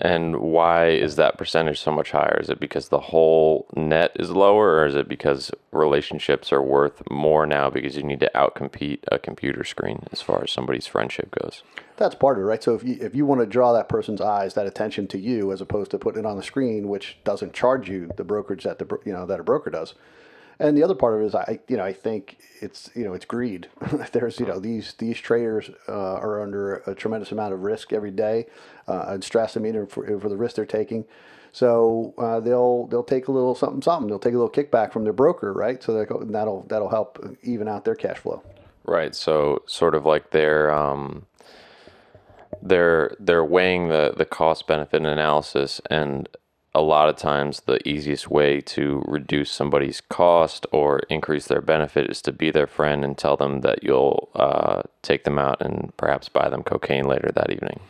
And 0.00 0.40
why 0.40 0.88
is 0.88 1.16
that 1.16 1.38
percentage 1.38 1.80
so 1.80 1.92
much 1.92 2.10
higher? 2.10 2.38
Is 2.40 2.50
it 2.50 2.58
because 2.58 2.88
the 2.88 2.98
whole 2.98 3.66
net 3.76 4.12
is 4.16 4.30
lower, 4.30 4.76
or 4.76 4.86
is 4.86 4.94
it 4.94 5.08
because 5.08 5.50
relationships 5.70 6.52
are 6.52 6.62
worth 6.62 7.02
more 7.10 7.46
now 7.46 7.70
because 7.70 7.96
you 7.96 8.02
need 8.02 8.20
to 8.20 8.30
outcompete 8.34 9.00
a 9.12 9.18
computer 9.18 9.62
screen 9.62 10.04
as 10.10 10.20
far 10.20 10.42
as 10.42 10.50
somebody's 10.50 10.86
friendship 10.86 11.34
goes? 11.40 11.62
That's 11.96 12.16
part 12.16 12.38
of 12.38 12.42
it, 12.42 12.46
right? 12.46 12.62
So 12.62 12.74
if 12.74 12.82
you, 12.82 12.98
if 13.00 13.14
you 13.14 13.24
want 13.24 13.40
to 13.40 13.46
draw 13.46 13.72
that 13.72 13.88
person's 13.88 14.20
eyes, 14.20 14.54
that 14.54 14.66
attention 14.66 15.06
to 15.08 15.18
you, 15.18 15.52
as 15.52 15.60
opposed 15.60 15.92
to 15.92 15.98
putting 15.98 16.20
it 16.20 16.26
on 16.26 16.36
the 16.36 16.42
screen, 16.42 16.88
which 16.88 17.18
doesn't 17.22 17.52
charge 17.52 17.88
you 17.88 18.10
the 18.16 18.24
brokerage 18.24 18.64
that 18.64 18.80
the 18.80 18.98
you 19.04 19.12
know 19.12 19.26
that 19.26 19.40
a 19.40 19.44
broker 19.44 19.70
does, 19.70 19.94
and 20.58 20.76
the 20.76 20.82
other 20.82 20.94
part 20.94 21.14
of 21.14 21.20
it 21.22 21.26
is 21.26 21.34
I 21.34 21.60
you 21.68 21.76
know 21.76 21.84
I 21.84 21.92
think 21.92 22.38
it's 22.60 22.90
you 22.94 23.04
know 23.04 23.14
it's 23.14 23.24
greed. 23.24 23.68
There's 24.12 24.40
you 24.40 24.46
know 24.46 24.58
these 24.58 24.94
these 24.94 25.18
traders 25.18 25.70
uh, 25.88 26.14
are 26.14 26.42
under 26.42 26.76
a 26.86 26.94
tremendous 26.94 27.32
amount 27.32 27.52
of 27.52 27.62
risk 27.62 27.92
every 27.92 28.10
day, 28.10 28.46
uh, 28.88 29.06
and 29.08 29.24
stress. 29.24 29.56
I 29.56 29.60
mean 29.60 29.86
for, 29.86 30.20
for 30.20 30.28
the 30.28 30.36
risk 30.36 30.56
they're 30.56 30.66
taking. 30.66 31.04
So 31.52 32.14
uh, 32.18 32.40
they'll 32.40 32.88
they'll 32.88 33.04
take 33.04 33.28
a 33.28 33.32
little 33.32 33.54
something 33.54 33.80
something. 33.80 34.08
They'll 34.08 34.18
take 34.18 34.34
a 34.34 34.38
little 34.38 34.50
kickback 34.50 34.92
from 34.92 35.04
their 35.04 35.12
broker, 35.12 35.52
right? 35.52 35.80
So 35.82 35.94
that'll 35.94 36.62
that'll 36.64 36.88
help 36.88 37.36
even 37.42 37.68
out 37.68 37.84
their 37.84 37.94
cash 37.94 38.18
flow. 38.18 38.42
Right. 38.84 39.14
So 39.14 39.62
sort 39.66 39.94
of 39.94 40.04
like 40.04 40.30
they're 40.30 40.72
um, 40.72 41.26
they're 42.60 43.14
they're 43.20 43.44
weighing 43.44 43.88
the 43.88 44.14
the 44.16 44.24
cost 44.24 44.66
benefit 44.66 45.02
analysis, 45.02 45.80
and 45.90 46.28
a 46.74 46.82
lot 46.82 47.08
of 47.08 47.16
times 47.16 47.60
the 47.66 47.86
easiest 47.88 48.28
way 48.30 48.60
to 48.60 49.02
reduce 49.06 49.50
somebody's 49.50 50.00
cost 50.00 50.66
or 50.72 51.00
increase 51.08 51.46
their 51.46 51.60
benefit 51.60 52.10
is 52.10 52.20
to 52.22 52.32
be 52.32 52.50
their 52.50 52.66
friend 52.66 53.04
and 53.04 53.16
tell 53.16 53.36
them 53.36 53.60
that 53.60 53.84
you'll 53.84 54.28
uh, 54.34 54.82
take 55.02 55.24
them 55.24 55.38
out 55.38 55.62
and 55.62 55.92
perhaps 55.96 56.28
buy 56.28 56.48
them 56.48 56.62
cocaine 56.62 57.04
later 57.04 57.30
that 57.34 57.50
evening. 57.50 57.80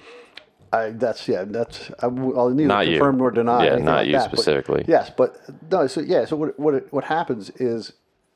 I, 0.73 0.91
that's 0.91 1.29
yeah. 1.29 1.45
That's 1.47 1.91
I, 2.01 2.09
will 2.09 2.51
neither 2.51 2.67
Not 2.69 2.87
you. 2.89 2.95
confirm 2.99 3.19
nor 3.19 3.31
deny. 3.31 3.65
Yeah, 3.65 3.77
not 3.77 3.97
like 3.99 4.07
you 4.09 4.13
that, 4.15 4.31
but- 4.31 4.39
specifically. 4.39 4.85
yes, 4.89 5.11
but 5.17 5.39
no. 5.71 5.87
So 5.87 6.01
yeah. 6.01 6.25
So 6.25 6.37
what 6.37 6.59
what 6.59 6.93
what 6.93 7.05
happens 7.05 7.51
is 7.51 7.93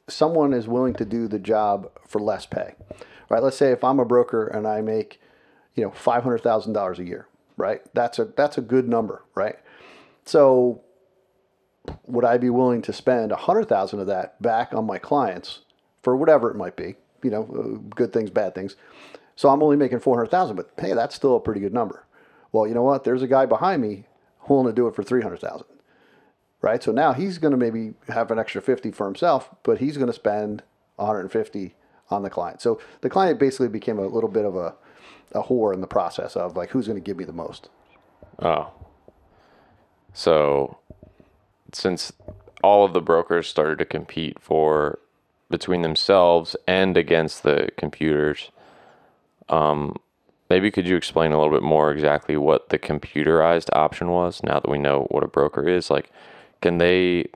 someone 0.09 0.53
is 0.53 0.69
willing 0.69 0.95
to 0.95 1.05
do 1.05 1.27
the 1.29 1.41
job 1.41 1.91
for 2.07 2.21
less 2.21 2.47
pay, 2.47 2.75
right? 3.29 3.43
Let's 3.43 3.57
say 3.57 3.73
if 3.73 3.83
I'm 3.83 3.99
a 3.99 4.05
broker 4.05 4.47
and 4.47 4.69
I 4.69 4.81
make, 4.83 5.21
you 5.75 5.83
know, 5.83 5.91
five 5.91 6.23
hundred 6.23 6.39
thousand 6.43 6.75
dollars 6.75 7.01
a 7.01 7.05
year, 7.05 7.27
right? 7.57 7.81
That's 7.93 8.21
a 8.21 8.27
that's 8.27 8.57
a 8.57 8.63
good 8.63 8.89
number, 8.89 9.25
right? 9.35 9.57
So 10.29 10.83
would 12.07 12.27
I 12.27 12.37
be 12.37 12.51
willing 12.51 12.83
to 12.83 12.93
spend 12.93 13.33
a 13.33 13.37
hundred 13.37 13.67
thousand 13.67 14.01
of 14.01 14.07
that 14.09 14.41
back 14.43 14.75
on 14.75 14.87
my 14.87 14.99
clients 14.99 15.61
for 16.03 16.14
whatever 16.14 16.51
it 16.51 16.57
might 16.57 16.77
be? 16.77 16.97
You 17.23 17.31
know, 17.31 17.43
uh, 17.45 17.95
good 17.95 18.12
things, 18.12 18.29
bad 18.29 18.55
things. 18.55 18.77
So 19.37 19.49
I'm 19.49 19.62
only 19.62 19.77
making 19.77 20.01
four 20.01 20.17
hundred 20.17 20.31
thousand, 20.31 20.57
but 20.57 20.71
hey, 20.79 20.93
that's 20.93 21.14
still 21.14 21.37
a 21.37 21.41
pretty 21.41 21.61
good 21.61 21.73
number. 21.73 22.05
Well, 22.53 22.67
you 22.67 22.75
know 22.75 22.83
what? 22.83 23.05
There's 23.05 23.23
a 23.23 23.27
guy 23.27 23.47
behind 23.47 23.81
me 23.81 24.05
willing 24.49 24.67
to 24.67 24.73
do 24.73 24.87
it 24.87 24.95
for 24.95 25.03
three 25.03 25.23
hundred 25.23 25.41
thousand, 25.41 25.67
right? 26.61 26.83
So 26.83 26.93
now 26.93 27.14
he's 27.14 27.38
going 27.38 27.53
to 27.53 27.57
maybe 27.57 27.95
have 28.09 28.31
an 28.31 28.38
extra 28.38 28.61
fifty 28.61 28.91
for 28.91 29.07
himself, 29.07 29.49
but 29.62 29.79
he's 29.79 29.97
going 29.97 30.09
to 30.09 30.12
spend 30.12 30.62
one 30.97 31.07
hundred 31.07 31.21
and 31.21 31.33
fifty 31.33 31.75
on 32.11 32.23
the 32.23 32.31
client. 32.31 32.61
So 32.61 32.79
the 33.01 33.09
client 33.09 33.38
basically 33.38 33.69
became 33.69 33.99
a 33.99 34.07
little 34.07 34.31
bit 34.31 34.45
of 34.45 34.57
a 34.57 34.75
a 35.33 35.45
whore 35.45 35.73
in 35.73 35.81
the 35.81 35.87
process 35.87 36.37
of 36.37 36.55
like 36.55 36.71
who's 36.71 36.87
going 36.87 37.03
to 37.03 37.05
give 37.05 37.17
me 37.17 37.25
the 37.25 37.33
most. 37.33 37.71
Oh. 38.41 38.73
So 40.18 40.78
since 41.72 42.12
all 42.64 42.85
of 42.85 42.92
the 42.92 43.00
brokers 43.00 43.46
started 43.46 43.78
to 43.78 43.85
compete 43.85 44.37
for 44.40 44.98
between 45.48 45.83
themselves 45.83 46.57
and 46.66 46.96
against 46.96 47.44
the 47.44 47.68
computers, 47.76 48.50
um, 49.48 49.94
maybe 50.50 50.72
could 50.72 50.88
you 50.88 50.96
explain 50.96 51.31
a 51.31 51.38
little 51.38 51.52
bit 51.52 51.62
more 51.62 51.92
exactly 51.92 52.37
what 52.37 52.70
the 52.70 52.81
computerized 52.81 53.68
option 53.74 54.09
was 54.09 54.42
now 54.42 54.59
that 54.59 54.68
we 54.68 54.76
know 54.76 55.07
what 55.12 55.22
a 55.22 55.28
broker 55.28 55.68
is? 55.68 55.88
Like, 55.88 56.11
can 56.62 56.78
they 56.78 57.26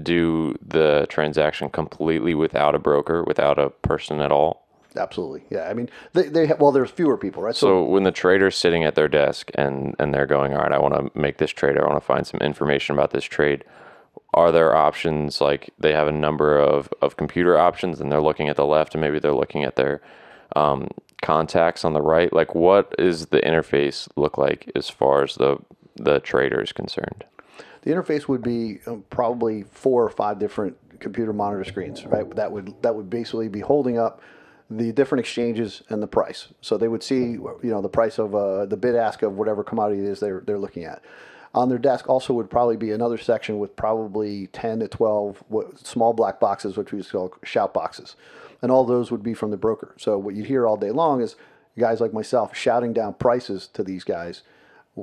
do 0.00 0.56
the 0.64 1.08
transaction 1.08 1.70
completely 1.70 2.36
without 2.36 2.76
a 2.76 2.78
broker, 2.78 3.24
without 3.24 3.58
a 3.58 3.70
person 3.70 4.20
at 4.20 4.30
all? 4.30 4.61
Absolutely, 4.96 5.42
yeah. 5.50 5.68
I 5.68 5.74
mean, 5.74 5.88
they 6.12 6.28
they 6.28 6.46
ha- 6.46 6.56
well, 6.58 6.72
there's 6.72 6.90
fewer 6.90 7.16
people, 7.16 7.42
right? 7.42 7.54
So 7.54 7.82
when 7.84 8.02
the 8.02 8.12
trader's 8.12 8.56
sitting 8.56 8.84
at 8.84 8.94
their 8.94 9.08
desk 9.08 9.50
and 9.54 9.94
and 9.98 10.12
they're 10.12 10.26
going, 10.26 10.54
all 10.54 10.62
right, 10.62 10.72
I 10.72 10.78
want 10.78 10.94
to 10.94 11.18
make 11.18 11.38
this 11.38 11.50
trade. 11.50 11.78
I 11.78 11.86
want 11.86 12.00
to 12.00 12.06
find 12.06 12.26
some 12.26 12.40
information 12.40 12.94
about 12.94 13.10
this 13.10 13.24
trade. 13.24 13.64
Are 14.34 14.52
there 14.52 14.74
options 14.74 15.40
like 15.40 15.70
they 15.78 15.92
have 15.92 16.08
a 16.08 16.12
number 16.12 16.58
of 16.58 16.88
of 17.00 17.16
computer 17.16 17.58
options 17.58 18.00
and 18.00 18.10
they're 18.10 18.20
looking 18.20 18.48
at 18.48 18.56
the 18.56 18.66
left 18.66 18.94
and 18.94 19.00
maybe 19.00 19.18
they're 19.18 19.32
looking 19.32 19.64
at 19.64 19.76
their 19.76 20.00
um, 20.56 20.88
contacts 21.22 21.84
on 21.84 21.94
the 21.94 22.02
right? 22.02 22.32
Like, 22.32 22.54
what 22.54 22.94
is 22.98 23.26
the 23.26 23.40
interface 23.40 24.08
look 24.16 24.36
like 24.36 24.70
as 24.74 24.90
far 24.90 25.22
as 25.22 25.36
the 25.36 25.58
the 25.96 26.20
trader 26.20 26.60
is 26.60 26.72
concerned? 26.72 27.24
The 27.82 27.90
interface 27.90 28.28
would 28.28 28.42
be 28.42 28.80
um, 28.86 29.04
probably 29.10 29.64
four 29.64 30.04
or 30.04 30.10
five 30.10 30.38
different 30.38 30.76
computer 31.00 31.32
monitor 31.32 31.64
screens, 31.64 32.04
right? 32.06 32.28
That 32.36 32.52
would 32.52 32.74
that 32.82 32.94
would 32.94 33.10
basically 33.10 33.48
be 33.48 33.60
holding 33.60 33.98
up 33.98 34.20
the 34.76 34.92
different 34.92 35.20
exchanges 35.20 35.82
and 35.88 36.02
the 36.02 36.06
price. 36.06 36.48
So 36.60 36.76
they 36.76 36.88
would 36.88 37.02
see, 37.02 37.32
you 37.32 37.60
know, 37.62 37.82
the 37.82 37.88
price 37.88 38.18
of 38.18 38.34
uh, 38.34 38.66
the 38.66 38.76
bid 38.76 38.94
ask 38.94 39.22
of 39.22 39.36
whatever 39.36 39.64
commodity 39.64 40.02
it 40.02 40.08
is 40.08 40.20
they're 40.20 40.42
they're 40.46 40.58
looking 40.58 40.84
at. 40.84 41.02
On 41.54 41.68
their 41.68 41.78
desk 41.78 42.08
also 42.08 42.32
would 42.32 42.48
probably 42.48 42.78
be 42.78 42.92
another 42.92 43.18
section 43.18 43.58
with 43.58 43.76
probably 43.76 44.46
ten 44.48 44.80
to 44.80 44.88
twelve 44.88 45.42
small 45.76 46.12
black 46.12 46.40
boxes, 46.40 46.76
which 46.76 46.92
we 46.92 47.02
call 47.02 47.34
shout 47.44 47.74
boxes, 47.74 48.16
and 48.62 48.72
all 48.72 48.84
those 48.84 49.10
would 49.10 49.22
be 49.22 49.34
from 49.34 49.50
the 49.50 49.56
broker. 49.56 49.94
So 49.98 50.18
what 50.18 50.34
you'd 50.34 50.46
hear 50.46 50.66
all 50.66 50.76
day 50.76 50.90
long 50.90 51.20
is 51.20 51.36
guys 51.78 52.00
like 52.00 52.12
myself 52.12 52.56
shouting 52.56 52.92
down 52.92 53.14
prices 53.14 53.66
to 53.74 53.82
these 53.82 54.04
guys 54.04 54.42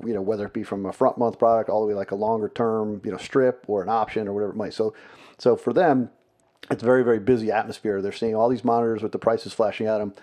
you 0.05 0.13
know, 0.13 0.21
whether 0.21 0.45
it 0.45 0.53
be 0.53 0.63
from 0.63 0.86
a 0.86 0.93
front 0.93 1.17
month 1.17 1.39
product 1.39 1.69
all 1.69 1.82
the 1.82 1.88
way 1.88 1.93
like 1.93 2.12
a 2.12 2.15
longer 2.15 2.49
term, 2.49 3.01
you 3.03 3.12
know, 3.12 3.17
strip 3.17 3.65
or 3.67 3.82
an 3.82 3.89
option 3.89 4.27
or 4.27 4.34
whatever 4.34 4.51
it 4.51 4.55
might. 4.58 4.73
So, 4.73 4.93
so 5.38 5.55
for 5.55 5.73
them, 5.73 6.12
it's 6.69 6.84
a 6.84 6.86
very, 6.86 7.04
very 7.04 7.19
busy 7.19 7.52
atmosphere. 7.52 8.02
They're 8.02 8.12
seeing 8.12 8.36
all 8.36 8.50
these 8.50 8.63
monitors 8.63 9.02
with 9.02 9.12
the 9.12 9.19
prices 9.19 9.54
flashing 9.54 9.88
at 9.88 9.98
them. 9.98 10.13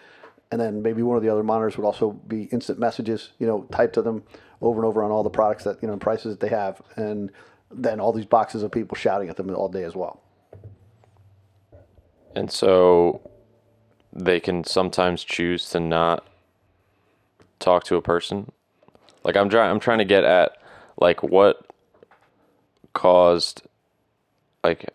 And 0.53 0.61
then 0.61 0.83
maybe 0.83 1.03
one 1.03 1.17
of 1.17 1.23
the 1.23 1.29
other 1.29 1.43
monitors 1.43 1.77
would 1.77 1.85
also 1.85 2.13
be 2.13 2.45
instant 2.45 2.79
messages, 2.79 3.31
you 3.39 3.47
know, 3.47 3.67
typed 3.73 3.95
to 3.95 4.03
them 4.03 4.23
over 4.63 4.79
and 4.79 4.87
over 4.87 5.03
on 5.03 5.11
all 5.11 5.25
the 5.25 5.31
products 5.31 5.65
that, 5.65 5.83
you 5.83 5.89
know, 5.89 5.97
prices 5.97 6.33
that 6.33 6.41
they 6.41 6.55
have. 6.55 6.81
And 6.95 7.33
then 7.71 7.99
all 7.99 8.13
these 8.13 8.27
boxes 8.27 8.63
of 8.63 8.71
people 8.71 8.97
shouting 8.97 9.29
at 9.29 9.37
them 9.37 9.53
all 9.55 9.69
day 9.69 9.83
as 9.83 9.97
well. 9.97 10.23
And 12.37 12.51
so 12.51 13.29
they 14.13 14.39
can 14.41 14.63
sometimes 14.63 15.25
choose 15.25 15.69
to 15.71 15.81
not 15.81 16.27
talk 17.59 17.85
to 17.85 17.97
a 17.97 18.03
person. 18.03 18.53
Like 19.25 19.37
I'm 19.37 19.49
trying 19.49 19.71
I'm 19.71 19.81
trying 19.81 19.99
to 19.99 20.05
get 20.05 20.23
at 20.23 20.57
like 21.01 21.23
what 21.23 21.67
caused 22.93 23.63
like 24.63 24.95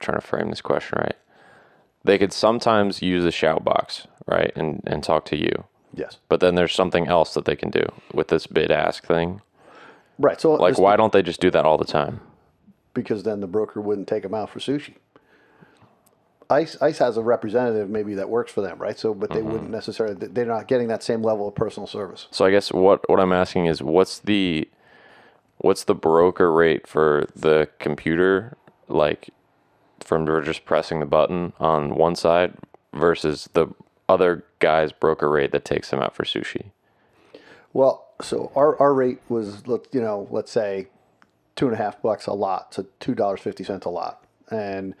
trying 0.00 0.20
to 0.20 0.26
frame 0.26 0.50
this 0.50 0.60
question 0.60 0.98
right. 1.00 1.16
They 2.04 2.18
could 2.18 2.32
sometimes 2.32 3.02
use 3.02 3.24
a 3.24 3.32
shout 3.32 3.64
box, 3.64 4.06
right? 4.26 4.52
And 4.56 4.82
and 4.86 5.02
talk 5.02 5.24
to 5.26 5.36
you. 5.36 5.64
Yes. 5.94 6.18
But 6.28 6.40
then 6.40 6.54
there's 6.54 6.74
something 6.74 7.08
else 7.08 7.34
that 7.34 7.44
they 7.44 7.56
can 7.56 7.70
do 7.70 7.84
with 8.12 8.28
this 8.28 8.46
bid 8.46 8.70
ask 8.70 9.04
thing. 9.04 9.40
Right. 10.18 10.40
So 10.40 10.54
Like 10.54 10.78
why 10.78 10.96
don't 10.96 11.12
they 11.12 11.22
just 11.22 11.40
do 11.40 11.50
that 11.50 11.64
all 11.64 11.78
the 11.78 11.84
time? 11.84 12.20
because 12.98 13.22
then 13.22 13.40
the 13.40 13.46
broker 13.46 13.80
wouldn't 13.80 14.08
take 14.08 14.22
them 14.22 14.34
out 14.34 14.50
for 14.50 14.58
sushi. 14.58 14.94
ICE, 16.50 16.80
ICE 16.80 16.98
has 16.98 17.16
a 17.16 17.22
representative 17.22 17.90
maybe 17.90 18.14
that 18.14 18.30
works 18.30 18.50
for 18.50 18.62
them, 18.62 18.78
right? 18.78 18.98
So, 18.98 19.12
but 19.12 19.30
they 19.30 19.42
wouldn't 19.42 19.64
mm-hmm. 19.64 19.72
necessarily. 19.72 20.14
They're 20.14 20.46
not 20.46 20.66
getting 20.66 20.88
that 20.88 21.02
same 21.02 21.22
level 21.22 21.46
of 21.46 21.54
personal 21.54 21.86
service. 21.86 22.26
So 22.30 22.46
I 22.46 22.50
guess 22.50 22.72
what 22.72 23.08
what 23.08 23.20
I'm 23.20 23.32
asking 23.32 23.66
is 23.66 23.82
what's 23.82 24.18
the 24.20 24.68
what's 25.58 25.84
the 25.84 25.94
broker 25.94 26.50
rate 26.50 26.86
for 26.86 27.26
the 27.36 27.68
computer 27.78 28.56
like 28.88 29.28
from 30.08 30.26
just 30.42 30.64
pressing 30.64 31.00
the 31.00 31.06
button 31.06 31.52
on 31.60 31.94
one 31.94 32.16
side 32.16 32.54
versus 32.94 33.48
the 33.52 33.66
other 34.08 34.42
guy's 34.58 34.90
broker 34.90 35.28
rate 35.28 35.52
that 35.52 35.66
takes 35.66 35.90
them 35.90 36.00
out 36.00 36.16
for 36.16 36.24
sushi. 36.24 36.70
Well, 37.74 38.06
so 38.22 38.50
our, 38.56 38.80
our 38.80 38.94
rate 38.94 39.18
was, 39.28 39.62
you 39.92 40.00
know, 40.00 40.26
let's 40.30 40.50
say 40.50 40.88
two 41.56 41.66
and 41.66 41.74
a 41.74 41.76
half 41.76 42.00
bucks 42.00 42.26
a 42.26 42.32
lot, 42.32 42.72
so 42.72 42.86
two 43.00 43.14
dollars 43.14 43.40
fifty 43.40 43.64
cents 43.64 43.84
a 43.84 43.90
lot, 43.90 44.24
and 44.50 44.94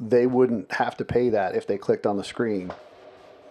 they 0.00 0.26
wouldn't 0.26 0.72
have 0.72 0.96
to 0.96 1.04
pay 1.04 1.28
that 1.28 1.54
if 1.54 1.66
they 1.66 1.76
clicked 1.76 2.06
on 2.06 2.16
the 2.16 2.24
screen 2.24 2.72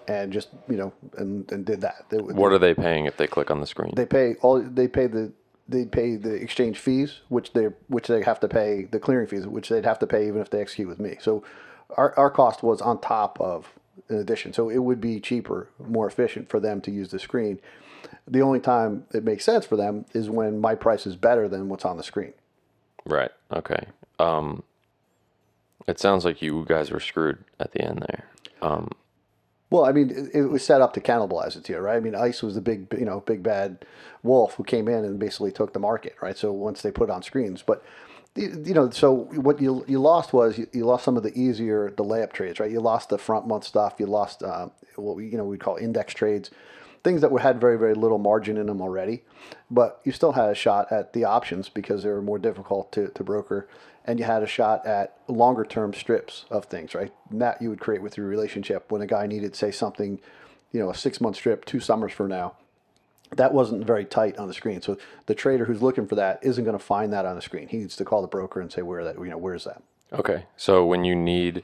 and 0.07 0.33
just 0.33 0.49
you 0.67 0.77
know 0.77 0.93
and, 1.17 1.51
and 1.51 1.65
did 1.65 1.81
that. 1.81 2.05
They, 2.09 2.17
What 2.17 2.51
are 2.51 2.59
they 2.59 2.73
paying 2.73 3.05
if 3.05 3.17
they 3.17 3.27
click 3.27 3.51
on 3.51 3.59
the 3.61 3.67
screen? 3.67 3.93
they 3.95 4.05
pay 4.05 4.35
all 4.41 4.61
they 4.61 4.87
pay 4.87 5.05
the 5.07 5.31
they 5.67 5.85
pay 5.85 6.15
the 6.15 6.33
exchange 6.33 6.77
fees, 6.79 7.21
which 7.29 7.53
they 7.53 7.65
which 7.87 8.07
they 8.07 8.21
have 8.23 8.39
to 8.41 8.47
pay 8.47 8.83
the 8.85 8.99
clearing 8.99 9.27
fees, 9.27 9.47
which 9.47 9.69
they'd 9.69 9.85
have 9.85 9.99
to 9.99 10.07
pay 10.07 10.27
even 10.27 10.41
if 10.41 10.49
they 10.49 10.61
execute 10.61 10.87
with 10.87 10.99
me. 10.99 11.17
So 11.19 11.43
our 11.97 12.17
our 12.17 12.29
cost 12.29 12.63
was 12.63 12.81
on 12.81 13.01
top 13.01 13.39
of 13.39 13.73
in 14.09 14.17
addition. 14.17 14.53
So 14.53 14.69
it 14.69 14.79
would 14.79 15.01
be 15.01 15.19
cheaper, 15.19 15.69
more 15.79 16.07
efficient 16.07 16.49
for 16.49 16.59
them 16.59 16.81
to 16.81 16.91
use 16.91 17.09
the 17.09 17.19
screen. 17.19 17.59
The 18.27 18.41
only 18.41 18.59
time 18.59 19.05
it 19.13 19.23
makes 19.23 19.43
sense 19.43 19.65
for 19.65 19.75
them 19.75 20.05
is 20.13 20.29
when 20.29 20.59
my 20.59 20.75
price 20.75 21.07
is 21.07 21.15
better 21.15 21.47
than 21.47 21.69
what's 21.69 21.85
on 21.85 21.97
the 21.97 22.03
screen. 22.03 22.33
right. 23.05 23.31
Okay. 23.51 23.85
Um 24.19 24.63
it 25.87 25.99
sounds 25.99 26.25
like 26.25 26.41
you 26.41 26.65
guys 26.67 26.91
were 26.91 26.99
screwed 26.99 27.43
at 27.59 27.71
the 27.71 27.81
end 27.81 28.05
there. 28.07 28.25
Um 28.61 28.91
Well, 29.75 29.83
I 29.83 29.91
mean, 29.91 30.09
it, 30.09 30.33
it 30.33 30.45
was 30.45 30.63
set 30.63 30.79
up 30.79 30.93
to 30.93 31.01
cannibalize 31.01 31.57
it 31.57 31.67
here, 31.67 31.81
right? 31.81 31.97
I 31.97 31.99
mean, 31.99 32.15
ICE 32.15 32.41
was 32.41 32.55
the 32.55 32.61
big, 32.61 32.87
you 32.97 33.03
know, 33.03 33.19
big 33.19 33.43
bad 33.43 33.85
wolf 34.23 34.53
who 34.53 34.63
came 34.63 34.87
in 34.87 35.03
and 35.03 35.19
basically 35.19 35.51
took 35.51 35.73
the 35.73 35.79
market, 35.79 36.15
right? 36.21 36.37
So 36.37 36.53
once 36.53 36.81
they 36.81 36.91
put 36.91 37.09
it 37.09 37.11
on 37.11 37.21
screens, 37.23 37.61
but 37.61 37.83
you 38.37 38.73
know, 38.73 38.89
so 38.89 39.11
what 39.13 39.59
you 39.61 39.83
you 39.85 39.99
lost 39.99 40.31
was 40.31 40.57
you, 40.57 40.67
you 40.71 40.85
lost 40.85 41.03
some 41.03 41.17
of 41.17 41.23
the 41.23 41.37
easier 41.37 41.91
the 41.97 42.05
layup 42.05 42.31
trades, 42.31 42.61
right? 42.61 42.71
You 42.71 42.79
lost 42.79 43.09
the 43.09 43.17
front 43.17 43.47
month 43.47 43.65
stuff. 43.65 43.95
You 43.99 44.05
lost 44.05 44.43
uh, 44.43 44.69
what 44.95 45.17
we 45.17 45.27
you 45.27 45.37
know 45.37 45.43
we 45.43 45.57
call 45.57 45.75
index 45.75 46.13
trades, 46.13 46.51
things 47.03 47.19
that 47.19 47.29
were, 47.29 47.39
had 47.39 47.59
very 47.59 47.77
very 47.77 47.95
little 47.95 48.17
margin 48.17 48.55
in 48.55 48.67
them 48.67 48.81
already, 48.81 49.23
but 49.69 49.99
you 50.05 50.13
still 50.13 50.31
had 50.31 50.49
a 50.49 50.55
shot 50.55 50.89
at 50.89 51.11
the 51.11 51.25
options 51.25 51.67
because 51.67 52.03
they 52.03 52.09
were 52.09 52.21
more 52.21 52.39
difficult 52.39 52.93
to, 52.93 53.09
to 53.09 53.25
broker, 53.25 53.67
and 54.05 54.19
you 54.19 54.25
had 54.25 54.43
a 54.43 54.47
shot 54.47 54.85
at 54.85 55.17
longer 55.27 55.65
term 55.65 55.93
strips 55.93 56.45
of 56.49 56.65
things, 56.65 56.95
right? 56.95 57.11
And 57.29 57.41
that 57.41 57.61
you 57.61 57.69
would 57.69 57.79
create 57.79 58.01
with 58.01 58.17
your 58.17 58.27
relationship 58.27 58.91
when 58.91 59.01
a 59.01 59.07
guy 59.07 59.27
needed 59.27 59.55
say 59.55 59.71
something, 59.71 60.19
you 60.71 60.79
know, 60.79 60.89
a 60.89 60.95
six 60.95 61.19
month 61.19 61.35
strip 61.35 61.65
two 61.65 61.79
summers 61.79 62.13
from 62.13 62.29
now 62.29 62.55
that 63.35 63.53
wasn't 63.53 63.85
very 63.85 64.05
tight 64.05 64.37
on 64.37 64.47
the 64.47 64.53
screen. 64.53 64.81
So 64.81 64.97
the 65.25 65.35
trader 65.35 65.65
who's 65.65 65.81
looking 65.81 66.07
for 66.07 66.15
that 66.15 66.39
isn't 66.41 66.63
going 66.63 66.77
to 66.77 66.83
find 66.83 67.11
that 67.13 67.25
on 67.25 67.35
the 67.35 67.41
screen. 67.41 67.67
He 67.67 67.77
needs 67.77 67.95
to 67.97 68.05
call 68.05 68.21
the 68.21 68.27
broker 68.27 68.61
and 68.61 68.71
say 68.71 68.81
where 68.81 69.03
that 69.03 69.17
you 69.17 69.25
know 69.25 69.37
where's 69.37 69.65
that. 69.65 69.81
Okay. 70.13 70.45
So 70.55 70.85
when 70.85 71.03
you 71.03 71.15
need 71.15 71.63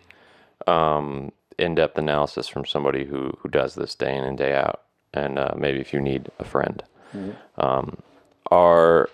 um, 0.67 1.31
in-depth 1.57 1.97
analysis 1.97 2.47
from 2.47 2.65
somebody 2.65 3.05
who 3.05 3.37
who 3.39 3.49
does 3.49 3.75
this 3.75 3.95
day 3.95 4.15
in 4.15 4.23
and 4.23 4.37
day 4.37 4.55
out, 4.55 4.81
and 5.13 5.37
uh, 5.37 5.53
maybe 5.55 5.79
if 5.79 5.93
you 5.93 6.01
need 6.01 6.29
a 6.39 6.45
friend, 6.45 6.83
um, 7.57 8.01
are 8.49 9.09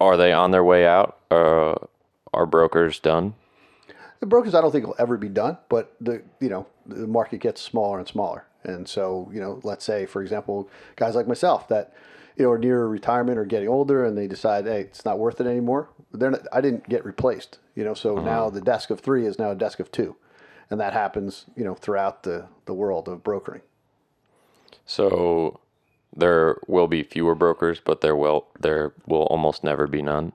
are 0.00 0.16
they 0.16 0.32
on 0.32 0.50
their 0.50 0.64
way 0.64 0.86
out? 0.86 1.18
Uh, 1.30 1.74
are 2.32 2.46
brokers 2.46 2.98
done? 2.98 3.34
The 4.20 4.26
brokers, 4.26 4.54
I 4.54 4.60
don't 4.60 4.70
think 4.70 4.86
will 4.86 4.96
ever 4.98 5.16
be 5.16 5.28
done, 5.28 5.58
but 5.68 5.94
the 6.00 6.22
you 6.40 6.48
know 6.48 6.66
the 6.86 7.06
market 7.06 7.40
gets 7.40 7.60
smaller 7.60 7.98
and 7.98 8.08
smaller, 8.08 8.46
and 8.62 8.86
so 8.88 9.30
you 9.32 9.40
know, 9.40 9.60
let's 9.62 9.84
say 9.84 10.06
for 10.06 10.22
example, 10.22 10.68
guys 10.96 11.14
like 11.14 11.26
myself 11.26 11.68
that 11.68 11.94
you 12.36 12.44
know 12.44 12.50
are 12.50 12.58
near 12.58 12.86
retirement 12.86 13.38
or 13.38 13.44
getting 13.44 13.68
older, 13.68 14.04
and 14.04 14.18
they 14.18 14.26
decide, 14.26 14.66
hey, 14.66 14.82
it's 14.82 15.04
not 15.04 15.18
worth 15.18 15.40
it 15.40 15.46
anymore. 15.46 15.88
They're 16.12 16.30
not, 16.30 16.46
I 16.52 16.60
didn't 16.60 16.88
get 16.88 17.04
replaced, 17.04 17.58
you 17.74 17.84
know, 17.84 17.94
so 17.94 18.16
now 18.16 18.50
the 18.50 18.60
desk 18.60 18.90
of 18.90 19.00
three 19.00 19.26
is 19.26 19.38
now 19.38 19.50
a 19.50 19.54
desk 19.54 19.80
of 19.80 19.90
two, 19.90 20.16
and 20.68 20.78
that 20.80 20.92
happens 20.92 21.46
you 21.56 21.64
know 21.64 21.74
throughout 21.74 22.22
the 22.24 22.46
the 22.66 22.74
world 22.74 23.08
of 23.08 23.24
brokering. 23.24 23.62
So 24.84 25.60
there 26.16 26.58
will 26.66 26.88
be 26.88 27.02
fewer 27.02 27.34
brokers, 27.34 27.80
but 27.84 28.00
there 28.00 28.16
will 28.16 28.46
there 28.58 28.92
will 29.06 29.22
almost 29.24 29.62
never 29.64 29.86
be 29.86 30.02
none. 30.02 30.32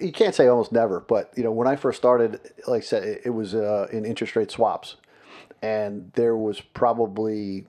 you 0.00 0.12
can't 0.12 0.34
say 0.34 0.46
almost 0.46 0.72
never, 0.72 1.00
but 1.00 1.32
you 1.36 1.42
know, 1.42 1.52
when 1.52 1.66
I 1.66 1.76
first 1.76 1.98
started, 1.98 2.40
like 2.66 2.82
I 2.82 2.84
said, 2.84 3.02
it, 3.04 3.22
it 3.26 3.30
was 3.30 3.54
uh, 3.54 3.88
in 3.92 4.04
interest 4.04 4.36
rate 4.36 4.50
swaps, 4.50 4.96
and 5.62 6.12
there 6.14 6.36
was 6.36 6.60
probably 6.60 7.66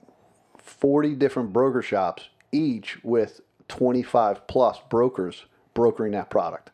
forty 0.58 1.14
different 1.14 1.52
broker 1.52 1.80
shops, 1.82 2.28
each 2.52 3.02
with 3.02 3.40
twenty-five 3.68 4.46
plus 4.46 4.78
brokers 4.90 5.44
brokering 5.74 6.12
that 6.12 6.28
product. 6.30 6.70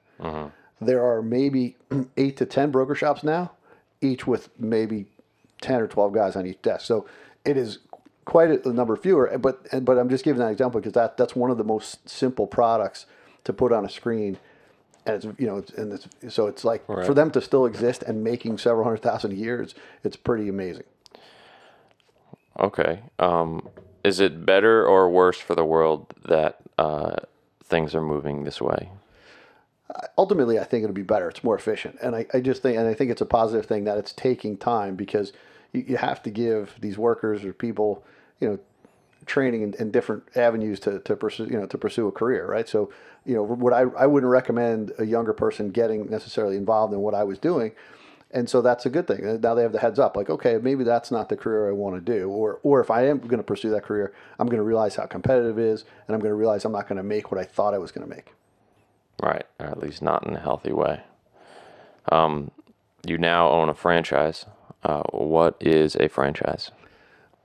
There 0.80 1.04
are 1.04 1.22
maybe 1.22 1.76
eight 2.16 2.36
to 2.38 2.46
ten 2.46 2.70
broker 2.72 2.94
shops 2.96 3.22
now, 3.22 3.52
each 4.00 4.26
with 4.26 4.48
maybe 4.58 5.06
ten 5.60 5.80
or 5.80 5.86
twelve 5.86 6.12
guys 6.12 6.34
on 6.36 6.46
each 6.46 6.60
desk. 6.62 6.84
So 6.86 7.06
it 7.44 7.56
is 7.56 7.78
quite 8.24 8.66
a, 8.66 8.72
number 8.72 8.96
fewer. 8.96 9.36
But 9.38 9.66
and, 9.72 9.84
but 9.84 9.98
I'm 9.98 10.08
just 10.08 10.24
giving 10.24 10.40
that 10.40 10.50
example 10.50 10.80
because 10.80 10.94
that 10.94 11.16
that's 11.16 11.36
one 11.36 11.50
of 11.50 11.58
the 11.58 11.64
most 11.64 12.08
simple 12.08 12.46
products 12.46 13.06
to 13.44 13.52
put 13.52 13.72
on 13.72 13.84
a 13.84 13.90
screen 13.90 14.38
and 15.06 15.16
it's 15.16 15.40
you 15.40 15.46
know 15.46 15.58
it's, 15.58 15.70
and 15.72 15.92
it's 15.92 16.34
so 16.34 16.46
it's 16.46 16.64
like 16.64 16.88
Right. 16.88 17.04
for 17.04 17.14
them 17.14 17.30
to 17.32 17.40
still 17.40 17.66
exist 17.66 18.02
and 18.02 18.24
making 18.24 18.58
several 18.58 18.84
hundred 18.84 19.02
thousand 19.02 19.34
years, 19.36 19.72
it's, 19.72 19.74
it's 20.02 20.16
pretty 20.16 20.48
amazing 20.48 20.84
Okay. 22.58 23.00
Um, 23.18 23.68
is 24.04 24.20
it 24.20 24.46
better 24.46 24.86
or 24.86 25.10
worse 25.10 25.38
for 25.38 25.54
the 25.56 25.64
world 25.64 26.14
that 26.24 26.58
uh, 26.78 27.16
things 27.64 27.94
are 27.94 28.02
moving 28.02 28.44
this 28.44 28.60
way? 28.60 28.90
ultimately 30.18 30.58
i 30.58 30.64
think 30.64 30.82
it'll 30.82 30.94
be 30.94 31.02
better 31.02 31.28
it's 31.28 31.44
more 31.44 31.54
efficient 31.56 31.96
and 32.02 32.16
I, 32.16 32.26
I 32.34 32.40
just 32.40 32.62
think 32.62 32.76
and 32.78 32.88
i 32.88 32.94
think 32.94 33.10
it's 33.10 33.20
a 33.20 33.26
positive 33.26 33.66
thing 33.66 33.84
that 33.84 33.98
it's 33.98 34.12
taking 34.12 34.56
time 34.56 34.96
because 34.96 35.32
you, 35.74 35.84
you 35.88 35.96
have 35.96 36.22
to 36.22 36.30
give 36.30 36.74
these 36.80 36.96
workers 36.96 37.44
or 37.44 37.52
people 37.52 38.04
you 38.40 38.48
know 38.48 38.58
training 39.26 39.62
in, 39.62 39.74
in 39.74 39.90
different 39.90 40.22
avenues 40.36 40.78
to, 40.80 40.98
to 41.00 41.16
pursue 41.16 41.44
you 41.44 41.58
know 41.58 41.66
to 41.66 41.78
pursue 41.78 42.06
a 42.08 42.12
career 42.12 42.46
right? 42.46 42.68
So 42.68 42.90
you 43.24 43.34
know 43.34 43.42
what 43.42 43.72
I, 43.72 43.82
I 43.98 44.06
wouldn't 44.06 44.30
recommend 44.30 44.92
a 44.98 45.06
younger 45.06 45.32
person 45.32 45.70
getting 45.70 46.10
necessarily 46.10 46.56
involved 46.56 46.92
in 46.92 47.00
what 47.00 47.14
i 47.14 47.24
was 47.24 47.38
doing. 47.38 47.72
And 48.30 48.50
so 48.50 48.62
that's 48.62 48.84
a 48.84 48.90
good 48.90 49.06
thing. 49.06 49.40
Now 49.40 49.54
they 49.54 49.62
have 49.62 49.72
the 49.72 49.78
heads 49.78 49.98
up 49.98 50.16
like 50.16 50.30
okay 50.30 50.58
maybe 50.58 50.84
that's 50.84 51.10
not 51.10 51.28
the 51.28 51.36
career 51.36 51.68
i 51.68 51.72
want 51.72 51.94
to 51.96 52.00
do. 52.18 52.28
Or 52.28 52.60
or 52.62 52.80
if 52.80 52.90
i 52.90 53.06
am 53.06 53.18
going 53.18 53.38
to 53.38 53.44
pursue 53.44 53.70
that 53.70 53.84
career 53.84 54.12
i'm 54.38 54.46
going 54.46 54.58
to 54.58 54.64
realize 54.64 54.96
how 54.96 55.06
competitive 55.06 55.58
it 55.58 55.64
is 55.64 55.84
and 56.06 56.14
i'm 56.14 56.20
going 56.20 56.30
to 56.30 56.36
realize 56.36 56.64
i'm 56.64 56.72
not 56.72 56.88
going 56.88 56.98
to 56.98 57.02
make 57.02 57.30
what 57.30 57.40
i 57.40 57.44
thought 57.44 57.74
i 57.74 57.78
was 57.78 57.92
going 57.92 58.08
to 58.08 58.14
make. 58.14 58.32
Right, 59.22 59.46
or 59.60 59.66
at 59.66 59.78
least 59.78 60.02
not 60.02 60.26
in 60.26 60.34
a 60.34 60.40
healthy 60.40 60.72
way. 60.72 61.02
Um, 62.10 62.50
you 63.06 63.18
now 63.18 63.48
own 63.48 63.68
a 63.68 63.74
franchise. 63.74 64.46
Uh, 64.84 65.02
what 65.12 65.56
is 65.60 65.96
a 65.96 66.08
franchise? 66.08 66.70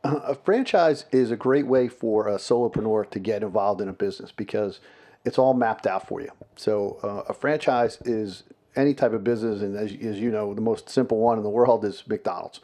a 0.03 0.35
franchise 0.35 1.05
is 1.11 1.31
a 1.31 1.35
great 1.35 1.67
way 1.67 1.87
for 1.87 2.27
a 2.27 2.35
solopreneur 2.35 3.09
to 3.09 3.19
get 3.19 3.43
involved 3.43 3.81
in 3.81 3.89
a 3.89 3.93
business 3.93 4.31
because 4.31 4.79
it's 5.25 5.37
all 5.37 5.53
mapped 5.53 5.85
out 5.85 6.07
for 6.07 6.21
you. 6.21 6.29
So 6.55 6.99
uh, 7.03 7.29
a 7.29 7.33
franchise 7.33 7.97
is 8.05 8.43
any 8.75 8.93
type 8.93 9.13
of 9.13 9.23
business, 9.23 9.61
and 9.61 9.75
as, 9.75 9.91
as 9.91 10.19
you 10.19 10.31
know, 10.31 10.53
the 10.53 10.61
most 10.61 10.89
simple 10.89 11.17
one 11.17 11.37
in 11.37 11.43
the 11.43 11.49
world 11.49 11.83
is 11.83 12.03
McDonald's. 12.07 12.61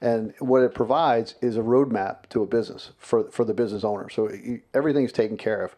And 0.00 0.34
what 0.38 0.62
it 0.62 0.74
provides 0.74 1.34
is 1.40 1.56
a 1.56 1.60
roadmap 1.60 2.28
to 2.30 2.42
a 2.42 2.46
business 2.46 2.90
for, 2.98 3.30
for 3.30 3.44
the 3.44 3.54
business 3.54 3.84
owner. 3.84 4.10
So 4.10 4.30
you, 4.30 4.60
everything's 4.74 5.12
taken 5.12 5.38
care 5.38 5.62
of. 5.62 5.74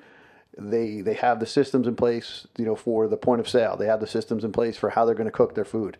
They 0.59 1.01
they 1.01 1.15
have 1.15 1.41
the 1.41 1.47
systems 1.47 1.87
in 1.87 1.97
place, 1.97 2.47
you 2.57 2.65
know, 2.65 2.77
for 2.77 3.09
the 3.09 3.17
point 3.17 3.41
of 3.41 3.49
sale. 3.49 3.77
They 3.77 3.87
have 3.87 4.01
the 4.01 4.07
systems 4.07 4.45
in 4.45 4.53
place 4.53 4.77
for 4.77 4.91
how 4.91 5.05
they're 5.05 5.15
going 5.15 5.27
to 5.27 5.33
cook 5.33 5.55
their 5.55 5.65
food. 5.65 5.99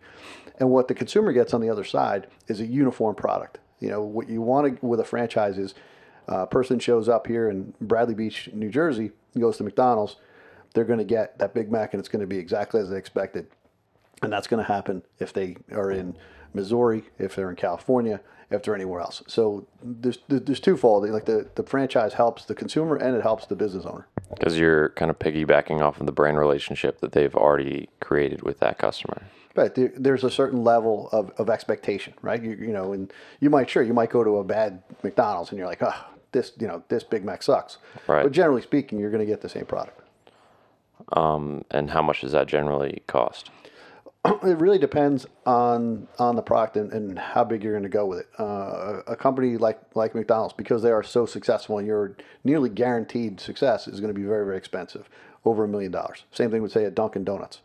And 0.59 0.69
what 0.69 0.87
the 0.87 0.95
consumer 0.95 1.31
gets 1.31 1.53
on 1.53 1.61
the 1.61 1.69
other 1.69 1.83
side 1.83 2.27
is 2.47 2.59
a 2.59 2.65
uniform 2.65 3.15
product. 3.15 3.59
You 3.79 3.89
know, 3.89 4.01
what 4.01 4.29
you 4.29 4.41
want 4.41 4.79
to, 4.79 4.85
with 4.85 4.99
a 4.99 5.05
franchise 5.05 5.57
is 5.57 5.75
uh, 6.29 6.39
a 6.39 6.47
person 6.47 6.79
shows 6.79 7.07
up 7.07 7.27
here 7.27 7.49
in 7.49 7.73
Bradley 7.79 8.15
Beach, 8.15 8.49
New 8.53 8.69
Jersey, 8.69 9.11
goes 9.37 9.57
to 9.57 9.63
McDonald's, 9.63 10.15
they're 10.73 10.83
going 10.83 10.99
to 10.99 11.05
get 11.05 11.37
that 11.39 11.53
Big 11.53 11.71
Mac 11.71 11.93
and 11.93 11.99
it's 11.99 12.09
going 12.09 12.21
to 12.21 12.27
be 12.27 12.37
exactly 12.37 12.81
as 12.81 12.89
they 12.89 12.97
expected. 12.97 13.47
And 14.21 14.33
that's 14.33 14.47
going 14.47 14.63
to 14.63 14.71
happen 14.71 15.03
if 15.19 15.31
they 15.31 15.57
are 15.71 15.91
in 15.91 16.17
Missouri, 16.53 17.03
if 17.19 17.35
they're 17.35 17.49
in 17.49 17.55
California, 17.55 18.19
if 18.49 18.63
they're 18.63 18.75
anywhere 18.75 19.01
else. 19.01 19.21
So 19.27 19.67
there's, 19.83 20.17
there's 20.27 20.59
twofold. 20.59 21.07
Like 21.09 21.25
the, 21.25 21.47
the 21.55 21.63
franchise 21.63 22.13
helps 22.13 22.45
the 22.45 22.55
consumer 22.55 22.95
and 22.95 23.15
it 23.15 23.21
helps 23.21 23.45
the 23.45 23.55
business 23.55 23.85
owner. 23.85 24.07
Because 24.29 24.59
you're 24.59 24.89
kind 24.89 25.09
of 25.09 25.17
piggybacking 25.19 25.81
off 25.81 25.99
of 25.99 26.05
the 26.05 26.11
brand 26.11 26.37
relationship 26.37 26.99
that 26.99 27.13
they've 27.13 27.35
already 27.35 27.89
created 28.01 28.41
with 28.43 28.59
that 28.59 28.77
customer. 28.77 29.21
Right. 29.55 29.73
There, 29.73 29.91
there's 29.95 30.23
a 30.23 30.29
certain 30.29 30.63
level 30.63 31.09
of, 31.11 31.31
of 31.37 31.49
expectation, 31.49 32.13
right? 32.21 32.41
You, 32.41 32.51
you 32.51 32.73
know, 32.73 32.93
and 32.93 33.11
you 33.39 33.49
might, 33.49 33.69
sure, 33.69 33.81
you 33.81 33.93
might 33.93 34.09
go 34.11 34.23
to 34.23 34.37
a 34.37 34.43
bad 34.43 34.83
McDonald's 35.01 35.49
and 35.49 35.57
you're 35.57 35.67
like, 35.67 35.81
oh, 35.81 36.05
this, 36.31 36.51
you 36.59 36.67
know, 36.67 36.83
this 36.89 37.03
Big 37.03 37.23
Mac 37.23 37.41
sucks. 37.41 37.77
Right. 38.05 38.23
But 38.23 38.33
generally 38.33 38.61
speaking, 38.61 38.99
you're 38.99 39.09
going 39.09 39.25
to 39.25 39.31
get 39.31 39.41
the 39.41 39.49
same 39.49 39.65
product. 39.65 40.01
Um, 41.13 41.63
And 41.71 41.91
how 41.91 42.01
much 42.01 42.21
does 42.21 42.33
that 42.33 42.47
generally 42.47 43.01
cost? 43.07 43.49
It 44.43 44.57
really 44.57 44.77
depends 44.77 45.25
on 45.45 46.07
on 46.19 46.35
the 46.35 46.41
product 46.41 46.77
and, 46.77 46.91
and 46.91 47.19
how 47.19 47.43
big 47.43 47.63
you're 47.63 47.73
going 47.73 47.83
to 47.83 47.89
go 47.89 48.05
with 48.05 48.19
it. 48.19 48.29
Uh, 48.39 49.01
a, 49.07 49.15
company 49.15 49.57
like 49.57 49.79
like 49.95 50.15
McDonald's, 50.15 50.53
because 50.53 50.81
they 50.81 50.91
are 50.91 51.03
so 51.03 51.25
successful 51.25 51.77
and 51.77 51.87
you're 51.87 52.15
nearly 52.43 52.69
guaranteed 52.69 53.39
success, 53.39 53.87
is 53.87 53.99
going 53.99 54.13
to 54.13 54.19
be 54.19 54.25
very 54.25 54.45
very 54.45 54.57
expensive, 54.57 55.09
over 55.45 55.63
a 55.63 55.67
million 55.67 55.91
dollars. 55.91 56.23
Same 56.31 56.51
thing 56.51 56.61
would 56.61 56.71
say 56.71 56.85
at 56.85 56.95
Dunkin' 56.95 57.23
Donuts. 57.23 57.61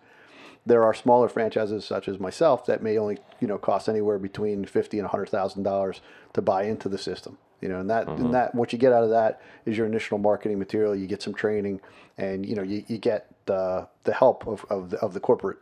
There 0.65 0.85
are 0.85 0.95
smaller 0.95 1.29
franchises 1.29 1.85
such 1.85 2.07
as 2.09 2.21
myself 2.21 2.67
that 2.67 2.83
may 2.83 2.97
only 2.97 3.19
you 3.41 3.49
know 3.49 3.59
cost 3.59 3.89
anywhere 3.89 4.19
between 4.19 4.65
fifty 4.65 4.99
and 4.99 5.09
hundred 5.09 5.29
thousand 5.29 5.65
dollars 5.65 6.01
to 6.35 6.43
buy 6.43 6.65
into 6.65 6.89
the 6.89 6.99
system. 6.99 7.39
You 7.61 7.69
know, 7.69 7.79
and 7.79 7.89
that 7.91 8.09
and 8.09 8.35
that 8.35 8.55
what 8.57 8.73
you 8.73 8.79
get 8.79 8.93
out 8.93 9.05
of 9.05 9.11
that 9.11 9.41
is 9.67 9.77
your 9.77 9.87
initial 9.87 10.19
marketing 10.19 10.59
material. 10.59 10.97
You 10.97 11.07
get 11.07 11.23
some 11.23 11.33
training, 11.33 11.81
and 12.19 12.45
you 12.45 12.57
know 12.57 12.63
you, 12.63 12.85
you 12.89 12.99
get 12.99 13.29
the 13.47 13.87
the 14.03 14.13
help 14.13 14.47
of 14.49 14.67
of 14.69 14.91
the, 14.91 14.99
of 14.99 15.15
the 15.15 15.21
corporate 15.21 15.59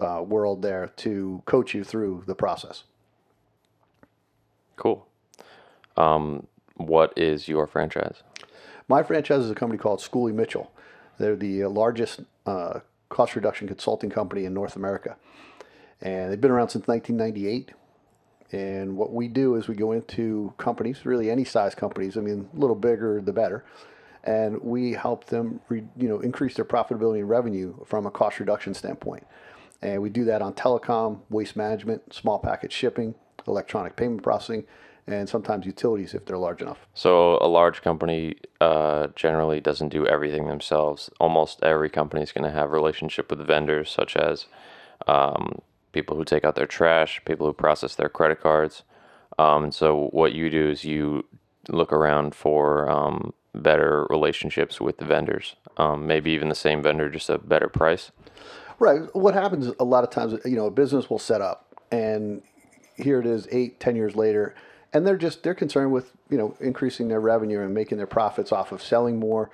uh, 0.00 0.22
world 0.22 0.62
there 0.62 0.92
to 0.96 1.42
coach 1.46 1.74
you 1.74 1.84
through 1.84 2.24
the 2.26 2.34
process. 2.34 2.84
Cool. 4.76 5.06
Um, 5.96 6.46
what 6.76 7.12
is 7.16 7.48
your 7.48 7.66
franchise? 7.66 8.22
My 8.88 9.02
franchise 9.02 9.42
is 9.42 9.50
a 9.50 9.54
company 9.54 9.78
called 9.78 10.00
Schooley 10.00 10.32
Mitchell. 10.32 10.70
They're 11.18 11.36
the 11.36 11.64
uh, 11.64 11.68
largest 11.70 12.20
uh, 12.44 12.80
cost 13.08 13.34
reduction 13.34 13.66
consulting 13.66 14.10
company 14.10 14.44
in 14.44 14.54
North 14.54 14.76
America, 14.76 15.16
and 16.00 16.30
they've 16.30 16.40
been 16.40 16.50
around 16.50 16.68
since 16.68 16.86
1998. 16.86 17.72
And 18.52 18.96
what 18.96 19.12
we 19.12 19.26
do 19.26 19.56
is 19.56 19.66
we 19.66 19.74
go 19.74 19.90
into 19.90 20.54
companies, 20.56 21.04
really 21.04 21.30
any 21.30 21.44
size 21.44 21.74
companies. 21.74 22.16
I 22.16 22.20
mean, 22.20 22.48
a 22.54 22.58
little 22.58 22.76
bigger 22.76 23.20
the 23.20 23.32
better, 23.32 23.64
and 24.22 24.62
we 24.62 24.92
help 24.92 25.26
them, 25.26 25.60
re, 25.68 25.82
you 25.96 26.08
know, 26.08 26.20
increase 26.20 26.54
their 26.54 26.64
profitability 26.64 27.20
and 27.20 27.28
revenue 27.28 27.74
from 27.86 28.06
a 28.06 28.10
cost 28.10 28.38
reduction 28.38 28.74
standpoint. 28.74 29.26
And 29.86 30.02
we 30.02 30.10
do 30.10 30.24
that 30.24 30.42
on 30.42 30.52
telecom, 30.52 31.20
waste 31.30 31.54
management, 31.54 32.12
small 32.12 32.40
package 32.40 32.72
shipping, 32.72 33.14
electronic 33.46 33.94
payment 33.94 34.20
processing, 34.20 34.64
and 35.06 35.28
sometimes 35.28 35.64
utilities 35.64 36.12
if 36.12 36.24
they're 36.24 36.36
large 36.36 36.60
enough. 36.60 36.88
So 36.92 37.38
a 37.40 37.46
large 37.46 37.82
company 37.82 38.34
uh, 38.60 39.06
generally 39.14 39.60
doesn't 39.60 39.90
do 39.90 40.04
everything 40.04 40.48
themselves. 40.48 41.08
Almost 41.20 41.62
every 41.62 41.88
company 41.88 42.24
is 42.24 42.32
going 42.32 42.42
to 42.42 42.50
have 42.50 42.72
relationship 42.72 43.30
with 43.30 43.46
vendors, 43.46 43.88
such 43.88 44.16
as 44.16 44.46
um, 45.06 45.60
people 45.92 46.16
who 46.16 46.24
take 46.24 46.44
out 46.44 46.56
their 46.56 46.66
trash, 46.66 47.22
people 47.24 47.46
who 47.46 47.52
process 47.52 47.94
their 47.94 48.08
credit 48.08 48.40
cards. 48.40 48.82
Um, 49.38 49.62
and 49.62 49.74
so 49.74 50.08
what 50.10 50.32
you 50.32 50.50
do 50.50 50.68
is 50.68 50.84
you 50.84 51.26
look 51.68 51.92
around 51.92 52.34
for 52.34 52.90
um, 52.90 53.32
better 53.54 54.04
relationships 54.10 54.80
with 54.80 54.98
the 54.98 55.04
vendors. 55.04 55.54
Um, 55.76 56.08
maybe 56.08 56.32
even 56.32 56.48
the 56.48 56.56
same 56.56 56.82
vendor, 56.82 57.08
just 57.08 57.30
a 57.30 57.38
better 57.38 57.68
price. 57.68 58.10
Right. 58.78 59.02
What 59.14 59.34
happens 59.34 59.72
a 59.78 59.84
lot 59.84 60.04
of 60.04 60.10
times, 60.10 60.38
you 60.44 60.56
know, 60.56 60.66
a 60.66 60.70
business 60.70 61.08
will 61.08 61.18
set 61.18 61.40
up, 61.40 61.66
and 61.90 62.42
here 62.96 63.18
it 63.20 63.26
is, 63.26 63.48
eight, 63.50 63.80
ten 63.80 63.96
years 63.96 64.14
later, 64.14 64.54
and 64.92 65.06
they're 65.06 65.16
just 65.16 65.42
they're 65.42 65.54
concerned 65.54 65.92
with 65.92 66.12
you 66.30 66.36
know 66.36 66.54
increasing 66.60 67.08
their 67.08 67.20
revenue 67.20 67.62
and 67.62 67.72
making 67.72 67.96
their 67.98 68.06
profits 68.06 68.52
off 68.52 68.72
of 68.72 68.82
selling 68.82 69.18
more, 69.18 69.50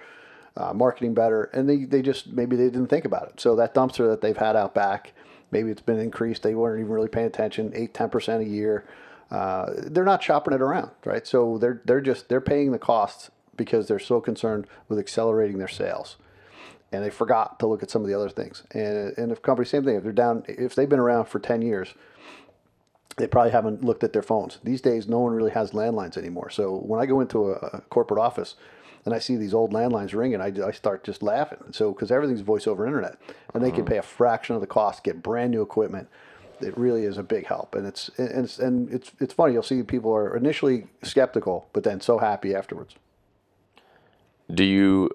uh, 0.56 0.72
marketing 0.72 1.14
better, 1.14 1.44
and 1.52 1.68
they 1.68 1.84
they 1.84 2.02
just 2.02 2.32
maybe 2.32 2.56
they 2.56 2.64
didn't 2.64 2.88
think 2.88 3.04
about 3.04 3.28
it. 3.28 3.40
So 3.40 3.54
that 3.56 3.74
dumpster 3.74 4.08
that 4.08 4.22
they've 4.22 4.36
had 4.36 4.56
out 4.56 4.74
back, 4.74 5.12
maybe 5.52 5.70
it's 5.70 5.82
been 5.82 6.00
increased. 6.00 6.42
They 6.42 6.56
weren't 6.56 6.80
even 6.80 6.92
really 6.92 7.08
paying 7.08 7.26
attention. 7.26 7.72
Eight, 7.74 7.94
ten 7.94 8.10
percent 8.10 8.42
a 8.42 8.46
year. 8.46 8.84
Uh, 9.30 9.72
they're 9.76 10.04
not 10.04 10.22
shopping 10.22 10.52
it 10.52 10.60
around, 10.60 10.90
right? 11.04 11.26
So 11.28 11.58
they're 11.58 11.80
they're 11.84 12.00
just 12.00 12.28
they're 12.28 12.40
paying 12.40 12.72
the 12.72 12.78
costs 12.78 13.30
because 13.56 13.86
they're 13.86 14.00
so 14.00 14.20
concerned 14.20 14.66
with 14.88 14.98
accelerating 14.98 15.58
their 15.58 15.68
sales 15.68 16.16
and 16.92 17.02
they 17.02 17.10
forgot 17.10 17.58
to 17.58 17.66
look 17.66 17.82
at 17.82 17.90
some 17.90 18.02
of 18.02 18.08
the 18.08 18.14
other 18.14 18.28
things. 18.28 18.62
And 18.72 19.16
and 19.16 19.32
if 19.32 19.42
company 19.42 19.66
same 19.66 19.84
thing, 19.84 19.96
if 19.96 20.02
they're 20.02 20.12
down, 20.12 20.44
if 20.46 20.74
they've 20.74 20.88
been 20.88 20.98
around 20.98 21.26
for 21.26 21.38
ten 21.38 21.62
years, 21.62 21.94
they 23.16 23.26
probably 23.26 23.52
haven't 23.52 23.84
looked 23.84 24.04
at 24.04 24.12
their 24.12 24.22
phones. 24.22 24.58
These 24.62 24.80
days, 24.80 25.08
no 25.08 25.20
one 25.20 25.32
really 25.32 25.50
has 25.52 25.72
landlines 25.72 26.16
anymore. 26.16 26.50
So 26.50 26.76
when 26.76 27.00
I 27.00 27.06
go 27.06 27.20
into 27.20 27.50
a, 27.50 27.54
a 27.54 27.80
corporate 27.90 28.20
office 28.20 28.54
and 29.04 29.14
I 29.14 29.18
see 29.18 29.36
these 29.36 29.52
old 29.52 29.72
landlines 29.72 30.14
ringing, 30.14 30.40
I, 30.40 30.52
I 30.64 30.70
start 30.70 31.02
just 31.02 31.22
laughing. 31.22 31.58
So 31.72 31.92
because 31.92 32.10
everything's 32.10 32.40
voice 32.40 32.66
over 32.66 32.86
internet, 32.86 33.18
and 33.52 33.64
they 33.64 33.70
can 33.70 33.80
mm-hmm. 33.80 33.92
pay 33.92 33.98
a 33.98 34.02
fraction 34.02 34.54
of 34.54 34.60
the 34.60 34.66
cost, 34.66 35.04
get 35.04 35.22
brand 35.22 35.50
new 35.50 35.62
equipment. 35.62 36.08
It 36.60 36.78
really 36.78 37.02
is 37.04 37.18
a 37.18 37.24
big 37.24 37.46
help, 37.46 37.74
and 37.74 37.86
it's 37.86 38.08
and 38.18 38.44
it's 38.44 38.58
and 38.60 38.88
it's 38.92 39.10
it's 39.18 39.34
funny. 39.34 39.52
You'll 39.52 39.64
see 39.64 39.82
people 39.82 40.14
are 40.14 40.36
initially 40.36 40.86
skeptical, 41.02 41.68
but 41.72 41.82
then 41.82 42.00
so 42.00 42.18
happy 42.18 42.54
afterwards. 42.54 42.94
Do 44.54 44.62
you, 44.62 45.10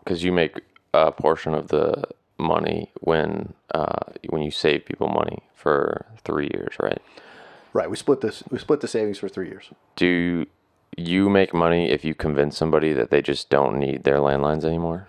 because 0.00 0.24
you 0.24 0.32
make 0.32 0.60
a 0.94 1.12
portion 1.12 1.54
of 1.54 1.68
the 1.68 2.04
money 2.38 2.90
when 3.00 3.54
uh, 3.74 3.98
when 4.28 4.42
you 4.42 4.50
save 4.50 4.84
people 4.86 5.08
money 5.08 5.38
for 5.54 6.06
three 6.24 6.48
years, 6.54 6.74
right? 6.82 7.00
Right. 7.72 7.88
We 7.90 7.96
split 7.96 8.20
this. 8.20 8.42
We 8.50 8.58
split 8.58 8.80
the 8.80 8.88
savings 8.88 9.18
for 9.18 9.28
three 9.28 9.48
years. 9.48 9.70
Do 9.96 10.46
you 10.96 11.28
make 11.28 11.54
money 11.54 11.90
if 11.90 12.04
you 12.04 12.14
convince 12.14 12.56
somebody 12.56 12.92
that 12.92 13.10
they 13.10 13.22
just 13.22 13.48
don't 13.48 13.78
need 13.78 14.04
their 14.04 14.18
landlines 14.18 14.64
anymore? 14.64 15.06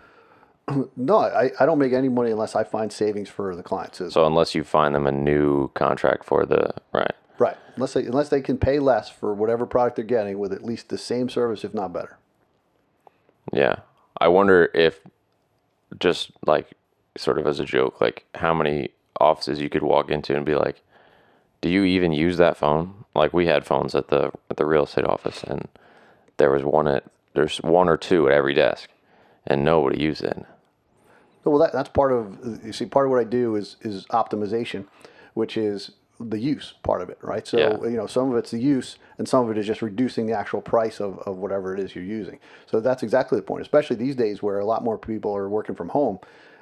No, 0.96 1.18
I, 1.18 1.52
I 1.60 1.66
don't 1.66 1.80
make 1.80 1.92
any 1.92 2.08
money 2.08 2.32
unless 2.32 2.56
I 2.56 2.64
find 2.64 2.94
savings 2.94 3.28
for 3.28 3.56
the 3.56 3.64
clients. 3.64 3.98
So 4.14 4.26
unless 4.28 4.54
you 4.56 4.64
find 4.64 4.94
them 4.96 5.08
a 5.08 5.12
new 5.12 5.70
contract 5.70 6.24
for 6.24 6.46
the 6.46 6.74
right, 6.94 7.12
Right. 7.40 7.58
Unless 7.76 7.94
they 7.94 8.06
unless 8.06 8.30
they 8.30 8.40
can 8.42 8.58
pay 8.60 8.78
less 8.78 9.10
for 9.10 9.34
whatever 9.34 9.66
product 9.66 9.96
they're 9.96 10.06
getting 10.06 10.38
with 10.38 10.54
at 10.54 10.64
least 10.64 10.90
the 10.90 10.98
same 10.98 11.28
service, 11.28 11.64
if 11.64 11.74
not 11.74 11.92
better. 11.92 12.20
yeah. 13.52 13.78
I 14.20 14.28
wonder 14.28 14.70
if 14.76 15.00
just 16.00 16.32
like 16.46 16.74
sort 17.18 17.38
of 17.38 17.48
as 17.48 17.60
a 17.60 17.66
joke, 17.66 18.02
like 18.02 18.26
how 18.36 18.54
many 18.54 18.90
offices 19.20 19.60
you 19.60 19.70
could 19.70 19.84
walk 19.84 20.10
into 20.10 20.36
and 20.36 20.46
be 20.46 20.56
like, 20.56 20.82
"Do 21.62 21.70
you 21.70 21.84
even 21.84 22.12
use 22.12 22.38
that 22.38 22.58
phone?" 22.58 23.06
Like 23.14 23.34
we 23.34 23.48
had 23.48 23.66
phones 23.66 23.96
at 23.96 24.08
the 24.08 24.32
at 24.50 24.58
the 24.58 24.66
real 24.66 24.84
estate 24.84 25.06
office, 25.06 25.44
and 25.44 25.68
there 26.38 26.52
was 26.52 26.64
one 26.64 26.88
at 26.88 27.04
there's 27.34 27.58
one 27.58 27.90
or 27.90 27.98
two 27.98 28.28
at 28.28 28.34
every 28.34 28.54
desk, 28.54 28.90
and 29.46 29.64
nobody 29.64 30.02
used 30.02 30.24
it. 30.24 30.46
Well, 31.44 31.58
that, 31.60 31.74
that's 31.74 31.90
part 31.90 32.12
of 32.12 32.62
you 32.64 32.74
see. 32.74 32.86
Part 32.86 33.06
of 33.06 33.12
what 33.12 33.20
I 33.20 33.24
do 33.24 33.56
is 33.56 33.78
is 33.82 34.06
optimization, 34.08 34.86
which 35.34 35.58
is 35.58 35.92
the 36.30 36.40
use 36.40 36.74
part 36.84 37.02
of 37.02 37.10
it, 37.10 37.18
right? 37.22 37.48
So 37.48 37.58
Yeah. 37.58 37.90
you 37.90 37.98
know, 37.98 38.08
some 38.08 38.32
of 38.32 38.38
it's 38.38 38.52
the 38.52 38.60
use, 38.60 38.98
and 39.18 39.28
some 39.28 39.46
of 39.46 39.52
it 39.52 39.58
is 39.58 39.68
just 39.68 39.82
reducing 39.82 40.26
the 40.26 40.34
actual 40.34 40.62
price 40.62 41.00
of, 41.00 41.20
of 41.20 41.38
whatever 41.38 41.74
it 41.74 41.80
is 41.80 41.96
you're 41.96 42.04
using. 42.04 42.40
So 42.66 42.80
that's 42.80 43.04
exactly 43.04 43.38
the 43.38 43.44
point. 43.44 43.62
Especially 43.62 43.96
these 43.96 44.16
days 44.16 44.42
where 44.42 44.60
a 44.60 44.66
lot 44.66 44.84
more 44.84 44.98
people 44.98 45.36
are 45.36 45.50
working 45.50 45.76
from 45.76 45.90
home, 45.90 46.20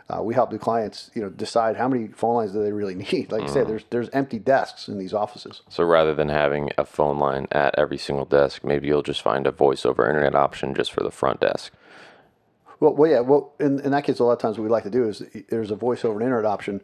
uh, 0.10 0.24
we 0.24 0.34
help 0.34 0.50
the 0.50 0.58
clients, 0.58 1.12
you 1.14 1.22
know, 1.22 1.30
decide 1.30 1.76
how 1.76 1.88
many 1.88 2.08
phone 2.08 2.36
lines 2.36 2.52
do 2.52 2.64
they 2.64 2.72
really 2.72 2.96
need. 3.12 3.32
Like 3.32 3.44
you 3.44 3.48
said, 3.48 3.68
there's 3.68 3.84
there's 3.92 4.10
empty 4.10 4.40
desks 4.40 4.88
in 4.88 4.98
these 4.98 5.14
offices. 5.14 5.62
So 5.70 5.84
rather 5.84 6.16
than 6.16 6.30
having 6.30 6.72
a 6.78 6.86
phone 6.86 7.20
line 7.20 7.48
at 7.52 7.76
every 7.78 7.98
single 7.98 8.26
desk, 8.26 8.64
maybe 8.64 8.88
you'll 8.88 9.04
just 9.04 9.22
find 9.22 9.46
a 9.46 9.52
voice 9.52 9.86
over 9.86 10.08
internet 10.08 10.36
option 10.36 10.74
just 10.74 10.92
for 10.92 11.04
the 11.04 11.12
front 11.12 11.42
desk. 11.42 11.72
Well, 12.80 12.94
well, 12.96 13.12
yeah. 13.12 13.20
Well, 13.20 13.54
in, 13.60 13.80
in 13.82 13.92
that 13.92 14.04
case, 14.06 14.20
a 14.20 14.24
lot 14.24 14.34
of 14.34 14.40
times 14.40 14.58
what 14.58 14.64
we 14.64 14.70
like 14.70 14.84
to 14.84 14.90
do 14.90 15.08
is 15.08 15.22
there's 15.50 15.70
a 15.70 15.76
voice 15.76 16.06
over 16.06 16.22
internet 16.22 16.46
option, 16.46 16.82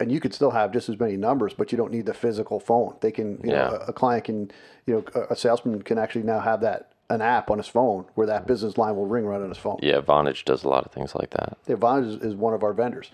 and 0.00 0.10
you 0.10 0.20
could 0.20 0.34
still 0.34 0.50
have 0.50 0.72
just 0.72 0.88
as 0.88 0.98
many 0.98 1.16
numbers, 1.16 1.54
but 1.54 1.72
you 1.72 1.78
don't 1.78 1.92
need 1.92 2.06
the 2.06 2.14
physical 2.14 2.60
phone. 2.60 2.96
They 3.00 3.12
can, 3.12 3.40
you 3.42 3.50
know, 3.50 3.78
a, 3.80 3.90
a 3.90 3.92
client 3.92 4.24
can, 4.24 4.50
you 4.86 4.94
know, 4.94 5.04
a, 5.14 5.32
a 5.32 5.36
salesman 5.36 5.82
can 5.82 5.98
actually 5.98 6.24
now 6.24 6.40
have 6.40 6.60
that 6.62 6.92
an 7.10 7.20
app 7.20 7.50
on 7.50 7.58
his 7.58 7.68
phone 7.68 8.06
where 8.14 8.26
that 8.26 8.46
business 8.46 8.78
line 8.78 8.96
will 8.96 9.06
ring 9.06 9.26
right 9.26 9.40
on 9.40 9.48
his 9.48 9.58
phone. 9.58 9.78
Yeah, 9.82 10.00
Vonage 10.00 10.44
does 10.44 10.64
a 10.64 10.68
lot 10.68 10.86
of 10.86 10.92
things 10.92 11.14
like 11.14 11.30
that. 11.30 11.58
Yeah, 11.66 11.76
Vonage 11.76 12.08
is, 12.08 12.22
is 12.22 12.34
one 12.34 12.54
of 12.54 12.62
our 12.62 12.72
vendors, 12.72 13.10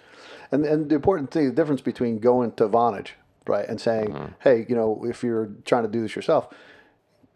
and 0.52 0.64
and 0.64 0.88
the 0.88 0.94
important 0.94 1.30
thing, 1.30 1.46
the 1.46 1.54
difference 1.54 1.80
between 1.80 2.18
going 2.18 2.52
to 2.52 2.68
Vonage, 2.68 3.10
right, 3.46 3.68
and 3.68 3.80
saying, 3.80 4.10
mm-hmm. 4.10 4.32
hey, 4.40 4.66
you 4.68 4.76
know, 4.76 5.04
if 5.04 5.22
you're 5.22 5.50
trying 5.64 5.82
to 5.82 5.88
do 5.88 6.00
this 6.00 6.14
yourself, 6.14 6.48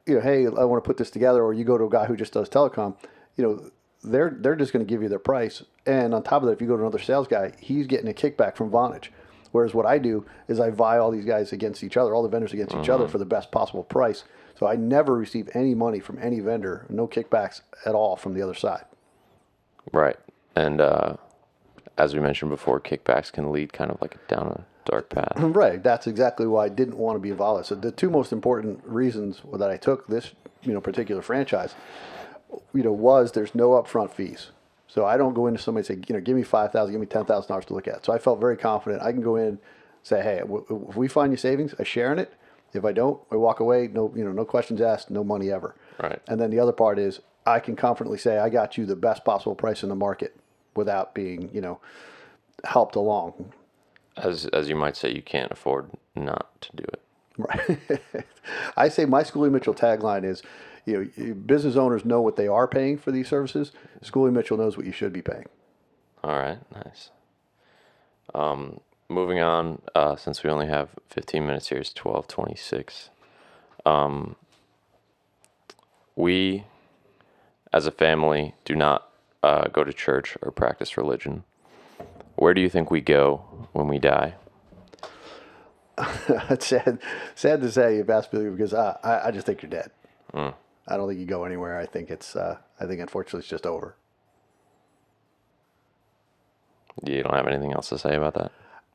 you 0.06 0.14
know, 0.14 0.20
hey, 0.20 0.46
I 0.46 0.64
want 0.64 0.82
to 0.82 0.86
put 0.86 0.98
this 0.98 1.10
together, 1.10 1.42
or 1.42 1.52
you 1.52 1.64
go 1.64 1.78
to 1.78 1.84
a 1.84 1.90
guy 1.90 2.06
who 2.06 2.16
just 2.16 2.32
does 2.32 2.48
telecom, 2.48 2.96
you 3.36 3.44
know, 3.44 3.70
they're 4.04 4.30
they're 4.38 4.56
just 4.56 4.72
going 4.72 4.84
to 4.84 4.88
give 4.88 5.02
you 5.02 5.08
their 5.08 5.18
price, 5.18 5.64
and 5.84 6.14
on 6.14 6.22
top 6.22 6.42
of 6.42 6.48
that, 6.48 6.52
if 6.52 6.60
you 6.60 6.68
go 6.68 6.76
to 6.76 6.82
another 6.82 7.00
sales 7.00 7.26
guy, 7.26 7.52
he's 7.60 7.86
getting 7.88 8.08
a 8.08 8.14
kickback 8.14 8.56
from 8.56 8.70
Vonage. 8.70 9.08
Whereas 9.52 9.74
what 9.74 9.86
I 9.86 9.98
do 9.98 10.26
is 10.48 10.58
I 10.58 10.70
vie 10.70 10.98
all 10.98 11.10
these 11.10 11.24
guys 11.24 11.52
against 11.52 11.84
each 11.84 11.96
other, 11.96 12.14
all 12.14 12.22
the 12.22 12.28
vendors 12.28 12.52
against 12.52 12.74
each 12.74 12.88
other 12.88 13.06
for 13.06 13.18
the 13.18 13.24
best 13.24 13.52
possible 13.52 13.84
price. 13.84 14.24
So 14.58 14.66
I 14.66 14.76
never 14.76 15.14
receive 15.14 15.48
any 15.54 15.74
money 15.74 16.00
from 16.00 16.18
any 16.20 16.40
vendor, 16.40 16.86
no 16.88 17.06
kickbacks 17.06 17.60
at 17.86 17.94
all 17.94 18.16
from 18.16 18.34
the 18.34 18.42
other 18.42 18.54
side. 18.54 18.84
Right. 19.92 20.16
And 20.56 20.80
uh, 20.80 21.16
as 21.98 22.14
we 22.14 22.20
mentioned 22.20 22.50
before, 22.50 22.80
kickbacks 22.80 23.32
can 23.32 23.52
lead 23.52 23.72
kind 23.72 23.90
of 23.90 24.00
like 24.00 24.26
down 24.28 24.48
a 24.48 24.64
dark 24.84 25.10
path. 25.10 25.34
Right. 25.38 25.82
That's 25.82 26.06
exactly 26.06 26.46
why 26.46 26.66
I 26.66 26.68
didn't 26.68 26.96
want 26.96 27.16
to 27.16 27.20
be 27.20 27.30
involved. 27.30 27.66
So 27.66 27.74
the 27.74 27.92
two 27.92 28.10
most 28.10 28.32
important 28.32 28.80
reasons 28.84 29.42
that 29.54 29.70
I 29.70 29.76
took 29.76 30.06
this, 30.06 30.32
you 30.62 30.72
know, 30.72 30.80
particular 30.80 31.22
franchise, 31.22 31.74
you 32.72 32.82
know, 32.82 32.92
was 32.92 33.32
there's 33.32 33.54
no 33.54 33.70
upfront 33.70 34.12
fees. 34.12 34.50
So 34.92 35.06
I 35.06 35.16
don't 35.16 35.32
go 35.32 35.46
into 35.46 35.58
somebody 35.58 35.86
and 35.90 36.04
say, 36.04 36.06
you 36.06 36.14
know, 36.14 36.20
give 36.20 36.36
me 36.36 36.42
five 36.42 36.70
thousand, 36.70 36.92
give 36.92 37.00
me 37.00 37.06
ten 37.06 37.24
thousand 37.24 37.48
dollars 37.48 37.64
to 37.66 37.74
look 37.74 37.88
at. 37.88 38.04
So 38.04 38.12
I 38.12 38.18
felt 38.18 38.38
very 38.40 38.58
confident. 38.58 39.02
I 39.02 39.10
can 39.10 39.22
go 39.22 39.36
in, 39.36 39.44
and 39.44 39.58
say, 40.02 40.22
hey, 40.22 40.40
w- 40.40 40.86
if 40.90 40.96
we 40.96 41.08
find 41.08 41.32
you 41.32 41.38
savings, 41.38 41.74
I 41.78 41.84
share 41.84 42.12
in 42.12 42.18
it. 42.18 42.34
If 42.74 42.84
I 42.84 42.92
don't, 42.92 43.18
I 43.30 43.36
walk 43.36 43.60
away. 43.60 43.88
No, 43.88 44.12
you 44.14 44.22
know, 44.22 44.32
no 44.32 44.44
questions 44.44 44.82
asked, 44.82 45.10
no 45.10 45.24
money 45.24 45.50
ever. 45.50 45.74
Right. 45.98 46.20
And 46.28 46.38
then 46.38 46.50
the 46.50 46.60
other 46.60 46.72
part 46.72 46.98
is 46.98 47.20
I 47.46 47.58
can 47.58 47.74
confidently 47.74 48.18
say 48.18 48.36
I 48.36 48.50
got 48.50 48.76
you 48.76 48.84
the 48.84 48.94
best 48.94 49.24
possible 49.24 49.54
price 49.54 49.82
in 49.82 49.88
the 49.88 49.94
market 49.94 50.36
without 50.76 51.14
being, 51.14 51.48
you 51.54 51.62
know, 51.62 51.80
helped 52.64 52.94
along. 52.94 53.52
As 54.18 54.44
as 54.46 54.68
you 54.68 54.76
might 54.76 54.98
say, 54.98 55.10
you 55.10 55.22
can't 55.22 55.50
afford 55.50 55.90
not 56.14 56.60
to 56.60 56.76
do 56.76 56.84
it. 56.84 57.02
Right. 57.38 58.26
I 58.76 58.90
say 58.90 59.06
my 59.06 59.22
Schooley 59.22 59.50
Mitchell 59.50 59.74
tagline 59.74 60.24
is, 60.24 60.42
you 60.84 61.10
know, 61.16 61.34
business 61.34 61.76
owners 61.76 62.04
know 62.04 62.20
what 62.20 62.36
they 62.36 62.48
are 62.48 62.66
paying 62.66 62.98
for 62.98 63.12
these 63.12 63.28
services. 63.28 63.72
Schooley 64.04 64.32
Mitchell 64.32 64.56
knows 64.56 64.76
what 64.76 64.86
you 64.86 64.92
should 64.92 65.12
be 65.12 65.22
paying. 65.22 65.46
All 66.24 66.36
right, 66.36 66.58
nice. 66.74 67.10
Um, 68.34 68.80
moving 69.08 69.40
on, 69.40 69.82
uh, 69.94 70.16
since 70.16 70.42
we 70.42 70.50
only 70.50 70.66
have 70.68 70.90
15 71.08 71.46
minutes 71.46 71.68
here, 71.68 71.78
it's 71.78 71.92
12:26. 71.92 73.10
Um, 73.84 74.36
we, 76.16 76.64
as 77.72 77.86
a 77.86 77.90
family, 77.90 78.54
do 78.64 78.76
not 78.76 79.08
uh, 79.42 79.68
go 79.68 79.84
to 79.84 79.92
church 79.92 80.36
or 80.42 80.50
practice 80.50 80.96
religion. 80.96 81.44
Where 82.36 82.54
do 82.54 82.60
you 82.60 82.68
think 82.68 82.90
we 82.90 83.00
go 83.00 83.68
when 83.72 83.88
we 83.88 83.98
die? 83.98 84.34
it's 86.50 86.66
sad, 86.68 86.98
sad 87.34 87.60
to 87.60 87.70
say 87.70 87.96
you've 87.96 88.10
asked 88.10 88.32
me 88.32 88.48
because 88.50 88.74
I, 88.74 88.96
I, 89.02 89.28
I 89.28 89.30
just 89.30 89.46
think 89.46 89.62
you're 89.62 89.70
dead. 89.70 89.90
I 90.92 90.96
don't 90.98 91.08
think 91.08 91.18
you 91.20 91.26
go 91.26 91.44
anywhere. 91.44 91.78
I 91.78 91.86
think 91.86 92.10
it's, 92.10 92.36
uh, 92.36 92.58
I 92.78 92.86
think 92.86 93.00
unfortunately 93.00 93.40
it's 93.40 93.48
just 93.48 93.66
over. 93.66 93.96
You 97.04 97.22
don't 97.22 97.34
have 97.34 97.46
anything 97.46 97.72
else 97.72 97.88
to 97.88 97.98
say 97.98 98.14
about 98.14 98.34
that? 98.34 98.52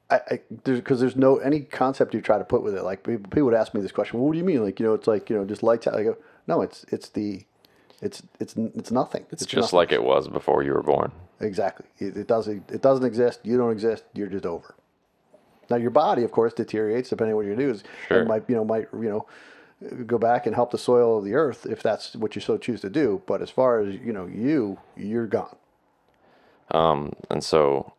I, 0.09 0.15
I 0.29 0.41
there's 0.63 0.79
because 0.79 0.99
there's 0.99 1.15
no 1.15 1.37
any 1.37 1.61
concept 1.61 2.13
you 2.13 2.21
try 2.21 2.37
to 2.37 2.43
put 2.45 2.63
with 2.63 2.75
it. 2.75 2.83
Like 2.83 3.03
people, 3.03 3.29
people 3.29 3.45
would 3.45 3.53
ask 3.53 3.73
me 3.73 3.81
this 3.81 3.91
question. 3.91 4.19
Well, 4.19 4.27
what 4.27 4.33
do 4.33 4.37
you 4.37 4.45
mean? 4.45 4.63
Like 4.63 4.79
you 4.79 4.85
know, 4.85 4.93
it's 4.93 5.07
like 5.07 5.29
you 5.29 5.35
know, 5.35 5.43
just 5.43 5.63
lights 5.63 5.87
out. 5.87 5.95
I 5.95 6.03
go, 6.03 6.17
no, 6.45 6.61
it's 6.61 6.85
it's 6.89 7.09
the, 7.09 7.43
it's 8.01 8.21
it's 8.39 8.55
it's 8.55 8.91
nothing. 8.91 9.25
It's 9.31 9.45
just 9.45 9.73
like 9.73 9.91
it 9.91 10.03
was 10.03 10.27
before 10.29 10.63
you 10.63 10.73
were 10.73 10.83
born. 10.83 11.11
Exactly. 11.41 11.87
It, 11.97 12.15
it 12.15 12.27
doesn't. 12.27 12.71
It 12.71 12.81
doesn't 12.81 13.05
exist. 13.05 13.41
You 13.43 13.57
don't 13.57 13.71
exist. 13.71 14.05
You're 14.13 14.27
just 14.27 14.45
over. 14.45 14.75
Now 15.69 15.75
your 15.75 15.91
body, 15.91 16.23
of 16.23 16.31
course, 16.31 16.53
deteriorates 16.53 17.09
depending 17.09 17.33
on 17.33 17.37
what 17.37 17.45
you 17.47 17.55
do. 17.55 17.71
Is 17.71 17.83
Sure. 18.07 18.19
and 18.19 18.27
might 18.29 18.43
you 18.47 18.55
know 18.55 18.63
might 18.63 18.87
you 18.93 19.09
know 19.09 19.25
go 20.05 20.17
back 20.17 20.45
and 20.45 20.55
help 20.55 20.71
the 20.71 20.77
soil 20.77 21.17
of 21.19 21.25
the 21.25 21.35
earth 21.35 21.65
if 21.65 21.83
that's 21.83 22.15
what 22.15 22.35
you 22.35 22.41
so 22.41 22.57
choose 22.57 22.81
to 22.81 22.89
do. 22.89 23.21
But 23.25 23.41
as 23.41 23.49
far 23.49 23.79
as 23.79 23.95
you 23.95 24.13
know, 24.13 24.25
you 24.25 24.79
you're 24.95 25.27
gone. 25.27 25.55
Um, 26.71 27.13
and 27.29 27.43
so 27.43 27.93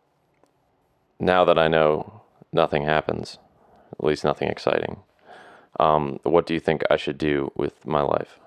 now 1.18 1.44
that 1.44 1.58
I 1.58 1.68
know 1.68 2.22
nothing 2.52 2.84
happens, 2.84 3.38
at 3.92 4.04
least 4.04 4.24
nothing 4.24 4.48
exciting, 4.48 4.98
um, 5.80 6.18
what 6.22 6.46
do 6.46 6.54
you 6.54 6.60
think 6.60 6.82
I 6.90 6.96
should 6.96 7.18
do 7.18 7.52
with 7.56 7.86
my 7.86 8.02
life? 8.02 8.38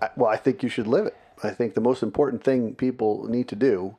I, 0.00 0.10
well, 0.16 0.30
I 0.30 0.36
think 0.36 0.62
you 0.62 0.68
should 0.68 0.86
live 0.86 1.06
it. 1.06 1.16
I 1.42 1.50
think 1.50 1.74
the 1.74 1.80
most 1.80 2.02
important 2.02 2.42
thing 2.42 2.74
people 2.74 3.28
need 3.28 3.48
to 3.48 3.56
do 3.56 3.96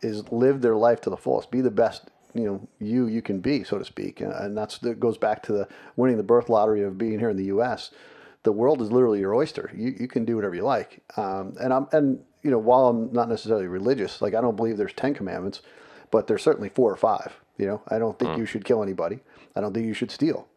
is 0.00 0.30
live 0.30 0.60
their 0.60 0.76
life 0.76 1.00
to 1.02 1.10
the 1.10 1.16
fullest. 1.16 1.50
Be 1.50 1.60
the 1.60 1.70
best 1.70 2.04
you 2.34 2.44
know 2.44 2.68
you 2.78 3.06
you 3.06 3.22
can 3.22 3.40
be, 3.40 3.64
so 3.64 3.78
to 3.78 3.84
speak. 3.84 4.20
And, 4.20 4.56
that's 4.56 4.78
that 4.78 5.00
goes 5.00 5.18
back 5.18 5.42
to 5.44 5.52
the 5.52 5.68
winning 5.96 6.16
the 6.16 6.22
birth 6.22 6.48
lottery 6.48 6.82
of 6.82 6.98
being 6.98 7.18
here 7.18 7.30
in 7.30 7.36
the 7.36 7.46
U.S. 7.46 7.90
The 8.42 8.52
world 8.52 8.82
is 8.82 8.90
literally 8.90 9.20
your 9.20 9.34
oyster. 9.34 9.70
You 9.74 9.94
you 9.98 10.08
can 10.08 10.24
do 10.24 10.36
whatever 10.36 10.54
you 10.54 10.64
like. 10.64 11.02
Um, 11.16 11.54
and 11.60 11.72
I'm 11.72 11.88
and 11.92 12.20
you 12.42 12.50
know 12.50 12.58
while 12.58 12.88
I'm 12.88 13.12
not 13.12 13.28
necessarily 13.28 13.66
religious, 13.66 14.22
like 14.22 14.34
I 14.34 14.40
don't 14.40 14.56
believe 14.56 14.76
there's 14.76 14.92
ten 14.92 15.14
commandments, 15.14 15.62
but 16.10 16.26
there's 16.26 16.42
certainly 16.42 16.68
four 16.68 16.90
or 16.90 16.96
five. 16.96 17.38
You 17.58 17.66
know, 17.66 17.82
I 17.88 17.98
don't 17.98 18.18
think 18.18 18.38
you 18.38 18.46
should 18.46 18.64
kill 18.64 18.82
anybody. 18.82 19.20
I 19.54 19.60
don't 19.60 19.74
think 19.74 19.86
you 19.86 19.94
should 19.94 20.10
steal. 20.10 20.48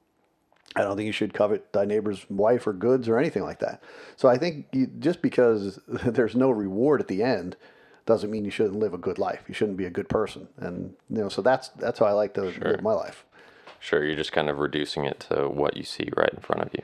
I 0.76 0.82
don't 0.82 0.98
think 0.98 1.06
you 1.08 1.14
should 1.14 1.34
covet 1.34 1.72
thy 1.72 1.86
neighbor's 1.86 2.30
wife 2.30 2.68
or 2.68 2.74
goods 2.74 3.08
or 3.08 3.18
anything 3.18 3.44
like 3.44 3.60
that. 3.60 3.82
So 4.18 4.28
I 4.28 4.38
think 4.38 4.66
you, 4.74 4.88
just 4.88 5.22
because 5.22 5.80
there's 5.88 6.36
no 6.36 6.50
reward 6.50 7.00
at 7.00 7.08
the 7.08 7.24
end 7.24 7.56
doesn't 8.06 8.30
mean 8.30 8.46
you 8.46 8.52
shouldn't 8.52 8.80
live 8.80 8.94
a 8.94 8.98
good 8.98 9.18
life. 9.18 9.44
You 9.48 9.54
shouldn't 9.54 9.78
be 9.78 9.86
a 9.86 9.90
good 9.90 10.10
person. 10.10 10.48
And 10.58 10.94
you 11.10 11.18
know, 11.18 11.30
so 11.30 11.42
that's 11.42 11.70
that's 11.70 12.00
how 12.00 12.06
I 12.06 12.12
like 12.12 12.34
to 12.36 12.44
live 12.44 12.82
my 12.82 12.94
life. 12.94 13.26
Sure, 13.80 14.04
you're 14.04 14.16
just 14.16 14.32
kind 14.32 14.50
of 14.50 14.58
reducing 14.60 15.06
it 15.06 15.20
to 15.30 15.48
what 15.48 15.78
you 15.78 15.84
see 15.84 16.10
right 16.16 16.32
in 16.34 16.40
front 16.40 16.62
of 16.64 16.70
you. 16.74 16.82